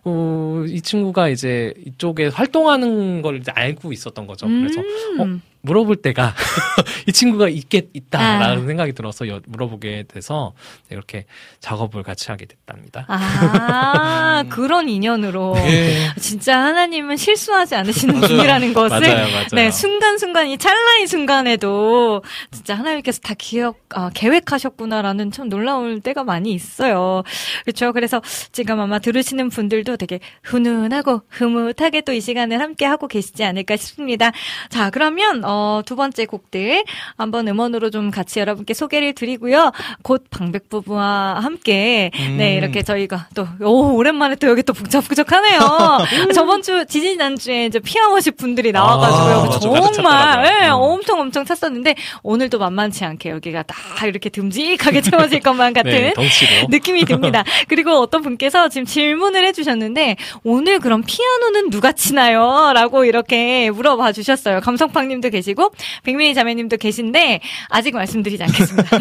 어, 0.05 0.65
이 0.69 0.81
친구가 0.83 1.31
이제 1.31 1.73
이쪽에 1.85 2.27
활동하는 2.29 3.23
걸 3.23 3.39
이제 3.39 3.51
알고 3.55 3.93
있었던 3.93 4.27
거죠. 4.27 4.47
그래서 4.47 4.81
음. 4.81 5.21
어, 5.21 5.41
물어볼 5.67 5.97
때가 5.97 6.35
이 7.07 7.13
친구가 7.13 7.49
있겠 7.49 7.89
있다라는 7.93 8.63
아. 8.63 8.67
생각이 8.67 8.93
들어서 8.93 9.29
여- 9.29 9.41
물어보게 9.47 10.05
돼서 10.09 10.55
이렇게 10.91 11.27
작업을 11.61 12.03
같이 12.03 12.31
하게 12.31 12.47
됐답니다. 12.47 13.05
아, 13.09 14.45
그런 14.49 14.89
인연으로. 14.89 15.55
예. 15.59 16.09
진짜 16.21 16.59
하나님은 16.59 17.17
실수하지 17.17 17.75
않으시는. 17.75 18.21
분이라는 18.21 18.73
것을 18.73 19.01
맞아요, 19.01 19.27
맞아요. 19.29 19.47
네, 19.53 19.71
순간순간 19.71 20.49
이 20.49 20.59
찰나의 20.59 21.07
순간에도 21.07 22.23
진짜 22.51 22.75
하나님께서 22.77 23.21
다 23.21 23.35
기억 23.39 23.79
아, 23.91 24.11
계획하셨구나라는 24.15 25.31
참 25.33 25.49
놀라울 25.49 26.01
때가 26.01 26.25
많이 26.25 26.53
있어요. 26.53 27.23
그렇죠. 27.65 27.93
그래서 27.93 28.21
지금 28.53 28.81
아마 28.81 28.99
들으시는 28.99 29.49
분들도 29.51 29.97
되게 29.97 30.21
훈훈하고 30.43 31.23
흐뭇하게 31.29 32.01
또 32.03 32.17
이 32.17 32.21
시간을 32.23 32.61
함께 32.61 32.87
하고 32.87 33.09
계시지 33.09 33.45
않을까 33.45 33.77
싶습니다. 33.77 34.33
자, 34.71 34.89
그러면 34.89 35.45
어, 35.45 35.56
두 35.87 35.97
번째 35.97 36.27
곡들 36.27 36.85
한번 37.17 37.49
음원으로 37.49 37.91
좀 37.91 38.11
같이 38.11 38.41
여러분께 38.41 38.75
소개를 38.75 39.15
드리고요. 39.15 39.73
곧 40.03 40.25
방백 40.31 40.69
부부와 40.69 41.39
함께 41.41 42.11
네, 42.15 42.29
음. 42.29 42.59
이렇게 42.59 42.83
저희가 42.83 43.29
또 43.35 43.47
오, 43.61 43.95
오랜만에 43.97 44.37
또 44.37 44.49
여기 44.49 44.63
또 44.63 44.73
북적북적하네요. 44.73 45.61
저번 46.35 46.63
주 46.63 46.85
지지난주에 46.87 47.67
이제 47.67 47.79
피아워십 47.79 48.37
분들이 48.37 48.73
나와가지고요. 48.73 49.35
아, 49.35 49.45
맞아. 49.45 49.59
정말 49.59 49.81
가득 49.83 49.95
찼더라고요. 50.03 50.47
예, 50.47 50.69
음. 50.69 50.73
엄청 50.75 51.21
엄청 51.21 51.45
찼었는데 51.45 51.95
오늘도 52.23 52.59
만만치 52.59 53.05
않게 53.05 53.31
여기가 53.31 53.63
다 53.65 54.07
이렇게 54.07 54.29
듬직하게 54.31 55.01
채워질 55.03 55.41
것만 55.41 55.73
같은 55.75 55.91
네. 55.91 56.15
느낌이 56.69 57.05
듭니다. 57.05 57.45
그리고 57.69 57.93
어떤 57.93 58.23
분께서 58.23 58.69
지금 58.69 58.85
질문을 58.85 59.45
해주셨는데 59.47 60.17
오늘 60.45 60.79
그럼 60.81 61.03
피아노는 61.07 61.71
누가 61.71 61.93
치나요? 61.93 62.73
라고 62.75 63.05
이렇게 63.05 63.71
물어봐 63.71 64.13
주셨어요. 64.13 64.61
감성팡님도 64.61 65.31
계시 65.31 65.46
고 65.55 65.73
백민희 66.05 66.35
자매님도 66.35 66.79
계신데 66.79 67.41
아직 67.69 67.95
말씀드리지 67.95 68.43
않겠습니다. 68.43 68.99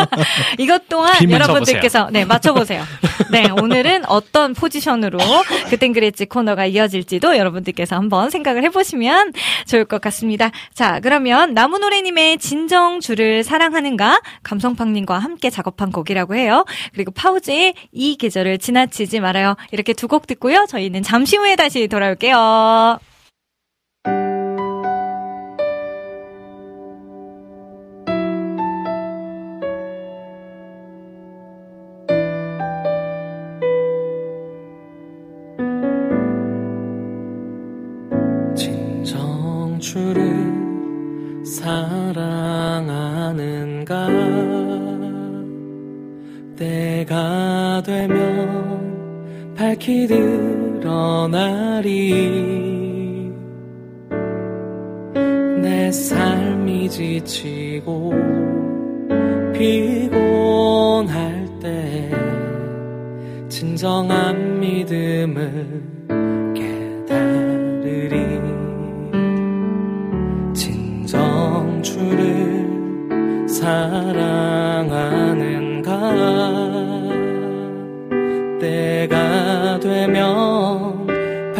이것 0.58 0.88
또한 0.88 1.18
빈 1.18 1.30
여러분들께서 1.30 2.08
네 2.10 2.24
맞춰보세요. 2.24 2.82
네 3.30 3.50
오늘은 3.50 4.04
어떤 4.08 4.54
포지션으로 4.54 5.18
그땐 5.68 5.92
그랬지 5.92 6.26
코너가 6.26 6.66
이어질지도 6.66 7.36
여러분들께서 7.36 7.96
한번 7.96 8.30
생각을 8.30 8.62
해보시면 8.64 9.32
좋을 9.66 9.84
것 9.84 10.00
같습니다. 10.00 10.50
자 10.72 11.00
그러면 11.00 11.52
나무노래님의 11.54 12.38
진정주를 12.38 13.44
사랑하는가 13.44 14.20
감성팡님과 14.42 15.18
함께 15.18 15.50
작업한 15.50 15.92
곡이라고 15.92 16.34
해요. 16.34 16.64
그리고 16.94 17.10
파우즈의 17.10 17.74
이 17.92 18.16
계절을 18.16 18.58
지나치지 18.58 19.20
말아요. 19.20 19.56
이렇게 19.70 19.92
두 19.92 20.08
곡 20.14 20.28
듣고요. 20.28 20.66
저희는 20.68 21.02
잠시 21.02 21.36
후에 21.36 21.56
다시 21.56 21.88
돌아올게요. 21.88 23.00
밝히 49.84 50.06
드러나리. 50.06 51.34
내 55.60 55.92
삶이 55.92 56.88
지치고 56.88 58.14
피곤할 59.52 61.46
때 61.60 62.10
진정한 63.50 64.58
믿음을 64.58 65.93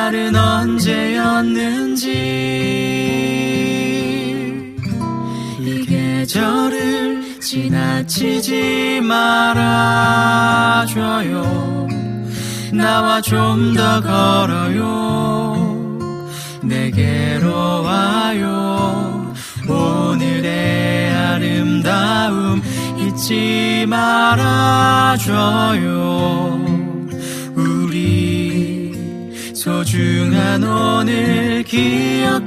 날은 0.00 0.34
언제였는지. 0.34 2.08
이 5.60 5.84
계절을 5.86 7.38
지나치지 7.40 9.02
말아줘요. 9.02 9.82
나와 12.72 13.20
좀 13.20 13.74
더 13.76 14.00
걸어요. 14.00 15.98
내게로 16.62 17.82
와요. 17.82 19.34
오늘의 19.68 21.14
아름다움 21.14 22.62
잊지 22.98 23.84
말아줘요 23.86 25.20
소중한 29.90 30.62
오늘 30.62 31.64
기억해줘요. 31.64 32.46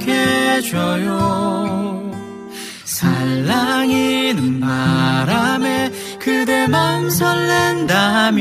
살랑이는 2.84 4.60
바람에 4.60 5.92
그대 6.18 6.66
맘 6.66 7.10
설렌다며 7.10 8.40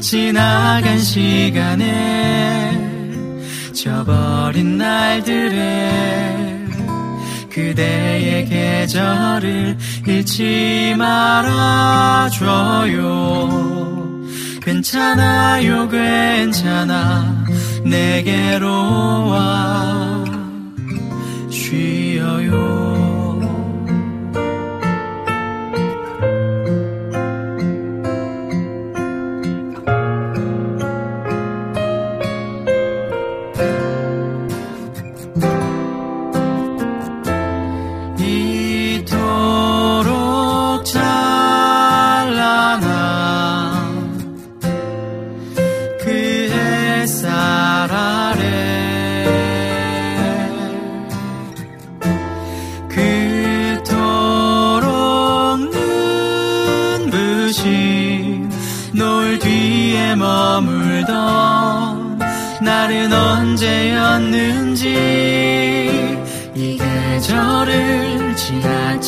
지나간 0.00 0.98
시간에 0.98 1.86
저버린 3.72 4.76
날들에 4.76 6.66
그대의 7.48 8.44
계절을 8.44 9.78
잊지 10.06 10.94
말아줘요 10.98 12.28
괜찮아요 14.68 15.88
괜찮아. 15.88 17.46
내게로 17.84 18.68
와. 19.28 20.24
쉬어요 21.50 22.77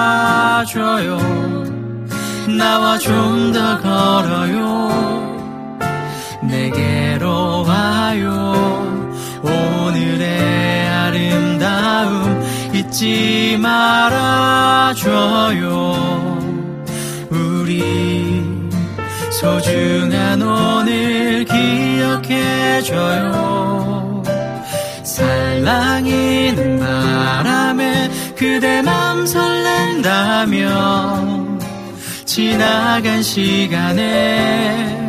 나와 2.58 2.98
좀 2.98 3.54
더 3.54 3.78
걸어요. 3.80 4.90
내게로 6.42 7.64
와요. 7.68 9.14
오늘의 9.44 10.90
아름다움 10.90 12.44
잊지 12.74 13.58
말아줘요. 13.62 15.04
우리 17.30 18.44
소중한 19.32 20.42
오늘 20.42 21.46
기억해줘요. 21.46 23.44
살랑이는 25.04 26.80
바람에 26.80 27.73
그대 28.36 28.82
맘 28.82 29.26
설렌다며 29.26 30.68
지나간 32.26 33.22
시간에 33.22 35.00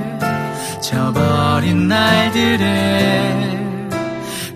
저버린 0.83 1.89
날들에 1.89 3.55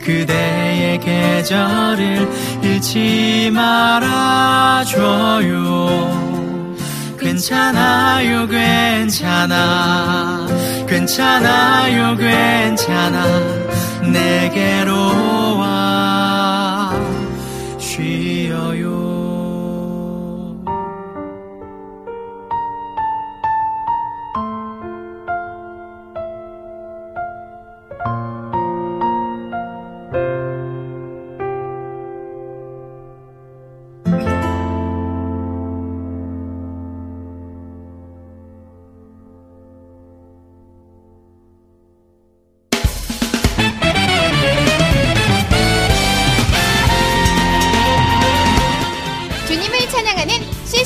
그대의 0.02 1.00
계절을 1.00 2.28
잃지 2.62 3.50
말아줘요. 3.52 4.98
괜찮아요 7.18 8.46
괜찮아. 8.46 10.46
괜찮아요 10.86 12.16
괜찮아. 12.16 13.24
내게로 14.10 15.58
와 15.58 16.17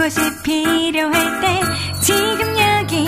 곳이 0.00 0.18
필요할 0.42 1.40
때 1.42 1.60
지금 2.00 2.40
여기 2.58 3.06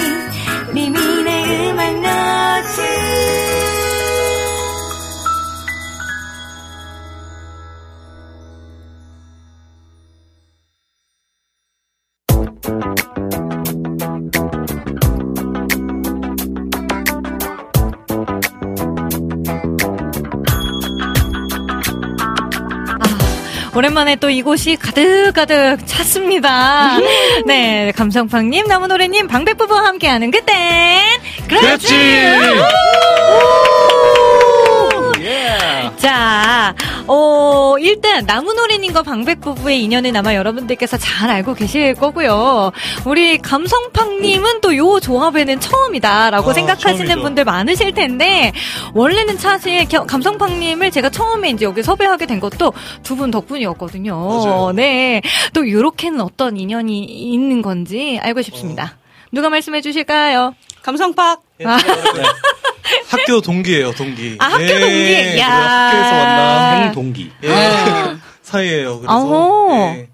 리민의 0.74 1.70
음악 1.70 1.94
노트 1.94 3.22
오랜만에 23.74 24.16
또 24.16 24.28
이곳이 24.28 24.77
가득가득 24.77 25.86
찼습니다. 25.86 26.99
네, 27.47 27.93
감성팡님, 27.97 28.66
나무노래님, 28.66 29.28
방백부부와 29.28 29.85
함께하는 29.86 30.31
그땐 30.31 31.01
그렇지! 31.49 31.89
자, 35.97 36.74
어, 37.08 37.74
일단 37.78 38.24
나무노래님과 38.26 39.02
방백부부의 39.02 39.82
인연은 39.82 40.14
아마 40.16 40.34
여러분들께서 40.34 40.96
잘 40.96 41.30
알고 41.30 41.54
계실 41.54 41.94
거고요. 41.94 42.72
우리 43.04 43.38
감성팡님은 43.38 44.60
또 44.60 44.72
요 44.76 45.00
조합에는 45.00 45.60
처음이다라고 45.60 46.50
아, 46.50 46.54
생각하시는 46.54 47.06
처음이죠. 47.06 47.22
분들 47.22 47.44
많으실 47.44 47.92
텐데 47.92 48.52
원래는 48.94 49.36
사실 49.36 49.86
겨- 49.86 50.04
감성팡님을 50.06 50.90
제가 50.90 51.10
처음에 51.10 51.50
이제 51.50 51.64
여기 51.66 51.82
섭외하게 51.82 52.26
된 52.26 52.40
것도 52.40 52.72
두 53.02 53.16
분 53.16 53.30
덕분이었거든요. 53.30 54.16
맞아요. 54.16 54.72
네, 54.74 55.20
또 55.52 55.70
요렇게는 55.70 56.20
어떤 56.22 56.56
인연이 56.56 57.00
있는 57.04 57.60
건지 57.62 58.18
알고 58.22 58.40
싶습니다. 58.42 58.96
누가 59.30 59.50
말씀해 59.50 59.80
주실까요? 59.82 60.54
감성팍. 60.82 61.40
아. 61.64 61.78
학교 63.09 63.40
동기예요, 63.40 63.92
동기. 63.92 64.36
아, 64.38 64.46
학교 64.46 64.64
예, 64.64 64.78
동기? 64.78 65.38
야. 65.40 65.48
학교에서 65.48 66.10
만난 66.12 66.86
형 66.86 66.92
동기. 66.94 67.30
예, 67.44 67.50
아. 67.52 68.18
사이예요. 68.42 68.98
그래서 69.00 69.12
아오. 69.12 69.94
예. 69.96 70.09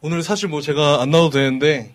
오늘 0.00 0.22
사실 0.22 0.48
뭐 0.48 0.60
제가 0.60 1.02
안 1.02 1.10
나와도 1.10 1.30
되는데 1.30 1.92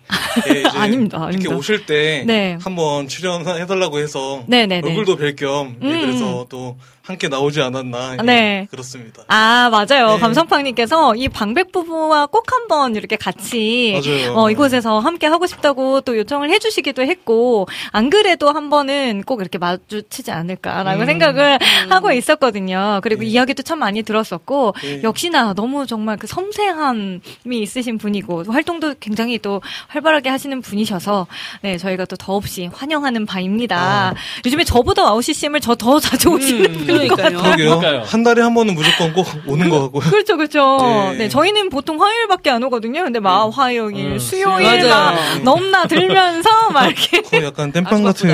예, 0.48 0.60
이제 0.60 0.68
아닙니다, 0.76 1.16
이렇게 1.18 1.26
아닙니다. 1.36 1.56
오실 1.56 1.86
때 1.86 2.24
네. 2.26 2.58
한번 2.60 3.08
출연해 3.08 3.66
달라고 3.66 3.98
해서 3.98 4.44
네네네. 4.46 4.86
얼굴도 4.86 5.16
뵐겸 5.16 5.76
예, 5.82 5.86
음. 5.86 6.00
그래서 6.02 6.46
또 6.50 6.76
함께 7.04 7.28
나오지 7.28 7.60
않았나 7.60 8.16
예, 8.18 8.22
네. 8.22 8.66
그렇습니다. 8.70 9.22
아, 9.28 9.68
맞아요. 9.70 10.14
네. 10.14 10.18
감성팡님께서 10.20 11.14
이 11.16 11.28
방백 11.28 11.70
부부와 11.70 12.26
꼭 12.26 12.50
한번 12.50 12.96
이렇게 12.96 13.16
같이 13.16 14.00
맞아요. 14.02 14.34
어, 14.34 14.50
이곳에서 14.50 15.00
함께 15.00 15.26
하고 15.26 15.46
싶다고 15.46 16.00
또 16.00 16.16
요청을 16.16 16.50
해주시기도 16.50 17.02
했고, 17.02 17.68
안 17.92 18.08
그래도 18.08 18.50
한 18.50 18.70
번은 18.70 19.24
꼭 19.26 19.40
이렇게 19.40 19.58
마주치지 19.58 20.30
않을까라고 20.30 21.02
음. 21.02 21.06
생각을 21.06 21.58
하고 21.90 22.10
있었거든요. 22.10 23.00
그리고 23.02 23.20
네. 23.20 23.28
이야기도 23.28 23.62
참 23.62 23.80
많이 23.80 24.02
들었었고, 24.02 24.74
역시나 25.02 25.48
네. 25.48 25.54
너무 25.54 25.86
정말 25.86 26.16
그 26.16 26.26
섬세함이 26.26 27.20
있으신 27.52 27.98
분이고, 27.98 28.44
활동도 28.48 28.94
굉장히 28.98 29.38
또 29.38 29.60
활발하게 29.88 30.30
하시는 30.30 30.58
분이셔서 30.62 31.26
네 31.60 31.76
저희가 31.76 32.06
또 32.06 32.16
더없이 32.16 32.70
환영하는 32.72 33.26
바입니다. 33.26 34.14
요즘에 34.46 34.64
저보다 34.64 35.04
CCM을 35.20 35.60
저 35.60 35.74
더 35.74 35.98
자주 36.00 36.30
오시는 36.30 36.64
음, 36.64 36.86
것 37.08 37.16
같아요. 37.16 37.38
그러게요. 37.42 38.02
한 38.06 38.22
달에 38.22 38.42
한 38.42 38.54
번은 38.54 38.74
무조건 38.74 39.12
꼭 39.12 39.26
오는 39.46 39.68
거 39.68 39.82
같고요. 39.82 40.02
그렇죠, 40.10 40.36
그렇죠. 40.36 40.78
네. 41.12 41.18
네. 41.18 41.28
저희는 41.28 41.68
보통 41.70 42.02
화요일밖에 42.02 42.50
안 42.50 42.62
오거든요. 42.64 43.04
근데 43.04 43.20
막 43.20 43.50
화요일, 43.56 44.12
음, 44.12 44.18
수요일 44.18 44.84
맞아요. 44.84 44.88
막 44.88 45.42
넘나 45.42 45.86
들면서 45.86 46.70
막 46.72 46.86
이렇게 46.90 47.20
거의 47.22 47.44
약간 47.44 47.72
땜빵 47.72 48.02
같은 48.02 48.28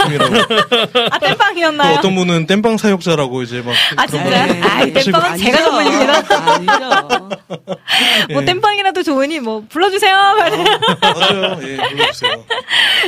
느낌이라고. 0.00 0.34
아또 1.10 1.26
땜빵이었나요? 1.26 1.98
어떤 1.98 2.14
분은 2.14 2.46
땜빵 2.46 2.76
사역자라고 2.78 3.42
이제 3.42 3.62
막. 3.62 3.74
아 3.96 4.06
그런 4.06 4.24
진짜? 4.24 5.18
거아 5.18 5.36
땜빵은. 5.36 5.38
제가 5.38 5.58
전문입니다. 5.62 6.52
아니죠. 6.52 7.28
뭐 8.32 8.42
예. 8.42 8.44
땜빵이라도 8.44 9.02
좋으니 9.02 9.40
뭐 9.40 9.64
불러주세요. 9.68 10.14
맞아요. 10.16 11.58
예, 11.62 11.76
불러주세요. 11.76 12.44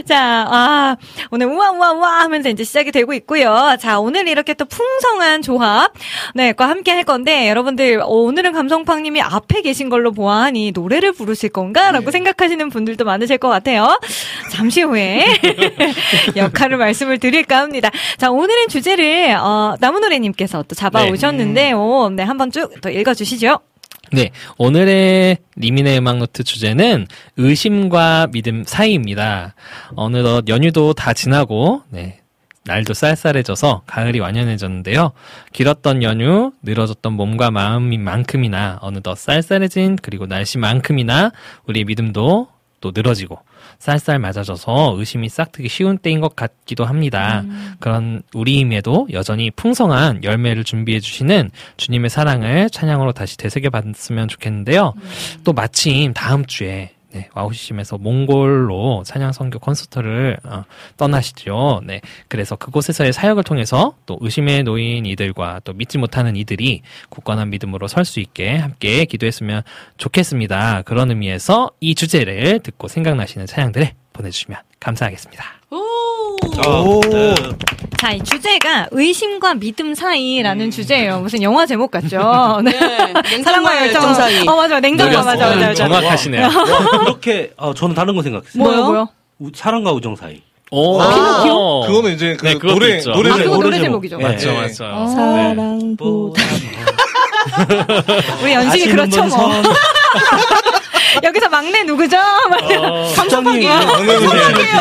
자, 0.06 0.47
아, 0.48 0.97
오늘 1.31 1.47
우와, 1.47 1.70
우와, 1.73 1.93
우와 1.93 2.20
하면서 2.20 2.48
이제 2.48 2.65
시작이 2.65 2.93
되고 2.93 3.12
있고요. 3.15 3.77
자, 3.81 3.98
오늘 3.98 4.28
이렇게 4.28 4.55
또 4.55 4.65
풍성한 4.79 5.43
조합, 5.43 5.93
네, 6.35 6.53
과 6.53 6.69
함께 6.69 6.93
할 6.93 7.03
건데, 7.03 7.49
여러분들, 7.49 8.01
어, 8.01 8.07
오늘은 8.07 8.53
감성팡님이 8.53 9.21
앞에 9.21 9.63
계신 9.63 9.89
걸로 9.89 10.13
보아하니 10.13 10.71
노래를 10.73 11.11
부르실 11.13 11.49
건가? 11.49 11.91
라고 11.91 12.13
생각하시는 12.13 12.69
분들도 12.71 13.05
많으실 13.05 13.39
것 13.39 13.49
같아요. 13.49 13.99
잠시 14.53 14.83
후에 14.83 15.25
역할을 16.37 16.77
말씀을 16.77 17.19
드릴까 17.19 17.59
합니다. 17.59 17.91
자, 18.19 18.31
오늘은 18.31 18.69
주제를, 18.69 19.37
어, 19.41 19.75
나무노래님께서 19.81 20.63
또 20.69 20.75
잡아오셨는데요. 20.77 22.11
네, 22.15 22.23
한번 22.23 22.53
쭉 22.53 22.69
또 22.81 22.91
읽어주시죠. 22.91 23.59
네, 24.13 24.31
오늘의 24.57 25.39
리민의 25.57 25.99
음악 25.99 26.19
노트 26.19 26.45
주제는 26.45 27.07
의심과 27.37 28.29
믿음 28.31 28.63
사이입니다. 28.65 29.55
어느덧 29.97 30.49
연휴도 30.49 30.93
다 30.95 31.13
지나고, 31.13 31.83
네, 31.91 32.21
날도 32.65 32.95
쌀쌀해져서 32.95 33.83
가을이 33.87 34.21
완연해졌는데요. 34.21 35.13
길었던 35.53 36.03
연휴, 36.03 36.53
늘어졌던 36.63 37.13
몸과 37.15 37.51
마음인 37.51 38.05
만큼이나 38.05 38.79
어느덧 38.83 39.17
쌀쌀해진 39.17 39.97
그리고 40.03 40.27
날씨만큼이나 40.27 41.33
우리의 41.67 41.85
믿음도 41.85 42.49
또 42.81 42.93
늘어지고 42.95 43.41
쌀쌀 43.79 44.19
맞아져서 44.19 44.95
의심이 44.99 45.29
싹트기 45.29 45.69
쉬운 45.69 45.99
때인 45.99 46.21
것 46.21 46.35
같기도 46.37 46.85
합니다. 46.85 47.45
그런 47.81 48.23
우리임에도 48.35 49.09
여전히 49.13 49.51
풍성한 49.51 50.25
열매를 50.25 50.65
준비해 50.65 51.01
주시는 51.01 51.51
주님의 51.77 52.11
사랑을 52.11 52.71
찬양으로 52.71 53.13
다시 53.13 53.37
되새겨 53.37 53.71
봤으면 53.71 54.29
좋겠는데요. 54.29 54.95
또 55.45 55.53
마침 55.53 56.13
다음 56.13 56.45
주에 56.45 56.93
네, 57.13 57.29
와우시심에서 57.35 57.99
몽골로 57.99 59.03
찬양 59.07 59.33
선교 59.33 59.59
콘서트를 59.59 60.39
어, 60.45 60.65
떠나시죠. 60.97 61.83
네, 61.85 62.01
그래서 62.29 62.57
그곳에서의 62.57 63.13
사역을 63.13 63.45
통해서 63.45 63.95
또 64.07 64.19
의심에 64.21 64.63
놓인 64.63 65.07
이들과 65.07 65.61
또 65.65 65.73
믿지 65.73 65.97
못하는 65.99 66.37
이들이 66.37 66.83
굳건한 67.09 67.51
믿음으로 67.51 67.87
설 67.89 68.05
수 68.05 68.21
있게 68.21 68.57
함께 68.57 69.05
기도했으면 69.05 69.63
좋겠습니다. 69.99 70.83
그런 70.83 71.11
의미에서 71.11 71.71
이 71.81 71.95
주제를 71.95 72.61
듣고 72.61 72.89
생각나시는 72.89 73.47
찬양들을 73.47 73.93
보내주시면 74.15 74.61
감사하겠습니다. 74.81 75.45
오. 75.71 76.08
자, 77.99 78.12
이 78.12 78.23
주제가 78.23 78.89
의심과 78.93 79.55
믿음 79.55 79.95
사이라는 79.95 80.70
주제예요. 80.70 81.19
무슨 81.20 81.43
영화 81.43 81.66
제목 81.66 81.90
같죠? 81.90 82.61
네. 82.65 82.70
사랑과 83.43 83.77
열정 83.86 84.15
사이. 84.15 84.47
어, 84.47 84.55
맞아. 84.57 84.78
냉정과 84.81 85.23
맞아, 85.24 85.47
맞아, 85.49 85.57
맞아. 85.57 85.74
정확하시네요. 85.74 86.43
와, 86.43 87.03
이렇게 87.03 87.53
어, 87.57 87.74
저는 87.74 87.95
다른 87.95 88.15
거 88.15 88.23
생각했어요. 88.23 88.62
뭐요, 88.62 88.85
뭐요? 88.85 89.09
우- 89.40 89.51
사랑과 89.55 89.93
우정 89.93 90.15
사이. 90.15 90.43
오, 90.70 91.01
아, 91.01 91.15
피노키오? 91.43 91.81
그거는 91.86 92.15
이제 92.15 92.36
그 92.39 92.45
네, 92.47 92.55
그것도 92.55 92.74
노래- 92.74 92.97
있죠. 92.99 93.11
노래 93.12 93.31
아, 93.31 93.36
그거 93.36 93.57
노래 93.59 93.78
제목이죠. 93.81 94.19
맞죠, 94.19 94.51
네. 94.53 94.61
맞죠. 94.61 94.85
어. 94.85 95.07
사랑보다 95.09 96.43
우리 98.43 98.53
연식이 98.53 98.90
그렇죠, 98.90 99.23
분 99.23 99.28
뭐. 99.31 99.51
손. 101.15 101.25
여기서 101.25 101.49
막내 101.49 101.83
누구죠? 101.85 102.17
막 102.51 102.63
어, 102.79 103.13
감성파기. 103.15 103.69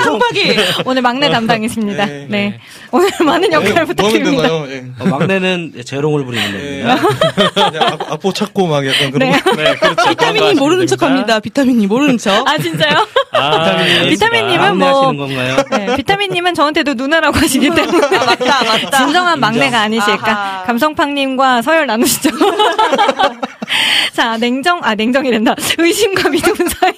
성파기. 0.04 0.56
오늘 0.86 1.02
막내 1.02 1.30
담당이십니다. 1.30 2.06
네. 2.06 2.26
네. 2.30 2.60
오늘 2.91 3.10
많은 3.24 3.52
역할 3.52 3.70
뭐 3.70 3.80
하면 3.82 3.88
부탁드립니다. 3.88 4.49
어, 4.54 5.06
막내는 5.06 5.74
재롱을 5.86 6.26
부리는 6.26 6.45
예. 6.56 6.84
겁니다. 6.84 7.86
악- 7.88 8.12
악보 8.14 8.34
찾고 8.34 8.68
막 8.68 8.86
약간 8.88 9.12
그런 9.12 9.32
네. 9.32 9.40
거. 9.40 9.52
네, 9.56 9.76
그렇죠. 9.76 10.10
비타민이 10.10 10.54
모르는 10.56 10.88
척 10.88 11.02
합니다. 11.04 11.40
비타민이 11.40 11.88
모르는 11.88 12.18
척. 12.18 12.48
아, 12.48 12.58
진짜요? 12.58 13.08
아, 13.32 13.78
비타민님은 14.10 14.78
뭐? 14.78 15.12
네, 15.12 15.95
비타민님은 15.98 16.54
저한테도 16.56 16.94
누나라고 16.94 17.38
하시기 17.38 17.70
때문에. 17.70 18.08
맞다, 18.18 18.64
맞다. 18.64 18.98
진정한 18.98 19.40
막내가 19.40 19.82
아니실까. 19.82 20.64
감성팡님과 20.66 21.62
서열 21.62 21.88
나누시죠. 21.88 22.30
자, 24.14 24.38
냉정, 24.38 24.80
아, 24.84 24.95
냉정이 24.95 25.30
된다. 25.30 25.54
의심 25.78 26.16
과 26.22 26.30
믿음 26.30 26.53
사이. 26.68 26.94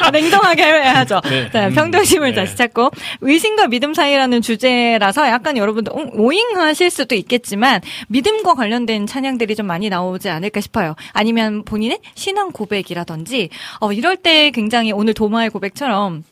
아, 0.00 0.10
냉정하게 0.12 0.62
해야죠. 0.62 1.20
네. 1.24 1.50
자, 1.50 1.68
평등심을 1.70 2.30
네. 2.30 2.34
다시 2.34 2.56
찾고. 2.56 2.90
의심과 3.20 3.68
믿음 3.68 3.94
사이라는 3.94 4.42
주제라서 4.42 5.26
약간 5.28 5.56
여러분들 5.56 5.92
오- 5.92 6.26
오잉하실 6.26 6.90
수도 6.90 7.14
있겠지만, 7.14 7.80
믿음과 8.08 8.54
관련된 8.54 9.06
찬양들이 9.06 9.54
좀 9.56 9.66
많이 9.66 9.88
나오지 9.88 10.28
않을까 10.28 10.60
싶어요. 10.60 10.94
아니면 11.12 11.64
본인의 11.64 11.98
신앙 12.14 12.52
고백이라든지, 12.52 13.48
어, 13.80 13.92
이럴 13.92 14.16
때 14.16 14.50
굉장히 14.50 14.92
오늘 14.92 15.14
도마의 15.14 15.50
고백처럼, 15.50 16.24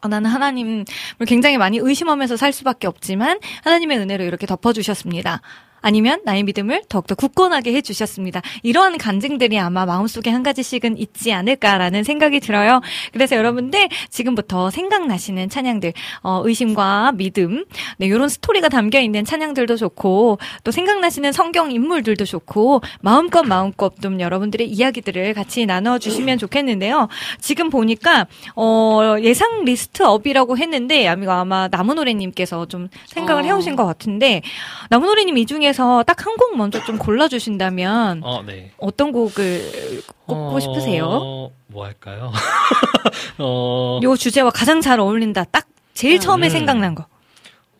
어, 0.00 0.08
나는 0.08 0.30
하나님을 0.30 0.84
굉장히 1.26 1.58
많이 1.58 1.78
의심하면서 1.78 2.36
살 2.36 2.52
수밖에 2.52 2.86
없지만 2.86 3.38
하나님의 3.64 3.98
은혜로 3.98 4.22
이렇게 4.24 4.46
덮어주셨습니다. 4.46 5.40
아니면 5.80 6.20
나의 6.24 6.42
믿음을 6.42 6.82
더욱더 6.88 7.14
굳건하게 7.14 7.72
해주셨습니다. 7.74 8.42
이러한 8.62 8.98
간증들이 8.98 9.58
아마 9.58 9.86
마음속에 9.86 10.30
한 10.30 10.42
가지씩은 10.42 10.98
있지 10.98 11.32
않을까라는 11.32 12.04
생각이 12.04 12.40
들어요. 12.40 12.80
그래서 13.12 13.36
여러분들 13.36 13.88
지금부터 14.10 14.70
생각나시는 14.70 15.48
찬양들, 15.48 15.92
어, 16.22 16.42
의심과 16.44 17.12
믿음, 17.12 17.64
네, 17.98 18.06
이런 18.06 18.28
스토리가 18.28 18.68
담겨 18.68 19.00
있는 19.00 19.24
찬양들도 19.24 19.76
좋고 19.76 20.38
또 20.64 20.70
생각나시는 20.70 21.32
성경 21.32 21.70
인물들도 21.70 22.24
좋고 22.24 22.82
마음껏 23.00 23.42
마음껏 23.42 23.92
좀 24.00 24.20
여러분들의 24.20 24.68
이야기들을 24.68 25.34
같이 25.34 25.66
나눠 25.66 25.98
주시면 25.98 26.38
좋겠는데요. 26.38 27.08
지금 27.40 27.70
보니까 27.70 28.26
어, 28.56 29.16
예상 29.20 29.64
리스트업이라고 29.64 30.58
했는데 30.58 31.06
아마 31.06 31.40
아마 31.40 31.68
나무노래님께서 31.70 32.66
좀 32.66 32.88
생각을 33.06 33.42
어. 33.42 33.46
해오신 33.46 33.76
것 33.76 33.86
같은데 33.86 34.42
나무노래님 34.90 35.38
이 35.38 35.46
중에 35.46 35.67
서 35.72 36.02
딱 36.04 36.24
한 36.26 36.36
곡 36.36 36.56
먼저 36.56 36.82
좀 36.84 36.98
골라주신다면 36.98 38.22
어, 38.24 38.42
네. 38.46 38.70
어떤 38.78 39.12
곡을 39.12 40.02
꼽고 40.26 40.56
어, 40.56 40.60
싶으세요? 40.60 41.50
뭐 41.68 41.84
할까요? 41.84 42.32
어, 43.38 44.00
요 44.02 44.16
주제와 44.16 44.50
가장 44.50 44.80
잘 44.80 45.00
어울린다. 45.00 45.44
딱 45.44 45.66
제일 45.94 46.18
처음에 46.20 46.48
음. 46.48 46.50
생각난 46.50 46.94
거. 46.94 47.06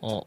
어, 0.01 0.21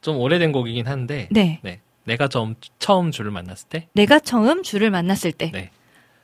좀 0.00 0.16
오래된 0.18 0.52
곡이긴 0.52 0.86
한데, 0.86 1.28
네. 1.30 1.60
내가 2.04 2.28
좀 2.28 2.54
처음 2.78 3.10
줄을 3.10 3.30
만났을 3.30 3.68
때, 3.68 3.86
내가 3.92 4.18
처음 4.18 4.62
줄을 4.62 4.90
만났을 4.90 5.32
때. 5.32 5.50
네. 5.52 5.70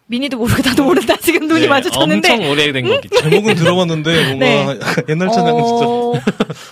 미니도 0.08 0.38
모르고 0.38 0.62
나도 0.64 0.84
모른다. 0.84 1.16
지금 1.16 1.48
눈이 1.48 1.62
네, 1.62 1.66
마주쳤는데. 1.66 2.32
엄청 2.32 2.50
오래된 2.50 2.86
곡이죠. 2.86 3.20
제목은 3.22 3.54
들어봤는데 3.56 4.24
뭔가 4.36 4.46
네. 4.46 4.78
옛날 5.08 5.28
찬양 5.32 5.56
진짜 5.56 5.84
어, 5.84 6.12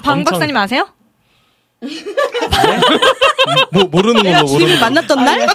방 0.05 0.19
엄청- 0.19 0.25
박사님 0.35 0.57
아세요? 0.57 0.89
뭐, 3.73 3.85
모르는 3.85 4.23
걸로 4.23 4.45
모르는 4.45 4.75
거. 4.75 4.81
만났던 4.81 5.25
날? 5.25 5.47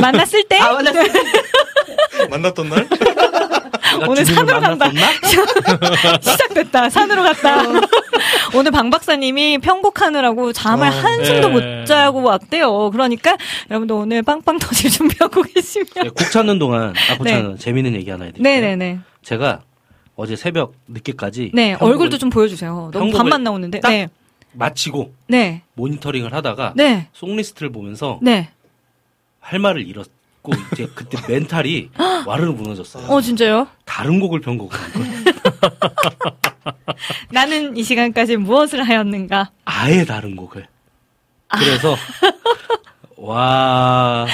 만났을 0.00 0.44
때? 0.44 0.58
아, 0.58 0.72
만났을 0.72 1.12
때. 1.12 1.20
만났던 2.30 2.68
날? 2.68 2.88
오늘 4.08 4.24
산으로 4.24 4.60
간다. 4.60 4.90
시작됐다. 6.20 6.90
산으로 6.90 7.22
갔다. 7.22 7.62
오늘 8.54 8.70
방 8.70 8.90
박사님이 8.90 9.58
편곡하느라고 9.58 10.52
잠을 10.52 10.88
어, 10.88 10.90
한숨도 10.90 11.48
네. 11.48 11.54
못 11.80 11.86
자고 11.86 12.22
왔대요. 12.22 12.90
그러니까 12.90 13.36
여러분도 13.70 13.98
오늘 13.98 14.22
빵빵 14.22 14.58
터질 14.58 14.90
준비하고 14.90 15.42
계시면. 15.42 15.86
네, 15.94 16.02
곡 16.10 16.18
찾는 16.30 16.58
동안 16.58 16.94
아, 17.10 17.16
곡 17.16 17.24
네. 17.24 17.32
찾는 17.32 17.58
재밌는 17.58 17.94
얘기 17.94 18.10
하나 18.10 18.26
해드릴게요. 18.26 18.54
네네네. 18.60 18.98
제가 19.22 19.62
어제 20.16 20.36
새벽 20.36 20.74
늦게까지 20.88 21.52
네, 21.54 21.70
편곡을 21.72 21.92
얼굴도 21.92 22.18
좀 22.18 22.30
보여주세요. 22.30 22.90
너무 22.92 23.12
반만 23.12 23.42
나오는데. 23.42 23.80
딱 23.80 23.90
네. 23.90 24.08
마치고 24.58 25.14
네. 25.28 25.62
모니터링을 25.74 26.34
하다가 26.34 26.72
네. 26.76 27.08
송리스트를 27.12 27.70
보면서 27.70 28.18
네. 28.20 28.50
할 29.40 29.60
말을 29.60 29.86
잃었고 29.86 30.52
이제 30.72 30.88
그때 30.94 31.16
멘탈이 31.32 31.90
와르르 32.26 32.50
무너졌어요. 32.52 33.06
어, 33.06 33.20
진짜요? 33.20 33.68
다른 33.84 34.18
곡을 34.18 34.40
편곡을 34.40 34.76
한 34.76 34.92
거예요. 34.92 35.24
나는 37.30 37.76
이 37.76 37.82
시간까지 37.84 38.36
무엇을 38.36 38.82
하였는가? 38.82 39.50
아예 39.64 40.04
다른 40.04 40.34
곡을. 40.34 40.66
아. 41.48 41.58
그래서 41.58 41.96
와 43.16 44.26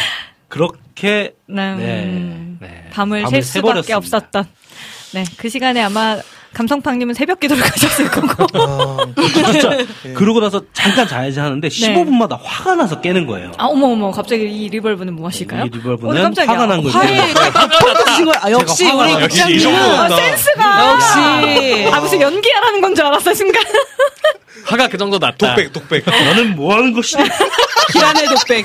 그렇게 0.48 1.34
난 1.46 1.78
네. 1.78 2.04
음, 2.04 2.58
네. 2.60 2.88
밤을 2.92 3.22
밤을 3.22 3.42
샐 3.42 3.60
수밖에. 3.60 3.92
없었던. 3.92 4.44
네, 5.12 5.24
그 5.36 5.48
시간에 5.48 5.80
아마 5.82 6.18
감성팡님은 6.54 7.14
새벽 7.14 7.40
기도를 7.40 7.62
가셨을 7.68 8.10
거고. 8.10 8.46
진짜 9.34 9.78
예. 10.06 10.12
그러고 10.14 10.40
나서 10.40 10.62
잠깐 10.72 11.06
자야지 11.06 11.38
하는데 11.40 11.68
15분마다 11.68 12.38
화가 12.42 12.76
나서 12.76 13.00
깨는 13.00 13.26
거예요. 13.26 13.52
아, 13.58 13.66
어머, 13.66 13.88
어머, 13.88 14.10
갑자기 14.10 14.44
이 14.44 14.68
리벌브는 14.70 15.14
뭐 15.14 15.26
하실까요? 15.26 15.64
이 15.66 15.68
리벌브는 15.68 16.24
어. 16.26 16.30
화가 16.46 16.66
난 16.66 16.82
거죠. 16.82 16.98
화에 16.98 17.18
주신 18.06 18.24
거야. 18.24 18.40
아, 18.42 18.50
역시 18.50 18.84
우리 18.90 19.12
국장님은 19.14 19.50
이 19.50 19.60
정도였다. 19.60 20.16
센스가! 20.16 20.90
역시. 20.92 21.88
아, 21.92 22.00
무슨 22.00 22.20
연기하라는 22.20 22.80
건 22.80 22.94
줄 22.94 23.04
알았어, 23.04 23.34
순간. 23.34 23.60
화가 24.66 24.88
그 24.88 24.96
정도 24.96 25.18
났다. 25.18 25.48
독백, 25.56 25.72
독백. 25.72 26.04
너는 26.06 26.54
뭐 26.54 26.74
하는 26.76 26.92
것이냐? 26.92 27.24
기란의 27.92 28.26
독백. 28.28 28.64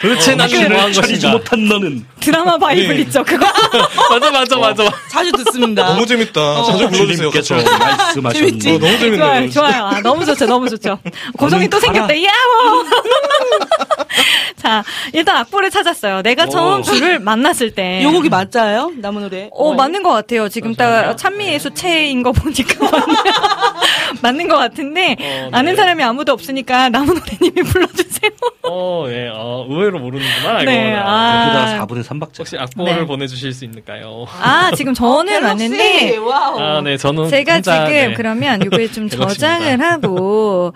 도대체 0.00 0.34
나는 0.34 0.68
뭐한 0.72 0.92
차리지 0.92 1.14
것인가? 1.14 1.32
못한 1.32 1.64
너는 1.68 2.06
드라마 2.20 2.58
바이블 2.58 2.96
예. 2.96 3.00
있죠, 3.02 3.24
그거. 3.24 3.46
맞아, 4.10 4.30
맞아, 4.30 4.56
맞아. 4.58 4.84
자주 5.10 5.32
듣습니다. 5.32 5.86
너무 5.86 6.04
재밌다. 6.06 6.62
자주 6.64 6.88
불러주세요. 6.88 7.30
주님께서 7.30 7.54
같이. 7.54 7.70
말씀하셨는데 7.78 8.38
재밌지? 8.38 8.70
어, 8.70 8.78
너무 8.78 8.98
재밌네요. 8.98 9.18
좋아요, 9.18 9.50
좋아요. 9.50 9.84
아, 9.86 10.00
너무 10.02 10.24
좋죠, 10.26 10.46
너무 10.46 10.68
좋죠. 10.68 10.98
고성이 11.38 11.68
또 11.68 11.80
생겼다, 11.80 12.14
야호! 12.14 12.84
자, 14.56 14.82
일단 15.12 15.36
악보를 15.38 15.70
찾았어요. 15.70 16.22
내가 16.22 16.46
처음 16.46 16.80
오. 16.80 16.82
주를 16.82 17.18
만났을 17.18 17.70
때. 17.70 18.02
요 18.02 18.10
곡이 18.10 18.28
맞아요? 18.28 18.90
나무 18.96 19.20
노래? 19.20 19.48
어, 19.52 19.74
맞는 19.74 20.02
것 20.02 20.10
같아요. 20.10 20.48
지금 20.48 20.74
딱 20.74 21.16
찬미의 21.16 21.58
수채인 21.60 22.22
거 22.22 22.32
보니까 22.32 22.84
맞는, 22.90 23.16
맞는 24.22 24.48
것 24.48 24.56
같은데, 24.56 25.16
네. 25.18 25.48
아는 25.52 25.76
사람이 25.76 26.02
아무도 26.02 26.32
없으니까 26.32 26.88
나무노래님이 26.90 27.62
불러주세요. 27.62 28.30
어, 28.64 29.04
예, 29.08 29.30
어, 29.32 29.66
의외로 29.68 29.98
모르는구나. 29.98 30.58
네, 30.58 30.62
이거는. 30.62 30.96
아. 31.04 31.44
거기다가 31.44 31.86
4분의 31.86 32.04
3박자. 32.04 32.38
혹시 32.40 32.56
악보를 32.58 32.94
네. 33.00 33.06
보내주실 33.06 33.52
수 33.52 33.64
있을까요? 33.64 34.26
아, 34.40 34.70
지금 34.76 34.94
저는 34.94 35.32
갤럭시, 35.32 35.46
왔는데, 35.46 36.16
와우. 36.18 36.58
아, 36.60 36.80
네, 36.82 36.96
저는 36.96 37.28
제가 37.28 37.54
혼자, 37.54 37.86
지금 37.86 37.92
네. 37.92 38.14
그러면 38.14 38.62
이거에 38.62 38.88
좀. 38.88 39.08
저장을 39.08 39.80
하고, 39.80 40.72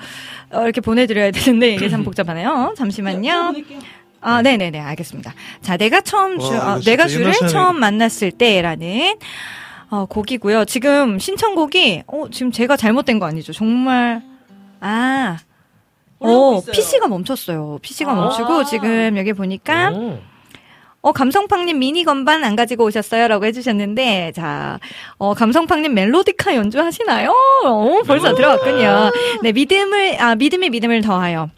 어, 0.53 0.63
이렇게 0.63 0.81
보내드려야 0.81 1.31
되는데, 1.31 1.75
이게 1.75 1.89
참 1.89 2.03
복잡하네요. 2.05 2.75
잠시만요. 2.77 3.53
아, 4.23 4.43
네 4.43 4.57
네 4.57 4.71
네, 4.71 4.81
알겠습니다. 4.81 5.33
자, 5.63 5.77
내가 5.77 6.01
처음 6.03 6.39
주, 6.39 6.47
와, 6.53 6.75
어, 6.75 6.81
내가 6.81 7.07
사람이- 7.07 7.49
처음 7.51 7.81
만났을 7.81 8.31
때라는, 8.33 9.17
어, 9.91 10.05
곡이고요. 10.07 10.67
지금 10.67 11.19
신청곡이, 11.19 12.03
어, 12.07 12.25
지금 12.31 12.53
제가 12.53 12.77
잘못된 12.77 13.19
거 13.19 13.27
아니죠? 13.27 13.53
정말, 13.53 14.23
아, 14.81 15.39
어. 16.21 16.61
PC가 16.61 17.09
멈췄어요. 17.09 17.79
PC가 17.83 18.13
아. 18.13 18.15
멈추고, 18.15 18.65
지금 18.65 19.17
여기 19.17 19.33
보니까, 19.33 19.91
오. 19.91 20.19
어, 21.03 21.13
감성팡님 21.13 21.79
미니 21.79 22.05
건반 22.05 22.45
안 22.45 22.55
가지고 22.57 22.85
오셨어요? 22.85 23.27
라고 23.29 23.47
해주셨는데, 23.47 24.33
자, 24.37 24.79
어, 25.17 25.33
감성팡님 25.33 25.95
멜로디카 25.95 26.55
연주하시나요? 26.55 27.31
어, 27.65 28.03
벌써 28.07 28.35
들어왔군요. 28.35 29.11
네, 29.43 29.53
믿음을, 29.53 30.21
아, 30.21 30.35
믿음에 30.35 30.69
믿음을 30.69 31.01
더하여. 31.01 31.49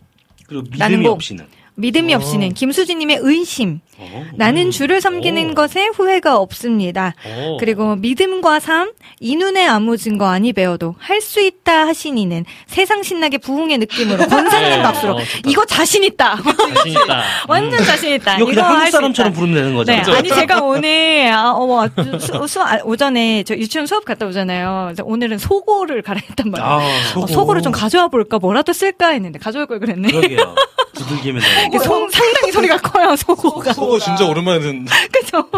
그리고 0.46 0.64
나는 0.78 0.98
믿음이 0.98 1.02
뭐- 1.06 1.12
없이는. 1.14 1.46
믿음이 1.74 2.14
없이는 2.14 2.52
김수진님의 2.54 3.18
의심. 3.22 3.80
어. 4.12 4.24
나는 4.34 4.70
주를 4.70 5.00
섬기는 5.00 5.50
오. 5.50 5.54
것에 5.54 5.88
후회가 5.94 6.36
없습니다. 6.38 7.14
오. 7.26 7.56
그리고 7.58 7.96
믿음과 7.96 8.60
삶, 8.60 8.92
이 9.20 9.36
눈에 9.36 9.66
아무 9.66 9.96
증거 9.96 10.26
아니 10.26 10.52
배워도 10.52 10.94
할 10.98 11.20
수 11.22 11.40
있다 11.40 11.86
하시니는 11.86 12.44
세상 12.66 13.02
신나게 13.04 13.38
부흥의 13.38 13.78
느낌으로 13.78 14.26
권사하는 14.26 14.70
네, 14.78 14.82
박수로 14.82 15.14
어. 15.14 15.18
이거 15.46 15.64
자신 15.64 16.02
있다. 16.02 16.36
자신 16.74 16.92
있다. 16.92 17.22
완전 17.48 17.84
자신 17.84 18.12
있다. 18.14 18.36
이거 18.38 18.46
그냥 18.46 18.64
할 18.64 18.72
한국 18.72 18.86
수 18.86 18.92
사람처럼 18.92 19.30
있다. 19.32 19.38
부르면 19.40 19.54
되는 19.62 19.74
거죠. 19.76 19.92
네, 19.92 20.00
아니 20.16 20.28
제가 20.28 20.60
오늘 20.62 21.30
아, 21.32 21.52
어, 21.52 21.88
수, 22.18 22.48
수, 22.48 22.60
아, 22.60 22.78
오전에 22.84 23.44
저 23.44 23.54
유치원 23.54 23.86
수업 23.86 24.04
갔다 24.04 24.26
오잖아요. 24.26 24.94
오늘은 25.04 25.38
속어를 25.38 26.02
갈아했단 26.02 26.50
말이에요. 26.50 26.68
아, 26.68 26.80
어, 27.20 27.26
속어를 27.28 27.62
좀 27.62 27.70
가져와 27.72 28.08
볼까 28.08 28.38
뭐라도 28.38 28.72
쓸까 28.72 29.10
했는데 29.10 29.38
가져올 29.38 29.66
걸 29.66 29.78
그랬네. 29.78 30.08
그러게요. 30.10 30.54
두들기면 30.94 31.42
거. 31.72 31.78
송- 31.78 32.10
상당히 32.10 32.50
소리가 32.52 32.76
커요 32.78 33.14
속어가. 33.16 33.72
그거 33.92 33.98
진짜 33.98 34.24
오랜만에 34.24 34.60
듣는다. 34.60 34.94
그죠? 35.12 35.50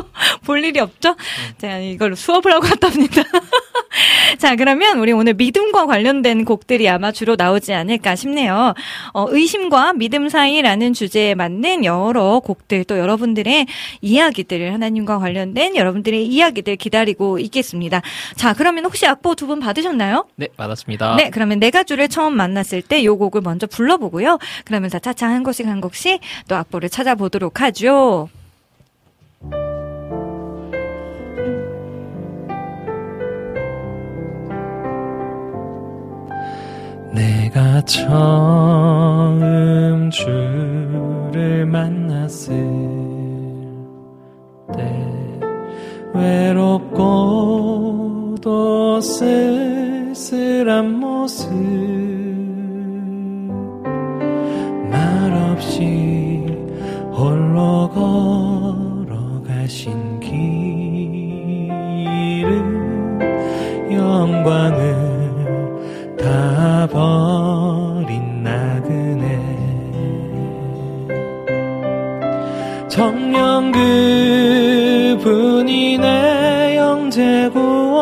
볼 0.45 0.65
일이 0.65 0.81
없죠? 0.81 1.15
자, 1.59 1.79
이걸로 1.79 2.17
수업을 2.17 2.53
하고 2.53 2.67
왔답니다. 2.67 3.23
자, 4.39 4.57
그러면 4.57 4.99
우리 4.99 5.13
오늘 5.13 5.35
믿음과 5.35 5.87
관련된 5.87 6.45
곡들이 6.45 6.89
아마 6.89 7.13
주로 7.13 7.37
나오지 7.37 7.73
않을까 7.73 8.17
싶네요. 8.17 8.75
어, 9.13 9.27
의심과 9.29 9.95
믿음 9.95 10.29
사이라는 10.29 10.93
주제에 10.93 11.35
맞는 11.35 11.85
여러 11.85 12.41
곡들, 12.41 12.85
또 12.85 12.99
여러분들의 12.99 13.67
이야기들, 14.01 14.73
하나님과 14.73 15.19
관련된 15.19 15.77
여러분들의 15.77 16.27
이야기들 16.27 16.77
기다리고 16.77 17.39
있겠습니다. 17.39 18.03
자, 18.37 18.53
그러면 18.53 18.85
혹시 18.85 19.07
악보 19.07 19.35
두 19.37 19.45
분 19.45 19.61
받으셨나요? 19.61 20.25
네, 20.37 20.49
받았습니다. 20.57 21.17
네, 21.17 21.29
그러면 21.31 21.61
내가 21.61 21.83
주를 21.85 22.09
처음 22.09 22.35
만났을 22.35 22.81
때 22.81 23.05
요 23.05 23.19
곡을 23.19 23.43
먼저 23.43 23.67
불러보고요. 23.67 24.39
그러면서 24.65 24.99
차차 24.99 25.29
한 25.29 25.43
곡씩 25.43 25.67
한 25.67 25.83
곡씩 25.83 26.21
또 26.49 26.57
악보를 26.57 26.89
찾아보도록 26.89 27.61
하죠. 27.61 28.31
내가 37.15 37.81
처음 37.83 38.11
주를 40.11 41.65
만났을 41.67 42.53
때 44.75 45.41
외롭고도 46.13 47.31
쓸쓸한 49.01 50.91
모습 50.99 51.53
말없이 54.91 56.45
홀로 57.13 57.89
걸어가신 59.07 60.19
길을 60.19 60.35
영광을 63.93 65.04
다 66.25 66.89
버린 66.91 68.43
나그네. 68.43 69.39
정녕 72.89 73.71
그분이 75.21 75.99
내 75.99 76.77
영재 76.79 77.51
구 77.53 77.94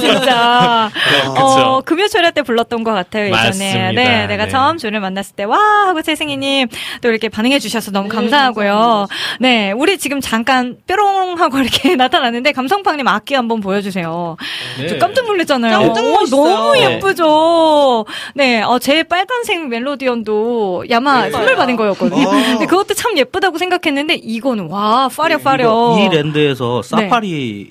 진짜. 0.00 0.90
어, 1.36 1.80
금요초려 1.82 2.30
때 2.32 2.42
불렀던 2.42 2.84
것 2.84 2.92
같아요, 2.92 3.26
예전에. 3.26 3.46
맞습니다. 3.46 3.92
네, 3.92 4.26
내가 4.26 4.44
네. 4.44 4.50
처음 4.50 4.78
줄을 4.78 5.00
만났을 5.00 5.34
때, 5.36 5.44
와! 5.44 5.58
하고 5.86 6.02
채승이님 6.02 6.68
또 7.02 7.08
이렇게 7.08 7.28
반응해주셔서 7.28 7.90
너무 7.90 8.08
감사하고요. 8.08 9.06
네, 9.40 9.72
우리 9.72 9.98
지금 9.98 10.20
잠깐 10.20 10.76
뾰롱 10.86 11.38
하고 11.38 11.58
이렇게 11.58 11.94
나타났는데, 11.96 12.52
감성팡님 12.52 13.06
악기 13.08 13.34
한번 13.34 13.60
보여주세요. 13.60 14.36
네. 14.78 14.86
저 14.88 14.98
깜짝 14.98 15.26
놀랐잖아요. 15.26 15.78
깜짝 15.78 16.04
오, 16.04 16.08
놀랐어요. 16.08 16.44
너무 16.44 16.72
네. 16.74 16.94
예쁘죠? 16.94 18.04
네, 18.34 18.62
어, 18.62 18.78
제 18.78 19.02
빨간색 19.02 19.66
멜로디언도 19.68 20.84
야마 20.90 21.24
네. 21.26 21.30
선물 21.30 21.56
받은 21.56 21.76
거였거든요. 21.76 22.28
아. 22.28 22.30
근데 22.32 22.66
그것도 22.66 22.94
참 22.94 23.16
예쁘다고 23.16 23.58
생각했는데, 23.58 24.14
이거는 24.14 24.68
와, 24.70 25.08
파려 25.14 25.38
파려. 25.38 25.94
네, 25.96 26.04
이거 26.06 26.14
이 26.14 26.16
랜드에서 26.16 26.82
사파리 26.82 27.70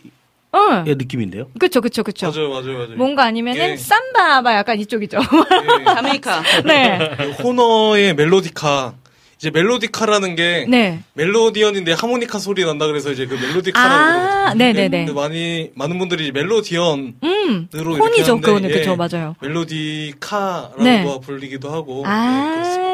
의 0.58 0.84
응. 0.88 0.96
느낌인데요. 0.98 1.48
그쵸, 1.60 1.82
그쵸, 1.82 2.04
그쵸. 2.04 2.32
맞아요, 2.32 2.50
맞아요, 2.50 2.78
맞아요. 2.78 2.96
뭔가 2.98 3.24
아니면은 3.26 3.72
예. 3.72 3.78
삼바바 3.78 4.56
약간 4.56 4.80
이쪽이죠. 4.80 5.18
예. 5.18 5.84
자메이카. 5.86 6.44
네. 6.66 7.12
그 7.18 7.32
호너의 7.44 8.16
멜로디카. 8.16 8.94
이제 9.38 9.52
멜로디카라는 9.52 10.36
게 10.36 10.66
네. 10.68 11.00
멜로디언인데 11.14 11.94
하모니카 11.94 12.40
소리 12.40 12.66
난다 12.66 12.88
그래서 12.88 13.12
이제 13.12 13.28
그 13.28 13.36
멜로디카라고 13.36 13.94
아, 13.94 14.08
그러거든요. 14.08 14.58
네네네. 14.58 15.06
근데 15.06 15.14
많이 15.14 15.70
많은 15.76 16.00
분들이 16.00 16.32
멜로디언으로 16.32 17.14
음. 17.24 17.68
혼이죠, 17.72 18.42
그거는. 18.42 18.72
예, 18.72 18.74
그쵸, 18.74 18.96
맞아요. 18.96 19.36
멜로디카라고 19.42 20.84
네. 20.84 21.06
불리기도 21.24 21.70
하고. 21.70 22.00
예, 22.00 22.54
그렇습니다. 22.54 22.84
아, 22.84 22.87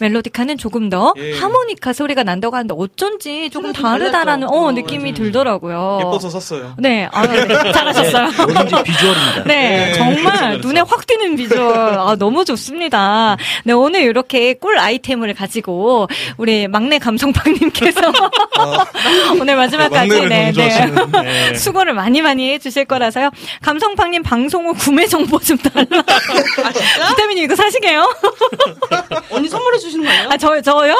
멜로디카는 0.00 0.58
조금 0.58 0.88
더 0.90 1.14
예. 1.16 1.38
하모니카 1.38 1.92
소리가 1.92 2.22
난다고 2.22 2.56
하는데 2.56 2.74
어쩐지 2.76 3.50
조금 3.50 3.72
좀 3.72 3.82
다르다라는. 3.82 4.48
어, 4.48 4.64
어, 4.64 4.72
느낌이 4.72 5.14
들더라고요. 5.14 5.98
예뻐서 6.00 6.30
샀어요. 6.30 6.74
네, 6.78 7.08
아, 7.12 7.26
네. 7.26 7.72
잘하셨어요. 7.72 8.30
뭐든지 8.46 8.82
비주얼입니다. 8.84 9.44
네, 9.44 9.86
네. 9.86 9.92
정말 9.94 10.58
눈에 10.60 10.80
확 10.80 11.06
띄는 11.06 11.36
비주얼. 11.36 11.98
아, 11.98 12.16
너무 12.18 12.44
좋습니다. 12.44 13.36
네, 13.64 13.72
오늘 13.72 14.02
이렇게 14.02 14.54
꿀 14.54 14.78
아이템을 14.78 15.34
가지고 15.34 16.08
우리 16.36 16.68
막내 16.68 16.98
감성팡님께서 16.98 18.00
오늘 19.40 19.56
마지막까지 19.56 20.26
네, 20.28 20.52
좋아하시는. 20.52 21.12
네. 21.22 21.54
수고를 21.54 21.94
많이 21.94 22.22
많이 22.22 22.50
해주실 22.52 22.84
거라서요. 22.86 23.30
감성팡님 23.62 24.22
방송 24.22 24.66
후 24.66 24.74
구매 24.74 25.06
정보 25.06 25.38
좀 25.38 25.56
달라. 25.58 26.02
아, 26.64 26.72
진짜? 26.72 27.08
비타민님 27.08 27.44
이거 27.44 27.56
사시게요? 27.56 28.14
언니 29.30 29.48
선물해 29.48 29.78
주시는 29.84 30.04
거예요? 30.06 30.28
아, 30.30 30.36
저, 30.36 30.60
저요? 30.60 30.94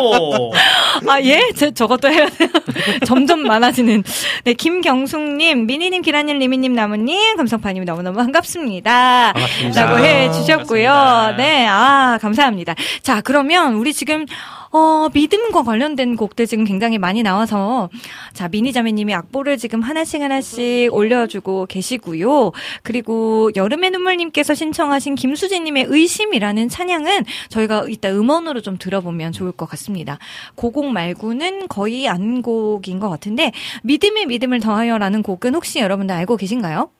오! 0.00 0.52
아, 1.08 1.20
예? 1.22 1.50
제, 1.54 1.70
저것도 1.72 2.08
해야 2.08 2.28
돼요. 2.28 2.48
점점 3.06 3.40
많아지는. 3.42 4.04
네, 4.44 4.52
김경숙님, 4.52 5.66
미니님, 5.66 6.02
기라님, 6.02 6.38
리미님, 6.38 6.74
나무님, 6.74 7.36
감성파님 7.36 7.84
너무너무 7.84 8.16
반갑습니다. 8.18 9.32
반갑습니다. 9.32 9.84
라고 9.84 10.04
해 10.04 10.30
주셨고요. 10.32 10.88
반갑습니다. 10.88 11.36
네, 11.42 11.66
아, 11.66 12.18
감사합니다. 12.20 12.74
자, 13.02 13.20
그러면 13.22 13.74
우리 13.74 13.92
지금, 13.92 14.26
어, 14.72 15.08
믿음과 15.12 15.64
관련된 15.64 16.14
곡들 16.14 16.46
지금 16.46 16.64
굉장히 16.64 16.98
많이 16.98 17.22
나와서, 17.24 17.90
자, 18.32 18.46
미니자매님이 18.48 19.12
악보를 19.14 19.58
지금 19.58 19.82
하나씩 19.82 20.22
하나씩 20.22 20.94
올려주고 20.94 21.66
계시고요. 21.66 22.52
그리고 22.82 23.50
여름의 23.56 23.90
눈물님께서 23.90 24.54
신청하신 24.54 25.16
김수진님의 25.16 25.86
의심이라는 25.88 26.68
찬양은 26.68 27.24
저희가 27.48 27.86
이따 27.88 28.10
음원으로 28.10 28.60
좀 28.60 28.78
들어보면 28.78 29.32
좋을 29.32 29.50
것 29.50 29.68
같습니다. 29.70 30.18
고곡 30.54 30.86
말고는 30.92 31.66
거의 31.66 32.08
안 32.08 32.40
곡인 32.40 33.00
것 33.00 33.08
같은데, 33.10 33.50
믿음의 33.82 34.26
믿음을 34.26 34.60
더하여라는 34.60 35.22
곡은 35.24 35.56
혹시 35.56 35.80
여러분들 35.80 36.14
알고 36.14 36.36
계신가요? 36.36 36.90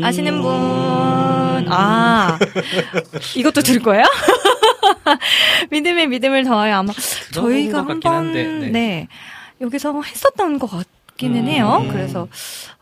아시는 0.00 0.40
분, 0.40 0.50
아, 1.68 2.38
이것도 3.36 3.62
들을 3.62 3.82
거예요? 3.82 4.04
믿음의 5.70 6.08
믿음을 6.08 6.44
더하여 6.44 6.76
아마 6.76 6.92
저희가 7.32 7.78
한번 7.86 8.32
네. 8.32 8.70
네. 8.70 9.08
여기서 9.60 10.00
했었던 10.02 10.58
것 10.58 10.70
같기는 10.70 11.42
음. 11.42 11.46
해요. 11.46 11.84
그래서 11.90 12.28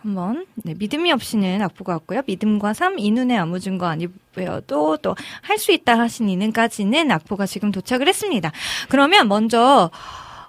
한번 0.03 0.47
네, 0.55 0.75
믿음이 0.77 1.13
없이는 1.13 1.63
악보가 1.63 1.93
왔고요. 1.95 2.23
믿음과 2.27 2.75
삶, 2.75 2.99
이 2.99 3.11
눈에 3.11 3.37
아무 3.37 3.61
증거 3.61 3.87
아니고도 3.87 4.97
또 4.99 5.15
할 5.43 5.59
수 5.59 5.71
있다 5.73 5.99
하신 5.99 6.29
이는까지는 6.29 7.11
악보가 7.11 7.47
지금 7.47 7.71
도착을 7.71 8.09
했습니다. 8.09 8.51
그러면 8.89 9.29
먼저 9.29 9.91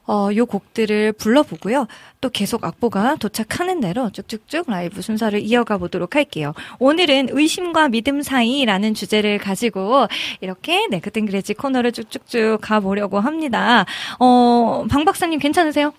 어, 0.05 0.29
요 0.35 0.45
곡들을 0.45 1.13
불러보고요. 1.13 1.87
또 2.19 2.29
계속 2.29 2.65
악보가 2.65 3.15
도착하는 3.15 3.79
대로 3.79 4.09
쭉쭉쭉 4.09 4.69
라이브 4.69 5.01
순서를 5.01 5.39
이어가 5.41 5.77
보도록 5.77 6.15
할게요. 6.15 6.53
오늘은 6.79 7.29
의심과 7.31 7.89
믿음 7.89 8.21
사이라는 8.21 8.93
주제를 8.93 9.37
가지고 9.37 10.07
이렇게 10.41 10.87
네, 10.89 10.99
그땐 10.99 11.25
그랬지 11.25 11.53
코너를 11.53 11.91
쭉쭉쭉 11.93 12.59
가보려고 12.61 13.19
합니다. 13.19 13.85
어, 14.19 14.85
방 14.89 15.05
박사님 15.05 15.39
괜찮으세요? 15.39 15.93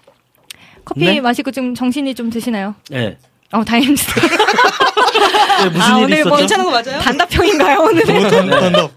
커피 0.85 1.07
네. 1.07 1.21
마시고 1.21 1.51
좀 1.51 1.75
정신이 1.75 2.15
좀 2.15 2.29
드시나요? 2.29 2.75
네. 2.91 3.17
어, 3.53 3.65
다행입니다. 3.65 4.03
네, 5.63 5.69
무슨 5.71 5.81
아, 5.81 5.97
일이 5.99 6.05
오늘 6.05 6.13
있었죠? 6.19 6.29
뭐 6.29 6.39
괜찮은 6.39 6.65
거 6.65 6.71
맞아요? 6.73 7.01
단답형인가요, 7.01 7.79
오늘은? 7.81 8.15
너무 8.15 8.29
단- 8.31 8.51
단답. 8.51 8.91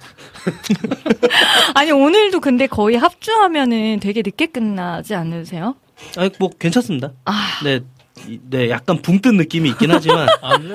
아니, 1.76 1.92
오늘도 1.92 2.40
근데 2.40 2.68
거의 2.68 2.98
합주하면은 2.98 4.00
되게 4.00 4.22
늦게 4.24 4.48
끝나지 4.48 5.16
않으세요? 5.16 5.76
아니, 6.18 6.30
뭐 6.40 6.50
괜찮습니다. 6.60 7.12
아. 7.26 7.60
네, 7.64 7.80
이- 8.28 8.40
네, 8.50 8.70
약간 8.70 9.02
붕 9.02 9.22
뜬 9.22 9.38
느낌이 9.38 9.70
있긴 9.70 9.92
하지만. 9.92 10.28
아, 10.42 10.58
네. 10.58 10.70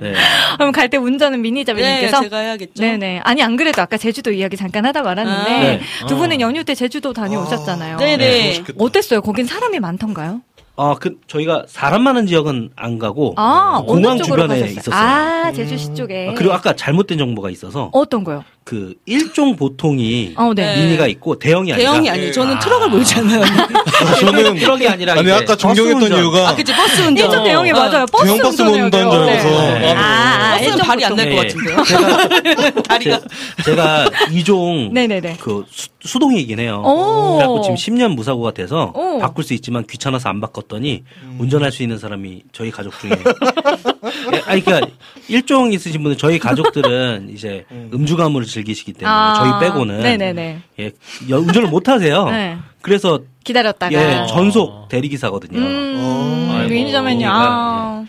네. 0.00 0.14
그럼 0.56 0.70
갈 0.72 0.88
때 0.88 0.96
운전은 0.96 1.38
네, 1.38 1.42
미니자매님께서? 1.42 2.22
제가 2.22 2.38
해야겠죠. 2.38 2.80
네네. 2.80 3.20
아니, 3.24 3.42
안 3.42 3.56
그래도 3.56 3.82
아까 3.82 3.96
제주도 3.96 4.30
이야기 4.32 4.56
잠깐 4.56 4.86
하다 4.86 5.02
말았는데, 5.02 5.50
아. 5.50 5.60
네. 5.60 5.80
두 6.08 6.16
분은 6.16 6.36
어. 6.38 6.40
연휴 6.40 6.64
때 6.64 6.74
제주도 6.74 7.12
다녀오셨잖아요. 7.12 7.96
네, 7.98 8.16
네. 8.16 8.46
멋있겠다. 8.48 8.84
어땠어요? 8.84 9.20
거긴 9.22 9.46
사람이 9.46 9.80
많던가요? 9.80 10.42
아, 10.80 10.94
그 11.00 11.16
저희가 11.26 11.64
사람 11.66 12.04
많은 12.04 12.28
지역은 12.28 12.70
안 12.76 13.00
가고 13.00 13.34
아, 13.36 13.82
공항 13.84 14.16
주변에 14.22 14.46
가셨어요? 14.60 14.70
있었어요. 14.70 14.94
아, 14.94 15.50
제주시 15.52 15.94
쪽에. 15.94 16.28
아, 16.30 16.34
그리고 16.34 16.52
아까 16.54 16.76
잘못된 16.76 17.18
정보가 17.18 17.50
있어서 17.50 17.90
어떤 17.92 18.22
거요? 18.22 18.44
그 18.68 18.92
일종 19.06 19.56
보통이 19.56 20.34
어, 20.36 20.52
네. 20.54 20.74
네. 20.74 20.82
미니가 20.84 21.06
있고 21.06 21.38
대형이 21.38 21.72
아니라 21.72 21.90
대형이 21.90 22.10
아니에요. 22.10 22.32
저는 22.32 22.56
아. 22.56 22.58
트럭을 22.58 22.90
몰잖아요. 22.90 23.42
저는 24.20 24.56
트럭이 24.56 24.86
아니라 24.86 25.12
아니 25.14 25.22
이제 25.22 25.32
아까 25.32 25.56
존경했던 25.56 26.00
버스 26.00 26.04
운전. 26.04 26.18
이유가 26.18 26.48
아, 26.50 26.54
그치, 26.54 26.74
버스 26.74 27.00
운전. 27.00 27.16
일종 27.16 27.44
대형이 27.44 27.72
맞아요. 27.72 28.04
버스 28.12 28.24
대형 28.24 28.38
버스 28.40 28.56
돼요. 28.58 28.90
줄 28.90 29.00
알고서 29.00 29.24
네. 29.24 29.94
아, 29.94 30.00
아, 30.02 30.50
버스는 30.50 30.72
일종 30.72 30.86
발이 30.86 31.04
안 31.06 31.16
날것 31.16 31.34
네. 31.34 31.48
같은데요. 31.48 31.84
제가 31.84 32.82
다리가. 32.82 33.20
제, 33.64 33.74
가 33.74 34.10
이종 34.32 34.90
네네네. 34.92 35.38
그 35.40 35.64
수, 36.00 36.18
동이긴 36.18 36.60
해요. 36.60 36.82
오. 36.84 37.36
그래갖고 37.36 37.62
지금 37.62 37.76
10년 37.76 38.14
무사고가 38.16 38.52
돼서 38.52 38.92
오. 38.94 39.18
바꿀 39.18 39.44
수 39.44 39.54
있지만 39.54 39.86
귀찮아서 39.86 40.28
안 40.28 40.42
바꿨더니 40.42 41.04
음. 41.22 41.36
운전할 41.40 41.72
수 41.72 41.82
있는 41.82 41.98
사람이 41.98 42.42
저희 42.52 42.70
가족 42.70 42.92
중에 43.00 43.12
예, 43.12 44.42
아니 44.46 44.62
그러니까 44.62 44.90
일종 45.28 45.72
있으신 45.72 46.02
분은 46.02 46.16
저희 46.18 46.38
가족들은 46.38 47.30
이제 47.32 47.64
음주 47.92 48.16
가무를 48.16 48.46
즐기시기 48.58 48.92
때문에 48.94 49.08
아, 49.14 49.34
저희 49.34 49.60
빼고는 49.60 50.00
네네네. 50.00 50.58
예, 50.80 50.92
여- 51.30 51.38
운전을 51.38 51.68
못 51.68 51.88
하세요. 51.88 52.24
네. 52.30 52.56
그래서 52.82 53.20
기다렸다가. 53.44 53.92
예, 53.94 54.26
전속 54.28 54.88
대리기사거든요. 54.88 55.58
음, 55.58 56.48
아이고. 56.52 56.68
미니자매님, 56.70 57.26
아. 57.30 58.04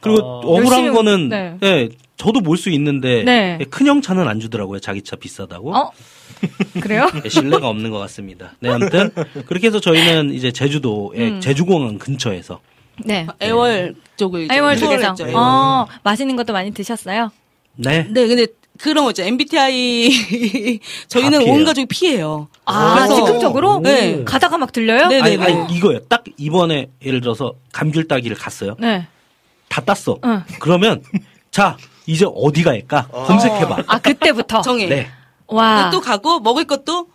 그리고 0.00 0.18
어. 0.22 0.40
억울한 0.56 0.92
거는 0.92 1.28
네. 1.28 1.56
예, 1.62 1.88
저도 2.16 2.40
몰 2.40 2.56
수 2.56 2.70
있는데 2.70 3.22
네. 3.24 3.58
예, 3.60 3.64
큰형 3.64 4.02
차는 4.02 4.28
안 4.28 4.40
주더라고요. 4.40 4.80
자기 4.80 5.02
차 5.02 5.16
비싸다고. 5.16 5.74
어? 5.74 5.90
그래요? 6.80 7.08
예, 7.24 7.28
신뢰가 7.28 7.68
없는 7.68 7.90
것 7.90 7.98
같습니다. 8.00 8.52
네, 8.60 8.70
아무튼 8.70 9.10
그렇게 9.46 9.68
해서 9.68 9.80
저희는 9.80 10.32
이제 10.32 10.52
제주도의 10.52 11.20
음. 11.32 11.40
제주공항 11.40 11.98
근처에서 11.98 12.60
네. 13.04 13.26
애월 13.40 13.94
쪽을 14.16 14.48
투어를 14.48 14.76
쪽에서. 14.78 15.14
어, 15.34 15.86
맛있는 16.02 16.36
것도 16.36 16.52
많이 16.52 16.72
드셨어요? 16.72 17.30
네. 17.76 18.06
네, 18.10 18.26
근데 18.26 18.46
그런 18.78 19.04
거 19.04 19.10
있죠. 19.10 19.22
MBTI 19.22 20.80
저희는. 21.08 21.48
온 21.48 21.64
가족이 21.64 21.86
피해요. 21.86 22.48
아, 22.64 23.06
즉흥적으로? 23.08 23.78
네. 23.80 24.24
가다가 24.24 24.58
막 24.58 24.72
들려요? 24.72 25.08
네, 25.08 25.20
아니, 25.20 25.36
네. 25.36 25.44
아니 25.44 25.74
이거예요. 25.76 26.00
딱 26.08 26.24
이번에 26.36 26.88
예를 27.04 27.20
들어서 27.20 27.54
감귤 27.72 28.08
따기를 28.08 28.36
갔어요. 28.36 28.76
네. 28.78 29.06
다 29.68 29.80
땄어. 29.80 30.18
응. 30.24 30.42
그러면 30.58 31.02
자 31.50 31.76
이제 32.06 32.26
어디 32.34 32.62
갈까 32.62 33.06
검색해봐. 33.08 33.84
아, 33.86 33.98
그때부터? 33.98 34.62
정해. 34.62 34.86
네. 34.86 35.08
와. 35.46 35.90
또 35.90 36.00
가고 36.00 36.40
먹을 36.40 36.64
것도 36.64 37.08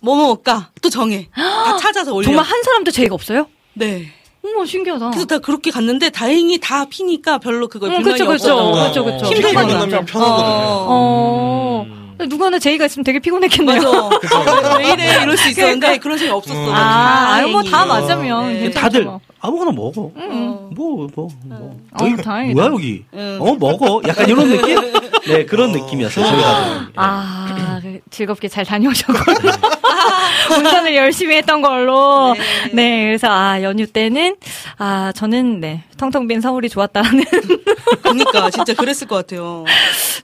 뭐 0.00 0.16
먹을까 0.16 0.70
또 0.82 0.90
정해. 0.90 1.28
다 1.34 1.76
찾아서 1.78 2.12
올려. 2.12 2.26
정말 2.26 2.44
한 2.44 2.62
사람도 2.62 2.90
죄가 2.90 3.14
없어요? 3.14 3.48
네. 3.74 4.12
어머, 4.54 4.64
신기하다. 4.64 5.10
그래서 5.10 5.26
다 5.26 5.38
그렇게 5.38 5.70
갔는데 5.70 6.10
다행히 6.10 6.58
다 6.58 6.84
피니까 6.86 7.38
별로 7.38 7.68
그걸 7.68 7.90
응, 7.90 7.96
불만이 8.02 8.18
그쵸, 8.18 8.30
그쵸. 8.30 8.52
없었던 8.54 8.72
거. 8.72 8.88
그쵸, 8.88 9.04
그쵸. 9.04 9.26
힘든 9.26 9.54
건 9.54 9.66
피곤하면 9.66 9.94
없죠. 9.98 10.12
편하거든요. 10.12 10.46
어. 10.48 10.86
어. 10.88 11.86
음. 11.88 12.28
누가 12.28 12.46
하나 12.46 12.58
제의가 12.58 12.86
있으면 12.86 13.04
되게 13.04 13.18
피곤했겠네요. 13.18 13.82
맞아. 13.82 14.78
왜 14.78 14.92
이래 14.92 15.22
이럴 15.22 15.36
수 15.36 15.48
있었는데 15.50 15.98
그런 15.98 16.16
생각 16.16 16.36
없었어. 16.36 16.72
아, 16.72 17.34
아유, 17.34 17.48
뭐다 17.48 17.70
다행히. 17.70 17.88
맞으면 17.88 18.52
네. 18.54 18.70
다들 18.70 19.04
뭐. 19.04 19.20
아무거나 19.46 19.70
먹어. 19.70 20.10
음. 20.16 20.70
뭐, 20.74 21.08
뭐, 21.14 21.28
뭐. 21.44 21.76
어, 21.92 22.04
여기 22.04 22.22
다행이다. 22.22 22.60
뭐야, 22.60 22.72
여기? 22.72 23.04
응. 23.14 23.38
어, 23.40 23.54
먹어. 23.54 24.02
약간 24.06 24.28
이런 24.28 24.48
느낌? 24.50 24.76
네, 25.26 25.44
그런 25.44 25.72
느낌이었어요, 25.72 26.24
저희 26.24 26.42
가족은. 26.42 26.88
아, 26.96 27.80
그 27.82 28.00
즐겁게 28.10 28.48
잘 28.48 28.64
다녀오셨고. 28.64 29.14
운전을 30.56 30.94
열심히 30.94 31.36
했던 31.36 31.62
걸로. 31.62 32.34
네. 32.72 33.06
그래서, 33.06 33.28
아, 33.30 33.62
연휴 33.62 33.86
때는, 33.86 34.36
아, 34.78 35.12
저는, 35.14 35.60
네, 35.60 35.82
텅텅 35.96 36.28
빈 36.28 36.40
서울이 36.40 36.68
좋았다는. 36.68 37.24
그러니까 38.02 38.50
진짜 38.50 38.74
그랬을 38.74 39.06
것 39.08 39.16
같아요. 39.16 39.64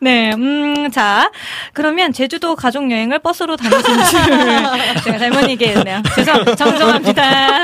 네, 0.00 0.32
음, 0.34 0.90
자. 0.90 1.30
그러면 1.72 2.12
제주도 2.12 2.54
가족 2.54 2.90
여행을 2.90 3.18
버스로 3.20 3.56
다니신 3.56 3.82
줄 3.82 5.02
제가 5.04 5.18
잘못 5.18 5.48
얘기했네요. 5.48 6.02
죄송, 6.14 6.44
정정합니다. 6.56 7.62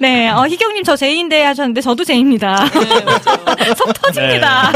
네, 0.00 0.28
어, 0.38 0.46
희경님 0.46 0.84
저 0.84 0.96
제이인데 0.96 1.42
하셨는데 1.44 1.80
저도 1.80 2.04
제이입니다. 2.04 2.66
속 3.76 3.92
터집니다. 3.94 4.72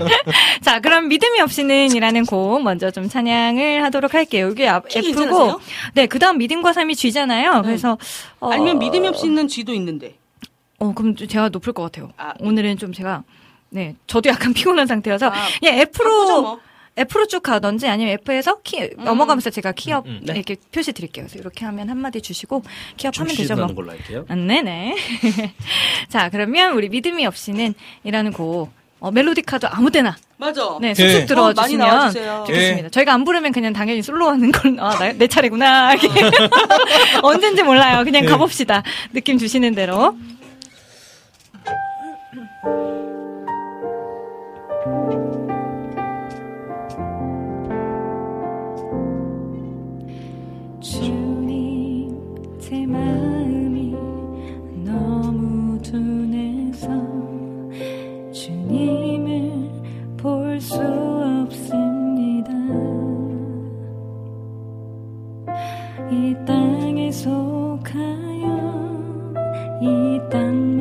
자, 0.62 0.80
그럼 0.80 1.08
믿음이 1.08 1.40
없이는 1.40 1.94
이라는 1.94 2.24
곡 2.26 2.62
먼저 2.62 2.90
좀 2.90 3.08
찬양을 3.08 3.82
하도록 3.84 4.12
할게요. 4.14 4.48
이게 4.50 4.66
F고, 4.68 4.88
괜찮으세요? 4.88 5.60
네, 5.94 6.06
그 6.06 6.18
다음 6.18 6.38
믿음과 6.38 6.72
삶이 6.72 6.94
G잖아요. 6.94 7.62
그래서, 7.62 7.98
어, 8.40 8.50
아니면 8.52 8.78
믿음이 8.78 9.08
없이 9.08 9.26
있는 9.26 9.48
쥐도 9.48 9.74
있는데. 9.74 10.16
어, 10.78 10.92
그럼 10.94 11.16
제가 11.16 11.48
높을 11.50 11.72
것 11.72 11.82
같아요. 11.82 12.10
오늘은 12.40 12.78
좀 12.78 12.92
제가, 12.92 13.22
네, 13.70 13.94
저도 14.06 14.30
약간 14.30 14.52
피곤한 14.52 14.86
상태여서, 14.86 15.28
아, 15.28 15.32
그냥 15.60 15.76
바꾸죠, 15.78 16.02
F로, 16.02 16.42
뭐. 16.42 16.60
F로 16.96 17.26
쭉 17.26 17.42
가든지 17.42 17.88
아니면 17.88 18.18
F에서 18.20 18.60
키, 18.62 18.90
넘어가면서 18.98 19.50
제가 19.50 19.72
키업 19.72 20.06
음, 20.06 20.20
네. 20.24 20.34
이렇게 20.34 20.56
표시 20.72 20.92
드릴게요. 20.92 21.24
그래서 21.26 21.38
이렇게 21.38 21.64
하면 21.64 21.88
한마디 21.88 22.20
주시고, 22.20 22.62
키업하면 22.96 23.34
되죠, 23.34 23.56
뭐. 23.56 23.66
걸로 23.68 23.90
할게요. 23.92 24.26
아, 24.28 24.34
네네. 24.34 24.96
자, 26.08 26.28
그러면 26.28 26.74
우리 26.74 26.88
믿음이 26.90 27.24
없이는 27.24 27.74
이라는 28.04 28.32
곡, 28.32 28.70
어, 29.00 29.10
멜로디 29.10 29.42
카드 29.42 29.66
아무 29.66 29.90
때나. 29.90 30.16
맞아. 30.36 30.78
네, 30.80 30.94
쑥쑥 30.94 31.20
예. 31.22 31.26
들어와 31.26 31.48
어, 31.48 31.54
주시면. 31.54 32.12
좋겠습니다. 32.12 32.86
예. 32.86 32.90
저희가 32.90 33.12
안 33.14 33.24
부르면 33.24 33.52
그냥 33.52 33.72
당연히 33.72 34.02
솔로 34.02 34.28
하는 34.28 34.52
건, 34.52 34.78
아, 34.78 34.90
나, 34.98 35.12
내 35.12 35.26
차례구나. 35.26 35.94
언젠지 37.22 37.62
몰라요. 37.62 38.04
그냥 38.04 38.24
예. 38.24 38.28
가봅시다. 38.28 38.82
느낌 39.12 39.38
주시는 39.38 39.74
대로. 39.74 40.16
이 66.10 66.34
땅에 66.44 67.10
속하여 67.10 68.44
이땅 69.80 70.71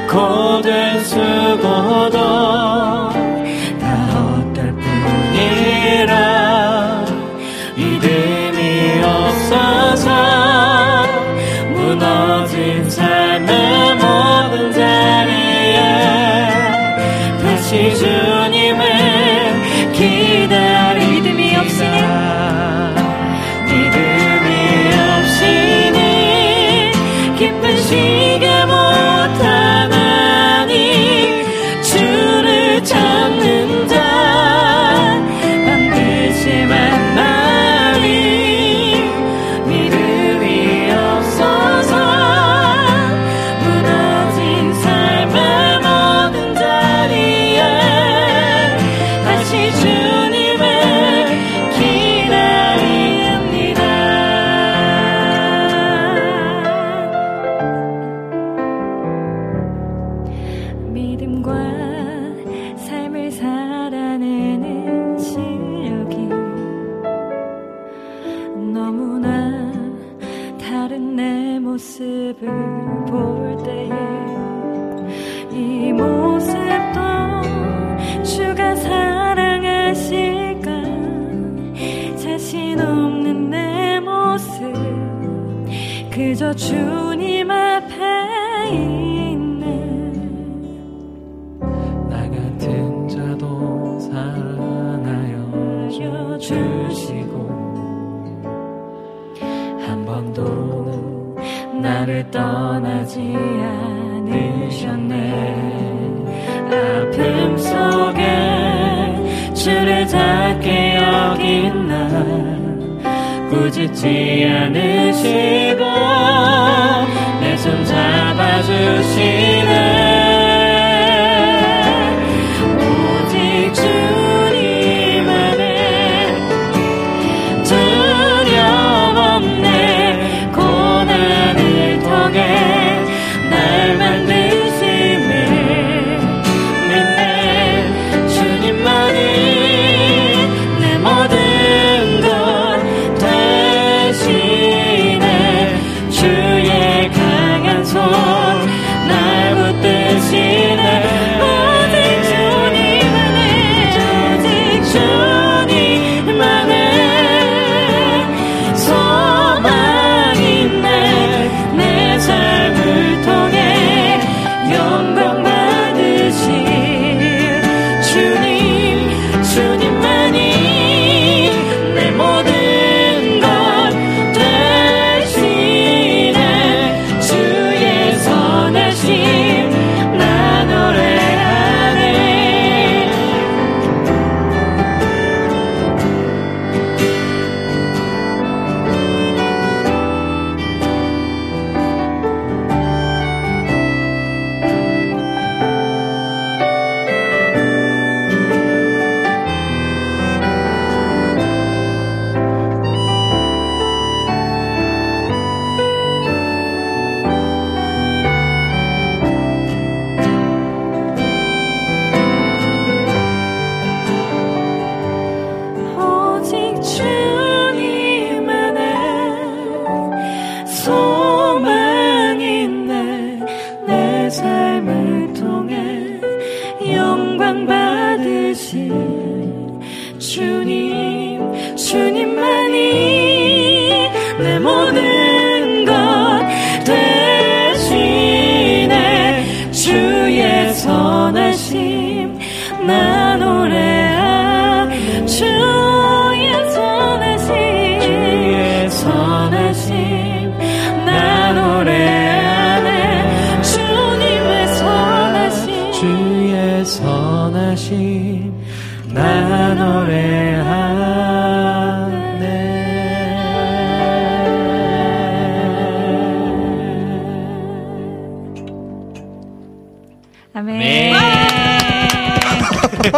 고된 0.07 1.03
수고도 1.03 2.90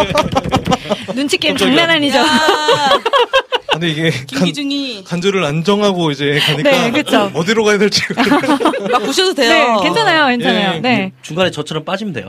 눈치 1.16 1.38
게임 1.38 1.56
깜짝이야. 1.56 1.76
장난 1.78 1.96
아니죠? 1.96 2.20
근데 3.72 3.90
이게 3.90 4.10
간, 4.12 4.26
김기중이 4.28 5.04
간 5.04 5.20
주를 5.22 5.44
안 5.44 5.64
정하고 5.64 6.12
이제 6.12 6.40
가니까 6.46 6.70
네, 6.72 6.92
그쵸. 6.92 7.32
어디로 7.34 7.64
가야 7.64 7.78
될지 7.80 8.02
막 8.92 9.00
보셔도 9.04 9.34
돼요. 9.34 9.78
네, 9.78 9.84
괜찮아요, 9.84 10.28
괜찮아요. 10.28 10.74
예, 10.76 10.80
네. 10.80 11.12
중간에 11.24 11.50
저처럼 11.50 11.84
빠지면 11.84 12.14
돼요. 12.14 12.28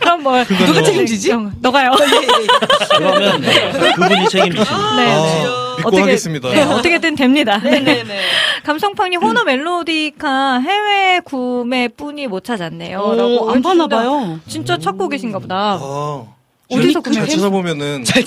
그럼 0.00 0.22
뭐 0.22 0.44
누가 0.44 0.82
책임지지? 0.82 1.30
영, 1.30 1.52
너가요. 1.60 1.90
그러면 2.96 3.42
그분이 3.96 4.28
책임지시는. 4.28 4.96
네. 4.96 5.12
아, 5.12 5.74
믿고 5.76 5.88
어떻게- 5.88 6.02
하겠습니다. 6.02 6.48
네, 6.50 6.62
어떻게든 6.62 7.16
됩니다. 7.16 7.58
네. 7.62 7.80
네네네. 7.80 8.20
감성팡님 8.66 9.22
호너 9.22 9.44
멜로디카 9.44 10.58
해외 10.60 11.20
구매뿐이 11.20 12.26
못 12.26 12.42
찾았네요. 12.42 12.98
오, 12.98 13.14
라고 13.14 13.50
안 13.52 13.58
아, 13.58 13.60
파나 13.62 13.84
진짜- 13.84 13.96
봐요. 13.96 14.40
진짜 14.48 14.76
찾고 14.76 15.08
계신가 15.08 15.38
보다. 15.38 15.78
아, 15.80 16.26
어디서 16.68 16.94
잘 16.94 17.02
구매하세요? 17.02 17.36
찾아보면은 17.36 18.02
네. 18.02 18.22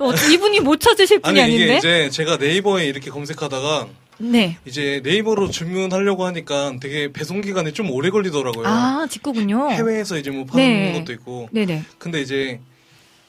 어, 0.00 0.12
이분이 0.30 0.60
못 0.60 0.80
찾으실 0.80 1.20
분이 1.20 1.40
아니 1.40 1.54
이게 1.54 1.64
아닌데. 1.64 1.78
이제 1.78 2.10
제가 2.10 2.36
네이버에 2.36 2.84
이렇게 2.86 3.08
검색하다가 3.10 3.86
네. 4.18 4.58
이제 4.66 5.00
네이버로 5.02 5.48
주문하려고 5.48 6.26
하니까 6.26 6.74
되게 6.78 7.10
배송 7.10 7.40
기간이 7.40 7.72
좀 7.72 7.90
오래 7.90 8.10
걸리더라고요. 8.10 8.66
아, 8.66 9.06
직구군요. 9.08 9.70
해외에서 9.70 10.18
이제 10.18 10.30
뭐 10.30 10.44
파는 10.44 10.62
네. 10.62 10.92
것도 10.98 11.12
있고. 11.14 11.48
네네. 11.52 11.84
근데 11.96 12.20
이제 12.20 12.60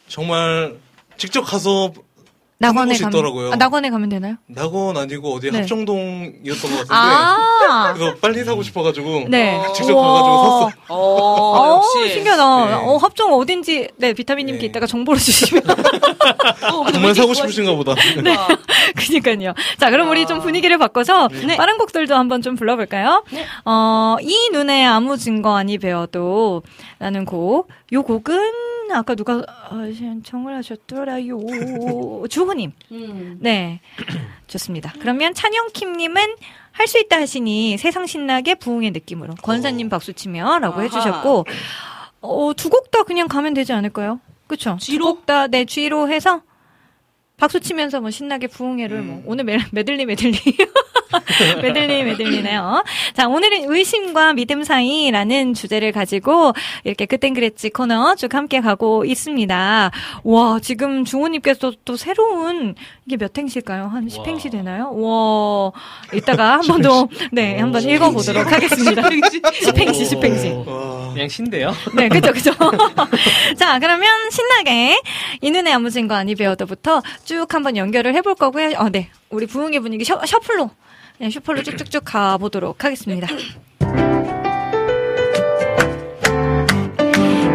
정말 0.09 0.75
직접 1.15 1.43
가서 1.43 1.93
낙원에 2.57 2.97
가면 2.97 3.11
있더라고요. 3.11 3.51
아, 3.51 3.55
낙원에 3.57 3.89
가면 3.89 4.09
되나요? 4.09 4.35
낙원 4.47 4.95
아니고 4.95 5.33
어디 5.33 5.51
네. 5.51 5.59
합정동이었던 5.59 6.71
것 6.71 6.87
같은데 6.87 6.93
아. 6.93 7.93
그래서 7.95 8.15
빨리 8.21 8.43
사고 8.45 8.63
싶어가지고 8.63 9.25
네. 9.27 9.61
직접. 9.75 9.93
가가지고 9.93 10.37
샀어. 10.37 10.71
어, 10.87 10.95
어, 10.95 11.75
역시. 11.75 12.13
신기하다. 12.13 12.65
네. 12.65 12.73
어, 12.75 12.97
합정 12.97 13.33
어딘지, 13.33 13.89
네, 13.97 14.13
비타민님께 14.13 14.59
네. 14.61 14.65
이따가 14.67 14.85
정보를 14.85 15.19
주시면. 15.19 15.63
정말 16.93 17.13
사고 17.13 17.33
싶으신가 17.33 17.75
보다. 17.75 17.93
네. 18.23 18.35
그니까요. 18.95 19.53
자, 19.77 19.89
그럼 19.89 20.09
우리 20.09 20.25
좀 20.25 20.39
분위기를 20.39 20.77
바꿔서 20.77 21.27
네. 21.27 21.57
다른 21.57 21.77
곡들도 21.77 22.15
한번 22.15 22.41
좀 22.41 22.55
불러볼까요? 22.55 23.23
어, 23.65 24.15
이 24.21 24.49
눈에 24.53 24.85
아무 24.85 25.17
증거 25.17 25.57
아니 25.57 25.77
배워도 25.77 26.63
라는 26.99 27.25
곡. 27.25 27.67
요 27.93 28.03
곡은 28.03 28.91
아까 28.93 29.15
누가 29.15 29.35
어, 29.69 29.91
신청을 29.93 30.55
하셨더라요. 30.55 31.39
주호님. 32.29 32.71
음. 32.91 33.37
네. 33.41 33.79
좋습니다. 34.47 34.93
그러면 34.99 35.33
찬영킴님은 35.33 36.35
할 36.71 36.87
수 36.87 36.99
있다 36.99 37.19
하시니 37.21 37.77
세상 37.77 38.05
신나게 38.05 38.55
부흥의 38.55 38.91
느낌으로 38.91 39.35
권사님 39.35 39.89
박수 39.89 40.13
치며 40.13 40.59
라고. 40.59 40.81
해주셨고, 40.81 41.45
어, 42.21 42.51
두 42.55 42.69
곡 42.69 42.91
다 42.91 43.03
그냥 43.03 43.27
가면 43.27 43.53
되지 43.53 43.71
않을까요? 43.73 44.19
그쵸? 44.47 44.77
G로? 44.79 45.05
두 45.05 45.13
곡 45.13 45.25
다, 45.25 45.47
네, 45.47 45.65
G로 45.65 46.09
해서 46.09 46.41
박수 47.37 47.59
치면서 47.59 47.99
뭐 47.99 48.11
신나게 48.11 48.47
부흥회를 48.47 49.01
뭐, 49.01 49.21
오늘 49.25 49.43
메, 49.43 49.57
메들리 49.71 50.05
메들리. 50.05 50.37
메들리 51.61 52.03
메들리네요. 52.03 52.83
자, 53.13 53.27
오늘은 53.27 53.71
의심과 53.71 54.33
믿음 54.33 54.63
사이라는 54.63 55.53
주제를 55.53 55.91
가지고 55.91 56.53
이렇게 56.83 57.05
그땐 57.05 57.33
그랬지 57.33 57.69
코너 57.69 58.15
쭉 58.15 58.33
함께 58.33 58.61
가고 58.61 59.05
있습니다. 59.05 59.91
와, 60.23 60.59
지금 60.61 61.03
중호님께서 61.03 61.73
또 61.83 61.95
새로운 61.95 62.75
이게 63.07 63.17
몇 63.17 63.37
행시일까요? 63.37 63.85
한 63.85 64.07
10행시 64.07 64.49
되나요? 64.51 64.91
와, 64.95 65.71
이따가 66.11 66.53
한 66.53 66.61
번 66.61 66.81
더, 66.81 67.07
네, 67.31 67.59
한번 67.59 67.83
읽어보도록 67.83 68.51
하겠습니다. 68.51 69.03
10행시, 69.03 69.43
10행시. 70.19 70.65
와. 70.67 71.13
그냥 71.13 71.27
신데요. 71.29 71.71
네, 71.93 72.09
그죠, 72.09 72.33
그죠. 72.33 72.51
자, 73.57 73.77
그러면 73.79 74.09
신나게 74.31 74.99
이 75.41 75.51
눈에 75.51 75.71
아무 75.71 75.91
증거 75.91 76.15
아니 76.15 76.33
배워도부터 76.33 77.03
쭉 77.23 77.45
한번 77.53 77.77
연결을 77.77 78.15
해볼 78.15 78.33
거고요. 78.35 78.71
어, 78.77 78.89
네. 78.89 79.09
우리 79.29 79.45
부흥의 79.45 79.81
분위기 79.81 80.03
셔, 80.03 80.19
셔플로, 80.25 80.71
네, 81.19 81.29
셔플로 81.29 81.61
쭉쭉쭉 81.61 82.03
가보도록 82.05 82.83
하겠습니다. 82.83 83.27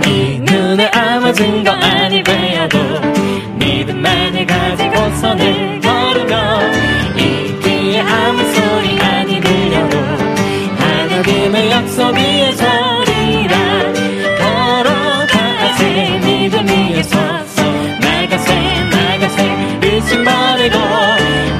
이 0.07 0.39
눈에 0.39 0.87
아무 0.95 1.33
증거 1.33 1.73
아니 1.73 2.23
믿음 2.23 3.10
만을 4.01 4.47
가지고 4.47 4.95
손을 5.17 5.81
걸으며 5.81 6.61
이 7.17 7.21
귀에 7.63 8.01
아무 8.01 8.43
소리 8.53 9.01
아니 9.01 9.41
들려도 9.41 9.99
하나님의 10.79 11.71
약속 11.71 12.15
위에 12.15 12.53
서리라. 12.53 13.55
걸어가세 14.39 16.21
믿음 16.25 16.67
위에 16.67 17.03
서서. 17.03 17.63
나가세 18.01 18.49
나가세 18.91 19.39
의심 19.83 20.25
버리고. 20.25 20.79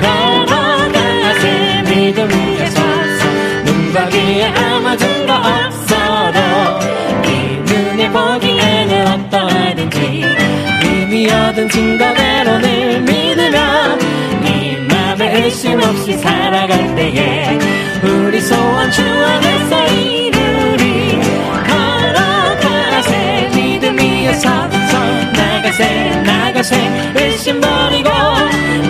걸어가세 0.01 1.83
믿음 1.89 2.29
위에 2.31 2.67
서서. 2.71 3.21
눈과 3.65 4.09
귀에 4.09 4.47
아무 4.47 4.97
증거 4.97 5.35
없어도 5.35 6.39
이 7.27 7.29
눈이 7.71 8.09
보기에는 8.11 9.07
어떠하든지 9.09 9.97
의미 10.83 11.31
얻은 11.31 11.69
증거대 11.69 12.20
없이 16.11 16.19
살아갈 16.19 16.95
때에 16.97 17.59
우리 18.03 18.41
소원 18.41 18.91
주 18.91 19.03
안에서 19.03 19.87
이루리 19.87 21.21
걸어가세. 21.67 23.51
믿음 23.55 23.97
위에 23.97 24.33
서서 24.35 24.99
나가세 25.33 26.23
나가세. 26.27 27.13
의심 27.15 27.61
버리고 27.61 28.11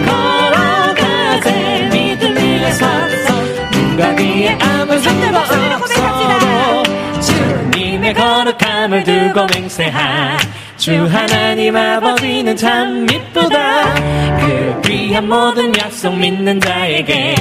걸어가세. 0.06 1.90
믿음 1.92 2.36
위에 2.36 2.72
서서 2.72 3.34
눈과 3.72 4.14
귀에 4.16 4.58
아무 4.60 4.98
상관 4.98 5.34
없어도 5.74 6.82
주님의 7.20 8.14
거룩함을 8.14 9.04
두고 9.04 9.46
맹세하 9.46 10.38
주 10.80 11.04
하나님 11.04 11.76
아버지는 11.76 12.56
참 12.56 13.06
이쁘다. 13.10 13.94
그 14.40 14.80
귀한 14.86 15.28
모든 15.28 15.76
약속 15.76 16.16
믿는 16.16 16.58
자에게 16.58 17.34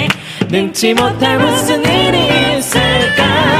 능치 0.49 0.93
못할 0.93 1.39
무슨 1.39 1.81
일이 1.81 2.57
있을까 2.57 3.58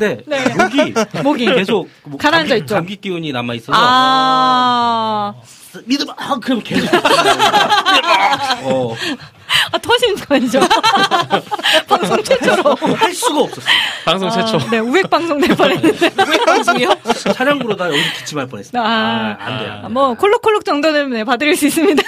싶은데 0.00 0.22
네. 0.26 0.44
목이 0.54 0.94
목이 1.22 1.44
계속 1.46 1.88
뭐 2.04 2.18
가라앉아 2.18 2.48
감기, 2.48 2.62
있죠. 2.62 2.74
감기 2.74 2.96
기운이 2.96 3.32
남아 3.32 3.54
있어서 3.54 3.72
아, 3.74 5.34
믿음 5.84 6.06
아 6.16 6.36
그럼 6.42 6.62
계속 6.64 6.88
어, 8.64 8.96
아 9.72 9.78
터진 9.78 10.14
거죠. 10.16 10.60
방송 11.86 12.22
최초로. 12.22 12.74
할 12.96 13.14
수가 13.14 13.40
없었어. 13.40 13.66
방송 14.04 14.30
최초. 14.30 14.56
아, 14.56 14.70
네, 14.70 14.78
우액 14.78 15.10
방송 15.10 15.40
될 15.40 15.54
뻔했는데. 15.56 16.10
우액 16.26 16.44
방송이요? 16.44 16.88
찬양 17.34 17.58
부르다 17.58 17.88
여기 17.88 18.02
기침할 18.18 18.46
뻔했어. 18.46 18.78
아, 18.78 19.36
안 19.38 19.58
돼. 19.58 19.66
안 19.68 19.82
돼. 19.82 19.88
뭐 19.88 20.14
콜록콜록 20.14 20.64
정도는 20.64 21.10
네, 21.10 21.24
봐드릴 21.24 21.56
수 21.56 21.66
있습니다. 21.66 22.02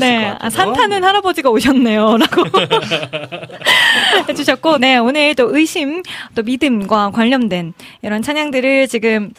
네. 0.00 0.34
아, 0.38 0.50
산타는 0.50 1.02
할아버지가 1.04 1.50
오셨네요 1.50 2.16
라고 2.18 2.42
해주셨고, 4.68 4.78
네 4.78 4.98
오늘 4.98 5.34
또 5.34 5.54
의심, 5.56 6.02
또 6.34 6.42
믿음과 6.42 7.10
관련된 7.10 7.74
이런 8.02 8.22
찬양들을 8.22 8.88
지금. 8.88 9.32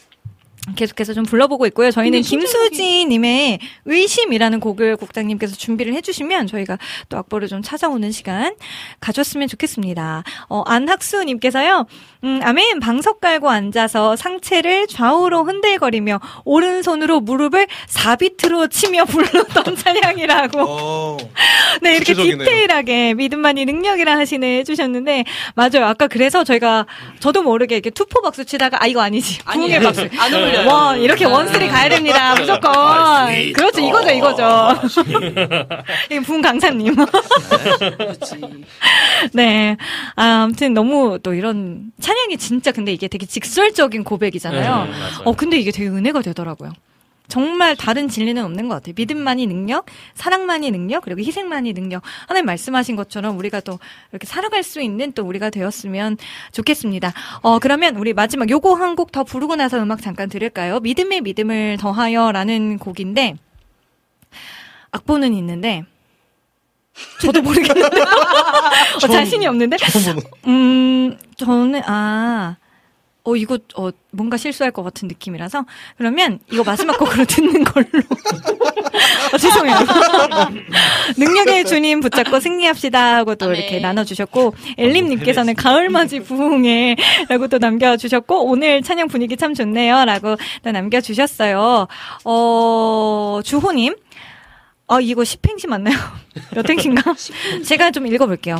계속해서 0.76 1.16
좀 1.16 1.24
불러보고 1.24 1.66
있고요. 1.68 1.90
저희는 1.90 2.22
김수지님의 2.22 3.60
의심이라는 3.86 4.60
곡을 4.60 4.98
국장님께서 4.98 5.56
준비를 5.56 5.96
해주시면 5.96 6.46
저희가 6.46 6.78
또 7.08 7.18
악보를 7.18 7.48
좀 7.48 7.64
찾아오는 7.64 8.12
시간 8.12 8.54
가졌으면 9.00 9.48
좋겠습니다. 9.48 10.24
어, 10.48 10.62
안학수님께서요, 10.68 11.88
음, 12.26 12.42
아멘, 12.44 12.82
방석 12.82 13.22
깔고 13.22 13.50
앉아서 13.50 14.18
상체를 14.18 14.88
좌우로 14.88 15.46
흔들거리며 15.46 16.20
오른손으로 16.44 17.22
무릎을 17.22 17.68
사비트로 17.88 18.68
치며 18.68 19.06
불렀던 19.06 19.76
찬양이라고. 19.80 20.60
어. 20.68 21.18
네, 21.82 21.92
이렇게 21.96 22.14
구체적이네요. 22.14 22.44
디테일하게 22.46 23.14
믿음만이 23.14 23.64
능력이라 23.64 24.18
하시네 24.18 24.58
해주셨는데, 24.60 25.24
맞아요. 25.56 25.86
아까 25.86 26.08
그래서 26.08 26.44
저희가 26.44 26.88
저도 27.22 27.42
모르게 27.42 27.76
이렇게 27.76 27.90
투포 27.90 28.22
박수 28.22 28.44
치다가, 28.44 28.84
아, 28.84 28.88
이거 28.88 29.00
아니지. 29.00 29.40
부흥의. 29.46 29.80
박수. 29.80 30.10
안 30.18 30.34
어울려요. 30.34 30.68
와, 30.68 30.96
이렇게 30.98 31.24
원스리 31.24 31.70
가야 31.70 31.88
됩니다. 31.88 32.36
무조건. 32.36 33.54
그렇죠. 33.54 33.80
이거죠, 33.80 34.10
이거죠. 34.12 34.76
이게 36.12 36.20
부흥 36.20 36.42
강사님. 36.42 36.94
네. 39.34 39.78
아, 40.18 40.42
아무튼 40.44 40.74
너무 40.74 41.18
또 41.24 41.34
이런 41.34 41.92
찬양이 42.10 42.38
진짜 42.38 42.72
근데 42.72 42.92
이게 42.92 43.08
되게 43.08 43.28
직설적인 43.28 44.04
고백이잖아요. 44.04 44.84
네, 44.86 44.90
맞아요. 44.92 45.22
어, 45.26 45.34
근데 45.34 45.60
이게 45.60 45.70
되게 45.70 45.90
은혜가 45.90 46.24
되더라고요. 46.24 46.72
정말 47.28 47.76
다른 47.76 48.10
진리는 48.10 48.44
없는 48.44 48.68
것 48.68 48.74
같아요. 48.74 48.94
믿음만이 48.98 49.46
능력, 49.46 49.86
사랑만이 50.16 50.72
능력, 50.72 51.04
그리고 51.04 51.22
희생만이 51.22 51.74
능력. 51.74 52.02
하나님 52.28 52.48
말씀하신 52.48 52.96
것처럼 52.96 53.38
우리가 53.38 53.60
또 53.60 53.78
이렇게 54.12 54.26
살아갈 54.26 54.64
수 54.64 54.82
있는 54.82 55.12
또 55.12 55.24
우리가 55.24 55.52
되었으면 55.52 56.18
좋겠습니다. 56.52 57.14
어, 57.44 57.60
그러면 57.60 57.96
우리 57.98 58.14
마지막 58.14 58.50
요거 58.50 58.74
한 58.74 58.96
곡 58.96 59.12
더 59.12 59.24
부르고 59.24 59.56
나서 59.58 59.78
음악 59.80 60.02
잠깐 60.02 60.28
들을까요? 60.30 60.80
믿음의 60.80 61.22
믿음을 61.22 61.78
더하여 61.80 62.32
라는 62.32 62.80
곡인데, 62.80 63.36
악보는 64.90 65.36
있는데, 65.36 65.84
저도 67.22 67.44
모르겠는데. 67.44 68.02
어, 69.04 69.08
자신이 69.08 69.46
없는데? 69.46 69.78
음, 70.48 71.16
저는, 71.40 71.82
아, 71.86 72.58
어, 73.24 73.36
이거, 73.36 73.60
어, 73.76 73.90
뭔가 74.12 74.38
실수할 74.38 74.72
것 74.72 74.84
같은 74.84 75.08
느낌이라서. 75.08 75.66
그러면 75.98 76.40
이거 76.52 76.64
마지막 76.64 76.98
곡으로 76.98 77.26
듣는 77.26 77.64
걸로. 77.64 77.88
어, 79.34 79.38
죄송해요. 79.38 79.76
능력의 81.18 81.66
주님 81.66 82.00
붙잡고 82.00 82.40
승리합시다 82.40 83.18
하고 83.18 83.36
또 83.36 83.54
이렇게 83.54 83.80
나눠주셨고, 83.80 84.56
엘림님께서는 84.78 85.56
가을맞이 85.56 86.22
부흥에 86.22 86.96
라고 87.30 87.48
또 87.48 87.58
남겨주셨고, 87.58 88.46
오늘 88.46 88.82
찬양 88.82 89.08
분위기 89.10 89.38
참 89.38 89.54
좋네요. 89.54 90.06
라고 90.06 90.36
또 90.64 90.72
남겨주셨어요. 90.72 91.88
어, 92.24 93.40
주호님. 93.44 93.96
아, 94.88 95.00
이거 95.00 95.22
10행시 95.22 95.68
맞나요? 95.68 95.96
몇 96.56 96.68
행시인가? 96.68 97.14
제가 97.64 97.92
좀 97.92 98.08
읽어볼게요. 98.08 98.60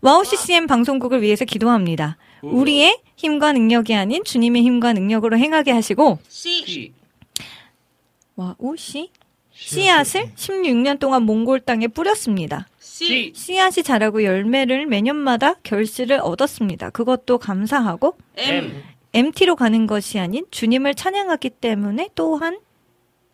와우 0.00 0.24
CCM 0.24 0.66
방송국을 0.66 1.22
위해서 1.22 1.44
기도합니다. 1.44 2.16
우리의 2.42 3.00
힘과 3.16 3.52
능력이 3.52 3.94
아닌 3.94 4.22
주님의 4.22 4.62
힘과 4.62 4.92
능력으로 4.92 5.36
행하게 5.36 5.72
하시고, 5.72 6.18
C. 6.28 6.92
와우 8.36 8.76
씨? 8.76 9.10
씨앗을 9.50 10.30
16년 10.36 11.00
동안 11.00 11.24
몽골 11.24 11.60
땅에 11.60 11.88
뿌렸습니다. 11.88 12.68
C. 12.78 13.32
씨앗이 13.34 13.82
자라고 13.82 14.22
열매를 14.22 14.86
매년마다 14.86 15.54
결실을 15.64 16.20
얻었습니다. 16.22 16.90
그것도 16.90 17.38
감사하고, 17.38 18.16
M. 18.36 18.84
MT로 19.14 19.56
가는 19.56 19.86
것이 19.88 20.20
아닌 20.20 20.44
주님을 20.50 20.94
찬양하기 20.94 21.50
때문에 21.50 22.10
또한 22.14 22.60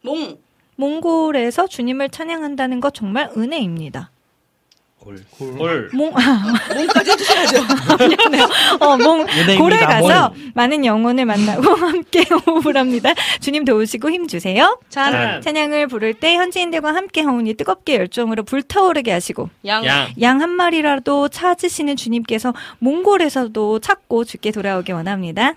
몽. 0.00 0.38
몽골에서 0.76 1.66
주님을 1.66 2.08
찬양한다는 2.08 2.80
것 2.80 2.94
정말 2.94 3.30
은혜입니다. 3.36 4.10
홀. 5.04 5.90
몽, 5.92 6.12
아, 6.16 6.54
몽까지 6.74 7.10
해주셔야죠. 7.10 7.58
미안해요. 8.08 8.48
어, 8.80 8.96
몽, 8.96 9.26
고래 9.58 9.78
가서 9.80 10.30
몽. 10.30 10.50
많은 10.54 10.84
영혼을 10.84 11.26
만나고 11.26 11.62
함께 11.76 12.24
호흡을 12.46 12.76
합니다. 12.76 13.12
주님 13.40 13.64
도우시고 13.64 14.10
힘 14.10 14.26
주세요. 14.26 14.78
찬. 14.88 15.40
찬양을 15.42 15.88
부를 15.88 16.14
때 16.14 16.34
현지인들과 16.36 16.94
함께 16.94 17.20
하오니 17.20 17.54
뜨겁게 17.54 17.96
열정으로 17.96 18.44
불타오르게 18.44 19.12
하시고 19.12 19.50
양. 19.66 19.84
양. 19.84 20.08
양 20.20 20.40
한 20.40 20.50
마리라도 20.50 21.28
찾으시는 21.28 21.96
주님께서 21.96 22.52
몽골에서도 22.78 23.78
찾고 23.80 24.24
주께 24.24 24.50
돌아오기 24.50 24.92
원합니다. 24.92 25.54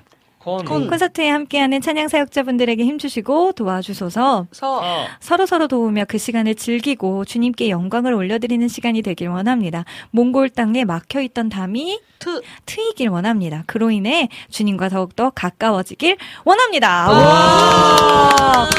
콘. 0.65 0.87
콘서트에 0.87 1.29
함께하는 1.29 1.81
찬양 1.81 2.07
사역자분들에게 2.07 2.83
힘주시고 2.83 3.51
도와주소서. 3.53 4.47
서. 4.51 4.81
서로 5.19 5.45
서로 5.45 5.67
도우며 5.67 6.05
그 6.07 6.17
시간을 6.17 6.55
즐기고 6.55 7.25
주님께 7.25 7.69
영광을 7.69 8.13
올려드리는 8.13 8.65
시간이 8.67 9.01
되길 9.01 9.27
원합니다. 9.27 9.83
몽골 10.11 10.49
땅에 10.51 10.85
막혀 10.85 11.21
있던 11.21 11.49
담이 11.49 11.99
트. 12.19 12.41
트이길 12.65 13.09
원합니다. 13.09 13.63
그로 13.67 13.91
인해 13.91 14.29
주님과 14.49 14.89
더욱더 14.89 15.29
가까워지길 15.31 16.17
원합니다. 16.45 17.11
와. 17.11 18.69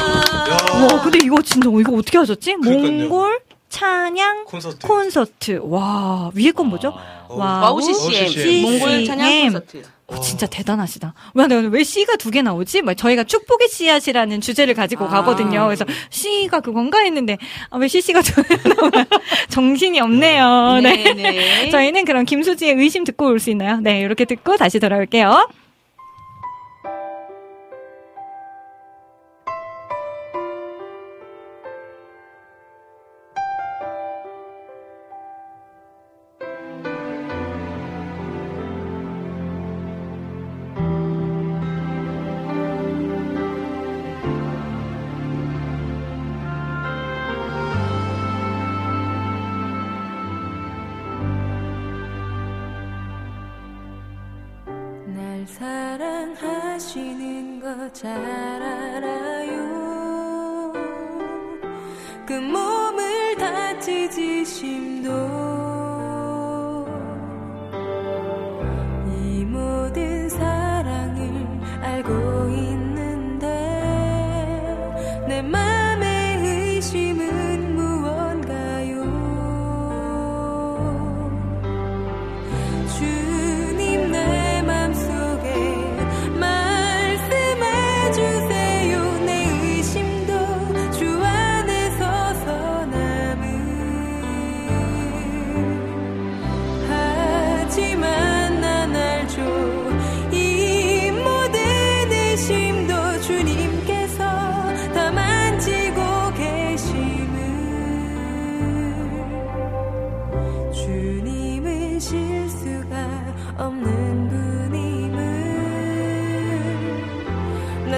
와, 0.81 1.01
근데 1.03 1.19
이거 1.23 1.41
진짜 1.41 1.69
이거 1.69 1.95
어떻게 1.95 2.17
하셨지? 2.17 2.55
그러니까요. 2.55 3.09
몽골 3.09 3.41
찬양 3.69 4.45
콘서트. 4.45 4.87
콘서트. 4.87 5.59
와, 5.63 6.31
위에 6.33 6.51
건 6.51 6.67
뭐죠? 6.67 6.93
와우 7.27 7.79
CCM. 7.81 8.27
CCM. 8.27 8.61
몽골 8.63 9.05
찬양 9.05 9.43
콘서트. 9.43 9.83
어, 10.11 10.19
진짜 10.19 10.45
대단하시다. 10.47 11.13
왜, 11.35 11.45
왜 11.71 11.83
C가 11.83 12.15
두 12.15 12.31
개 12.31 12.41
나오지? 12.41 12.81
뭐 12.81 12.93
저희가 12.93 13.23
축복의 13.23 13.67
씨앗이라는 13.69 14.41
주제를 14.41 14.73
가지고 14.73 15.05
아. 15.05 15.09
가거든요. 15.09 15.65
그래서 15.65 15.85
C가 16.09 16.59
그건가 16.61 16.99
했는데, 16.99 17.37
아, 17.69 17.77
왜 17.77 17.87
CC가 17.87 18.21
두 18.21 18.43
개 18.43 18.55
나와요? 18.69 19.05
정신이 19.49 19.99
없네요. 19.99 20.79
네. 20.83 21.03
네네. 21.13 21.69
저희는 21.71 22.05
그럼 22.05 22.25
김수지의 22.25 22.73
의심 22.75 23.03
듣고 23.03 23.27
올 23.27 23.39
수 23.39 23.49
있나요? 23.51 23.79
네, 23.81 23.99
이렇게 24.01 24.25
듣고 24.25 24.57
다시 24.57 24.79
돌아올게요. 24.79 25.47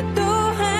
나또 0.01 0.70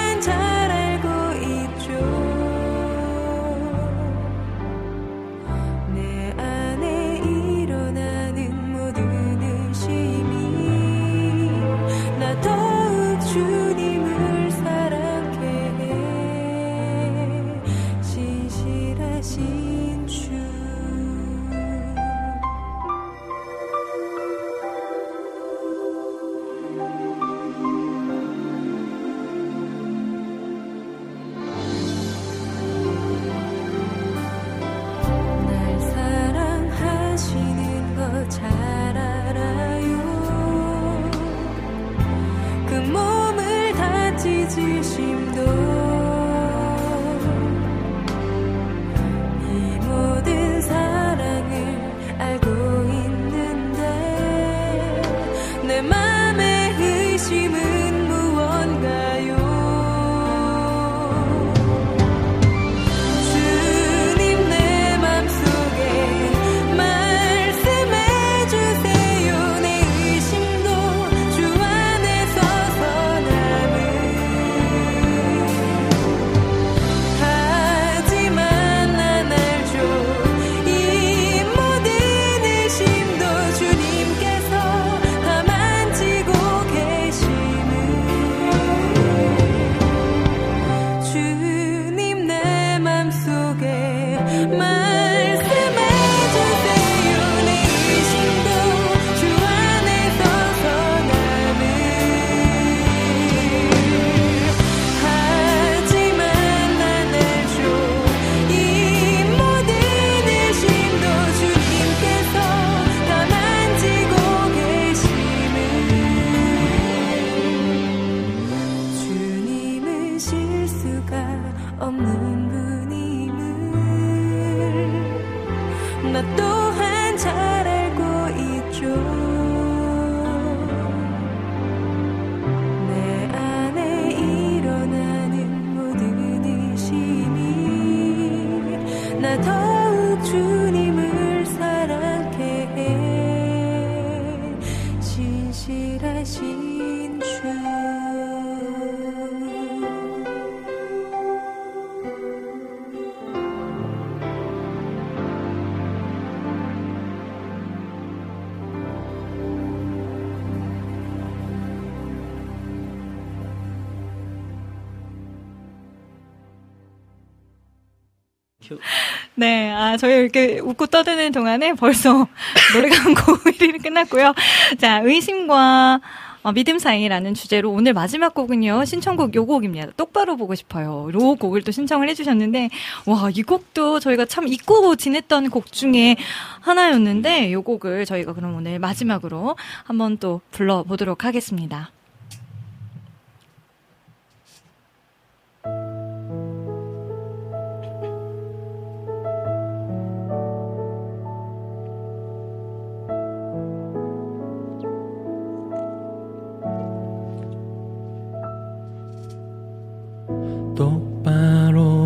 아, 169.91 169.97
저희 169.97 170.13
이렇게 170.13 170.59
웃고 170.59 170.88
떠드는 170.88 171.34
동안에 171.34 171.73
벌써 171.73 172.27
노래가 172.73 172.95
한 172.95 173.13
곡 173.13 173.43
1위는 173.43 173.84
끝났고요. 173.84 174.34
자, 174.77 175.01
의심과 175.03 175.99
어, 176.43 176.51
믿음 176.53 176.80
사이라는 176.80 177.34
주제로 177.35 177.69
오늘 177.72 177.93
마지막 177.93 178.34
곡은요, 178.34 178.85
신청곡 178.85 179.35
요 179.35 179.45
곡입니다. 179.45 179.91
똑바로 179.97 180.38
보고 180.38 180.55
싶어요. 180.55 181.09
요 181.13 181.35
곡을 181.35 181.61
또 181.61 181.72
신청을 181.72 182.09
해주셨는데, 182.09 182.69
와, 183.05 183.30
이 183.35 183.43
곡도 183.43 183.99
저희가 183.99 184.26
참 184.26 184.47
잊고 184.47 184.95
지냈던 184.95 185.49
곡 185.51 185.72
중에 185.72 186.15
하나였는데, 186.61 187.51
요 187.51 187.61
곡을 187.61 188.05
저희가 188.05 188.34
그럼 188.34 188.55
오늘 188.55 188.80
마지막으로 188.80 189.55
한번 189.84 190.18
또 190.18 190.41
불러보도록 190.51 191.26
하겠습니다. 191.26 191.91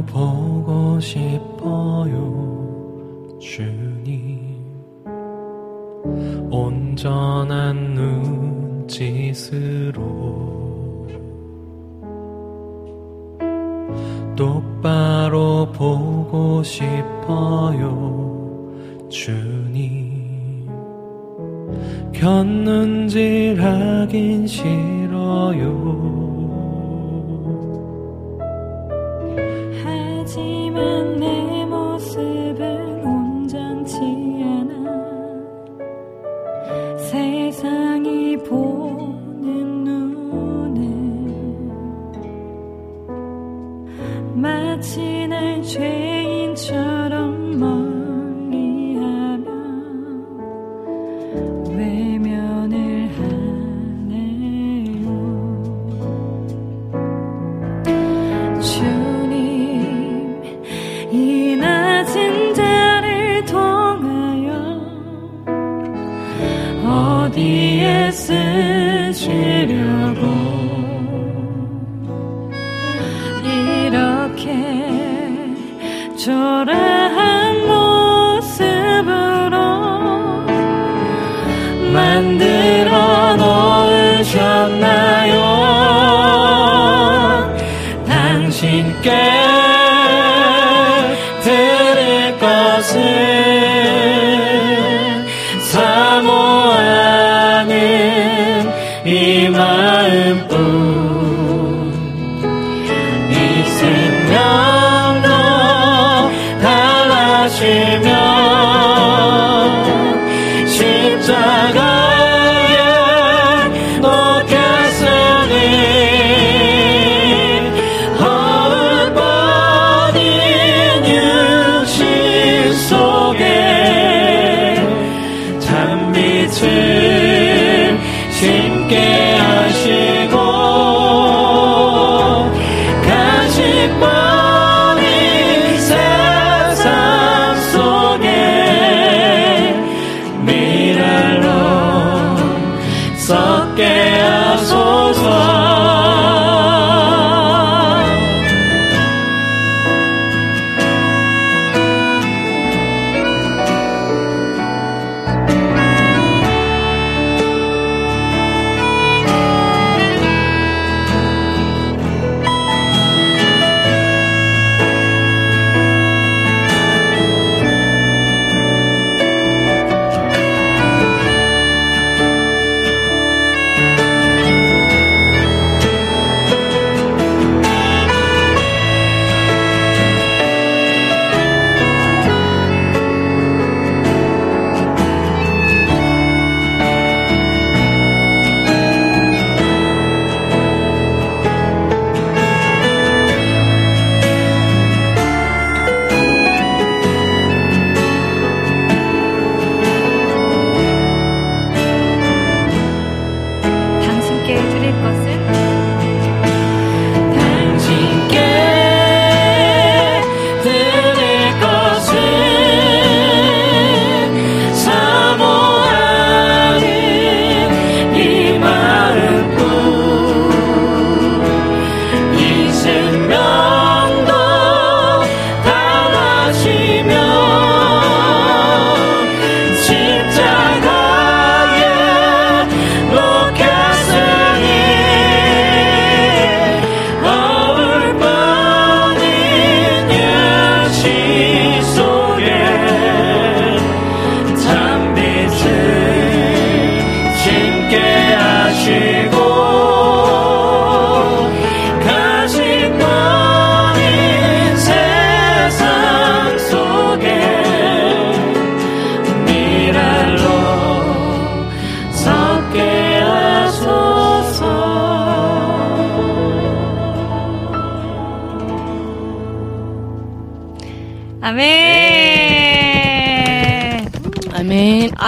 보고 0.05 0.99
싶어요 0.99 2.55
주님. 3.39 4.45
온전한 6.51 7.95
눈짓으로 8.85 10.05
똑바로 14.35 15.71
보고 15.71 16.61
싶어요 16.63 17.89
주님. 19.09 20.15
곁눈질 22.13 23.61
하긴 23.61 24.47
싫어요 24.47 26.14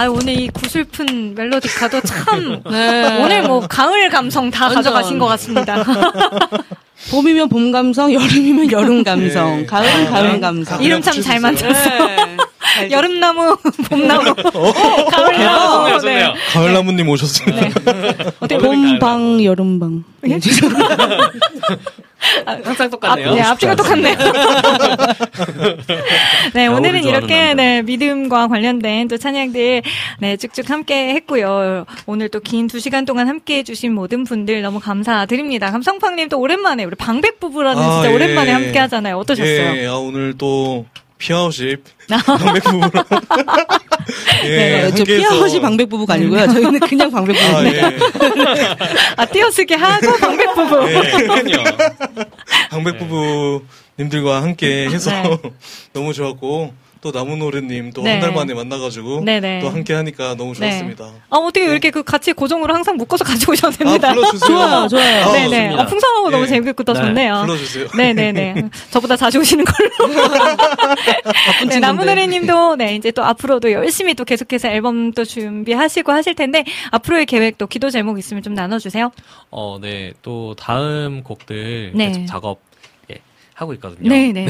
오늘 0.08 0.40
이 0.40 0.48
구슬픈 0.48 1.34
멜로디카도 1.34 2.00
참 2.02 2.62
네. 2.70 3.18
오늘 3.22 3.42
뭐 3.42 3.60
가을 3.66 4.08
감성 4.08 4.50
다 4.50 4.64
완전. 4.66 4.82
가져가신 4.82 5.18
것 5.18 5.26
같습니다. 5.26 5.84
봄이면 7.10 7.48
봄 7.48 7.70
감성, 7.70 8.12
여름이면 8.12 8.72
여름 8.72 9.04
감성, 9.04 9.58
네. 9.58 9.66
가을은 9.66 10.06
아, 10.08 10.10
가을 10.10 10.32
네. 10.32 10.40
감성. 10.40 10.82
이름 10.82 11.00
참 11.00 11.22
잘 11.22 11.38
만들었어. 11.40 11.90
네. 11.90 12.16
잘 12.74 12.90
여름나무, 12.90 13.56
봄나무, 13.88 14.34
가을나무. 14.34 15.72
좋네요, 15.84 15.98
좋네요. 16.00 16.34
가을나무님 16.52 17.08
오셨습니다. 17.08 17.68
어떻게 18.40 18.58
봄방, 18.58 19.42
여름방. 19.44 20.04
네. 20.22 20.38
항상 22.44 22.90
똑같네요. 22.90 23.34
네, 23.34 23.40
앞뒤가 23.42 23.74
똑같네요. 23.76 24.16
네, 26.54 26.66
오늘은 26.66 27.04
이렇게. 27.04 27.54
네, 27.54 27.82
믿음과 27.82 28.48
관련된 28.48 29.08
또 29.08 29.16
찬양들 29.16 29.82
네, 30.20 30.36
쭉쭉 30.36 30.68
함께 30.70 31.14
했고요. 31.14 31.84
오늘 32.06 32.28
또 32.28 32.40
긴 32.40 32.66
두 32.68 32.80
시간 32.80 33.04
동안 33.04 33.28
함께 33.28 33.58
해주신 33.58 33.92
모든 33.94 34.24
분들 34.24 34.62
너무 34.62 34.80
감사드립니다. 34.80 35.70
감성팡님 35.70 36.28
또 36.28 36.38
오랜만에 36.40 36.84
우리 36.84 36.94
방백 36.96 37.40
부부라는 37.40 37.82
아, 37.82 37.92
진짜 38.02 38.10
예. 38.10 38.14
오랜만에 38.14 38.52
함께 38.52 38.78
하잖아요. 38.80 39.16
어떠셨어요? 39.18 39.76
예, 39.76 39.86
아, 39.86 39.94
오늘 39.96 40.34
또 40.36 40.86
피아우십 41.18 41.82
방백 42.08 42.64
부부랑 42.64 43.04
예, 44.44 44.48
네, 44.48 44.94
저 44.94 45.04
피아워시 45.04 45.60
방백 45.60 45.88
부부가 45.88 46.14
아니고요. 46.14 46.46
저희는 46.46 46.80
그냥 46.80 47.10
방백 47.10 47.36
아, 47.36 47.58
부부입니다. 47.58 47.92
예. 47.92 48.76
아, 49.16 49.26
띄어쓰기 49.26 49.74
하고 49.74 50.16
방백 50.16 50.54
부부. 50.54 50.90
예. 50.90 51.00
그럼요. 51.26 51.64
방백 52.70 52.98
부부 52.98 53.62
님들과 53.98 54.42
함께 54.42 54.88
해서 54.88 55.10
네. 55.10 55.38
너무 55.92 56.14
좋았고 56.14 56.72
또 57.00 57.12
나무노래님 57.12 57.92
또 57.92 58.02
네. 58.02 58.12
한달 58.12 58.32
만에 58.32 58.54
만나가지고 58.54 59.24
네네. 59.24 59.60
또 59.60 59.68
함께 59.68 59.94
하니까 59.94 60.34
너무 60.34 60.54
좋았습니다. 60.54 61.04
아, 61.30 61.36
어떻게 61.36 61.64
이렇게 61.64 61.90
그 61.90 62.02
같이 62.02 62.32
고정으로 62.32 62.74
항상 62.74 62.96
묶어서 62.96 63.24
가지고 63.24 63.52
오셔도 63.52 63.76
됩니다. 63.76 64.10
아, 64.10 64.14
불러주세요. 64.14 64.48
좋아요, 64.48 64.88
좋아요. 64.88 65.24
아, 65.24 65.32
네네. 65.32 65.48
좋습니다. 65.48 65.82
어, 65.82 65.86
풍성하고 65.86 66.30
너무 66.30 66.42
예. 66.44 66.48
재밌고 66.48 66.82
또 66.84 66.92
네. 66.92 67.00
좋네요. 67.00 67.42
불러주세요. 67.46 67.86
네네네. 67.96 68.70
저보다 68.90 69.16
자주 69.16 69.38
오시는 69.38 69.64
걸로. 69.64 69.90
네. 71.68 71.78
나무노래님도 71.78 72.76
네 72.76 72.94
이제 72.96 73.10
또 73.10 73.24
앞으로도 73.24 73.72
열심히 73.72 74.14
또 74.14 74.24
계속해서 74.24 74.68
앨범 74.68 75.12
또 75.12 75.24
준비하시고 75.24 76.10
하실 76.12 76.34
텐데 76.34 76.64
앞으로의 76.90 77.26
계획 77.26 77.58
또 77.58 77.66
기도 77.66 77.90
제목 77.90 78.18
있으면 78.18 78.42
좀 78.42 78.54
나눠주세요. 78.54 79.12
어, 79.50 79.78
네. 79.80 80.12
또 80.22 80.54
다음 80.58 81.22
곡들 81.22 81.92
네. 81.94 82.08
계속 82.08 82.26
작업 82.26 82.60
예, 83.10 83.18
하고 83.54 83.72
있거든요. 83.74 84.08
네 84.08 84.32
네. 84.32 84.46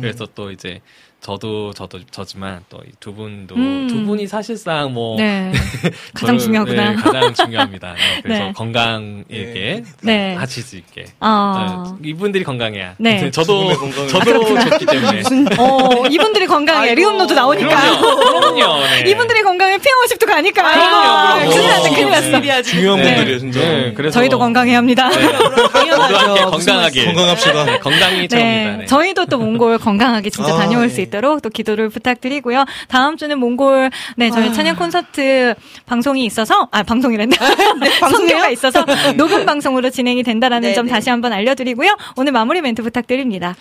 그래서 0.00 0.26
또 0.34 0.50
이제 0.50 0.80
저도 1.20 1.72
저도 1.74 2.00
저지만 2.10 2.60
또 2.68 2.78
두 3.00 3.14
분도 3.14 3.54
음. 3.54 3.86
두 3.88 4.04
분이 4.04 4.26
사실상 4.26 4.92
뭐 4.92 5.16
네. 5.18 5.52
가장 6.14 6.38
중요하구나. 6.38 6.90
네, 6.90 6.96
가장 6.96 7.34
중요합니다. 7.34 7.94
네, 7.94 8.00
그래서 8.22 8.44
네. 8.44 8.52
건강하게 8.52 9.82
네. 10.02 10.34
하실 10.34 10.62
수 10.62 10.76
있게. 10.76 11.06
아. 11.20 11.94
네, 12.00 12.08
이분들이 12.10 12.44
건강해야. 12.44 12.94
네. 12.98 13.30
저도 13.32 13.72
저도 14.08 14.44
좋기 14.70 14.86
때문에. 14.86 15.22
어, 15.58 16.06
이분들이 16.10 16.46
건강해. 16.46 16.94
리온노도 16.94 17.34
나오니까. 17.34 17.68
그럼요. 17.68 18.40
그럼요. 18.56 18.80
네. 18.84 19.10
이분들이 19.10 19.42
건강해 19.42 19.78
피아워십도 19.78 20.26
가니까. 20.26 20.72
그럼요. 20.72 21.50
큰일 21.50 21.68
났네, 21.68 21.90
큰일 21.90 22.10
났어. 22.10 22.62
중요한 22.62 23.00
네. 23.00 23.14
분들이에요, 23.14 23.38
진짜. 23.38 23.60
네, 23.60 23.92
그래서 23.94 24.18
저희도 24.18 24.38
건강해야 24.38 24.78
합니다. 24.78 25.08
네. 25.08 25.28
건강하게 26.50 27.04
건강합시다. 27.06 27.64
네, 27.64 27.78
건강이 27.78 28.28
최고입니다. 28.28 28.76
네. 28.78 28.86
저희도 28.86 29.26
또 29.26 29.38
몽골 29.38 29.78
건강하게 29.78 30.30
진짜 30.30 30.54
아, 30.54 30.58
다녀올 30.58 30.84
예. 30.84 30.88
수있 30.88 31.07
도록 31.10 31.42
또 31.42 31.48
기도를 31.50 31.88
부탁드리고요. 31.88 32.64
다음 32.88 33.16
주는 33.16 33.38
몽골 33.38 33.90
네 34.16 34.30
저희 34.30 34.52
찬양 34.52 34.76
콘서트 34.76 35.54
방송이 35.86 36.24
있어서 36.26 36.68
아 36.70 36.82
방송이란다 36.82 37.36
선교가 38.00 38.48
있어서 38.50 38.84
녹음 39.16 39.44
방송으로 39.46 39.90
진행이 39.90 40.22
된다라는 40.22 40.68
네, 40.68 40.74
점 40.74 40.86
네. 40.86 40.92
다시 40.92 41.10
한번 41.10 41.32
알려드리고요. 41.32 41.96
오늘 42.16 42.32
마무리 42.32 42.60
멘트 42.60 42.82
부탁드립니다. 42.82 43.54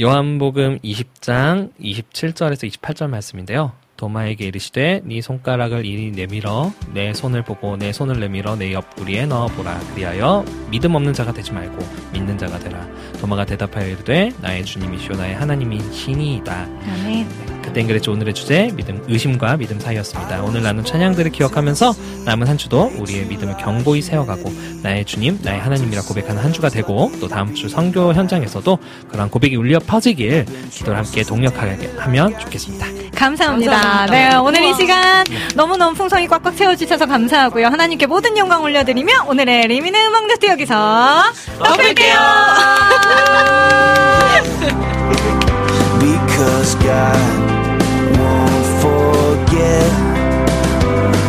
요한복음 0.00 0.80
20장 0.80 1.70
27절에서 1.80 2.68
28절 2.68 3.08
말씀인데요. 3.08 3.72
도마에게 3.96 4.46
이르시되 4.46 5.02
네 5.04 5.20
손가락을 5.20 5.86
이리 5.86 6.10
내밀어 6.10 6.72
내 6.92 7.12
손을 7.14 7.42
보고 7.42 7.76
내 7.76 7.92
손을 7.92 8.20
내밀어 8.20 8.56
내 8.56 8.72
옆구리에 8.72 9.26
넣어보라. 9.26 9.78
그리하여 9.94 10.44
믿음 10.70 10.94
없는 10.94 11.12
자가 11.12 11.32
되지 11.32 11.52
말고 11.52 11.78
믿는 12.12 12.38
자가 12.38 12.58
되라. 12.58 12.86
도마가 13.20 13.44
대답하여 13.46 13.88
이르되 13.88 14.32
나의 14.40 14.64
주님이시오. 14.64 15.16
나의 15.16 15.34
하나님이시니이다. 15.34 16.52
아멘. 16.54 17.53
그땐 17.64 17.86
그랬죠 17.86 18.12
오늘의 18.12 18.34
주제 18.34 18.70
믿음 18.74 19.02
의심과 19.08 19.56
믿음 19.56 19.80
사이였습니다. 19.80 20.42
오늘 20.42 20.62
나눈 20.62 20.84
찬양들을 20.84 21.32
기억하면서 21.32 21.94
남은 22.24 22.46
한 22.46 22.58
주도 22.58 22.92
우리의 22.98 23.26
믿음을 23.26 23.56
경고히 23.56 24.02
세워가고 24.02 24.52
나의 24.82 25.04
주님 25.04 25.38
나의 25.42 25.60
하나님이라 25.60 26.02
고백하는 26.02 26.42
한 26.42 26.52
주가 26.52 26.68
되고 26.68 27.10
또 27.20 27.28
다음 27.28 27.54
주 27.54 27.68
성교 27.68 28.14
현장에서도 28.14 28.78
그런 29.08 29.30
고백이 29.30 29.56
울려 29.56 29.78
퍼지길 29.78 30.46
기도를 30.70 30.98
함께 30.98 31.22
동력하게 31.22 31.90
하면 31.98 32.38
좋겠습니다. 32.38 32.86
감사합니다. 33.14 33.72
감사합니다. 33.72 34.12
네 34.12 34.36
오늘 34.36 34.62
이 34.64 34.74
시간 34.74 35.24
네. 35.24 35.36
너무너무 35.54 35.94
풍성히 35.96 36.26
꽉꽉 36.26 36.56
채워주셔서 36.56 37.06
감사하고요. 37.06 37.66
하나님께 37.66 38.06
모든 38.06 38.36
영광 38.36 38.62
올려드리며 38.62 39.24
오늘의 39.28 39.68
리미네 39.68 40.06
음악 40.06 40.26
뉴스 40.26 40.46
여기서 40.46 41.22
떠플게요. 41.58 42.14
Because 46.00 46.74
God 46.80 47.53
forget 49.54 49.92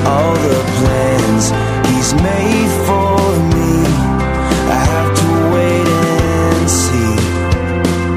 all 0.08 0.34
the 0.34 0.64
plans 0.80 1.52
he's 1.90 2.14
made. 2.16 2.65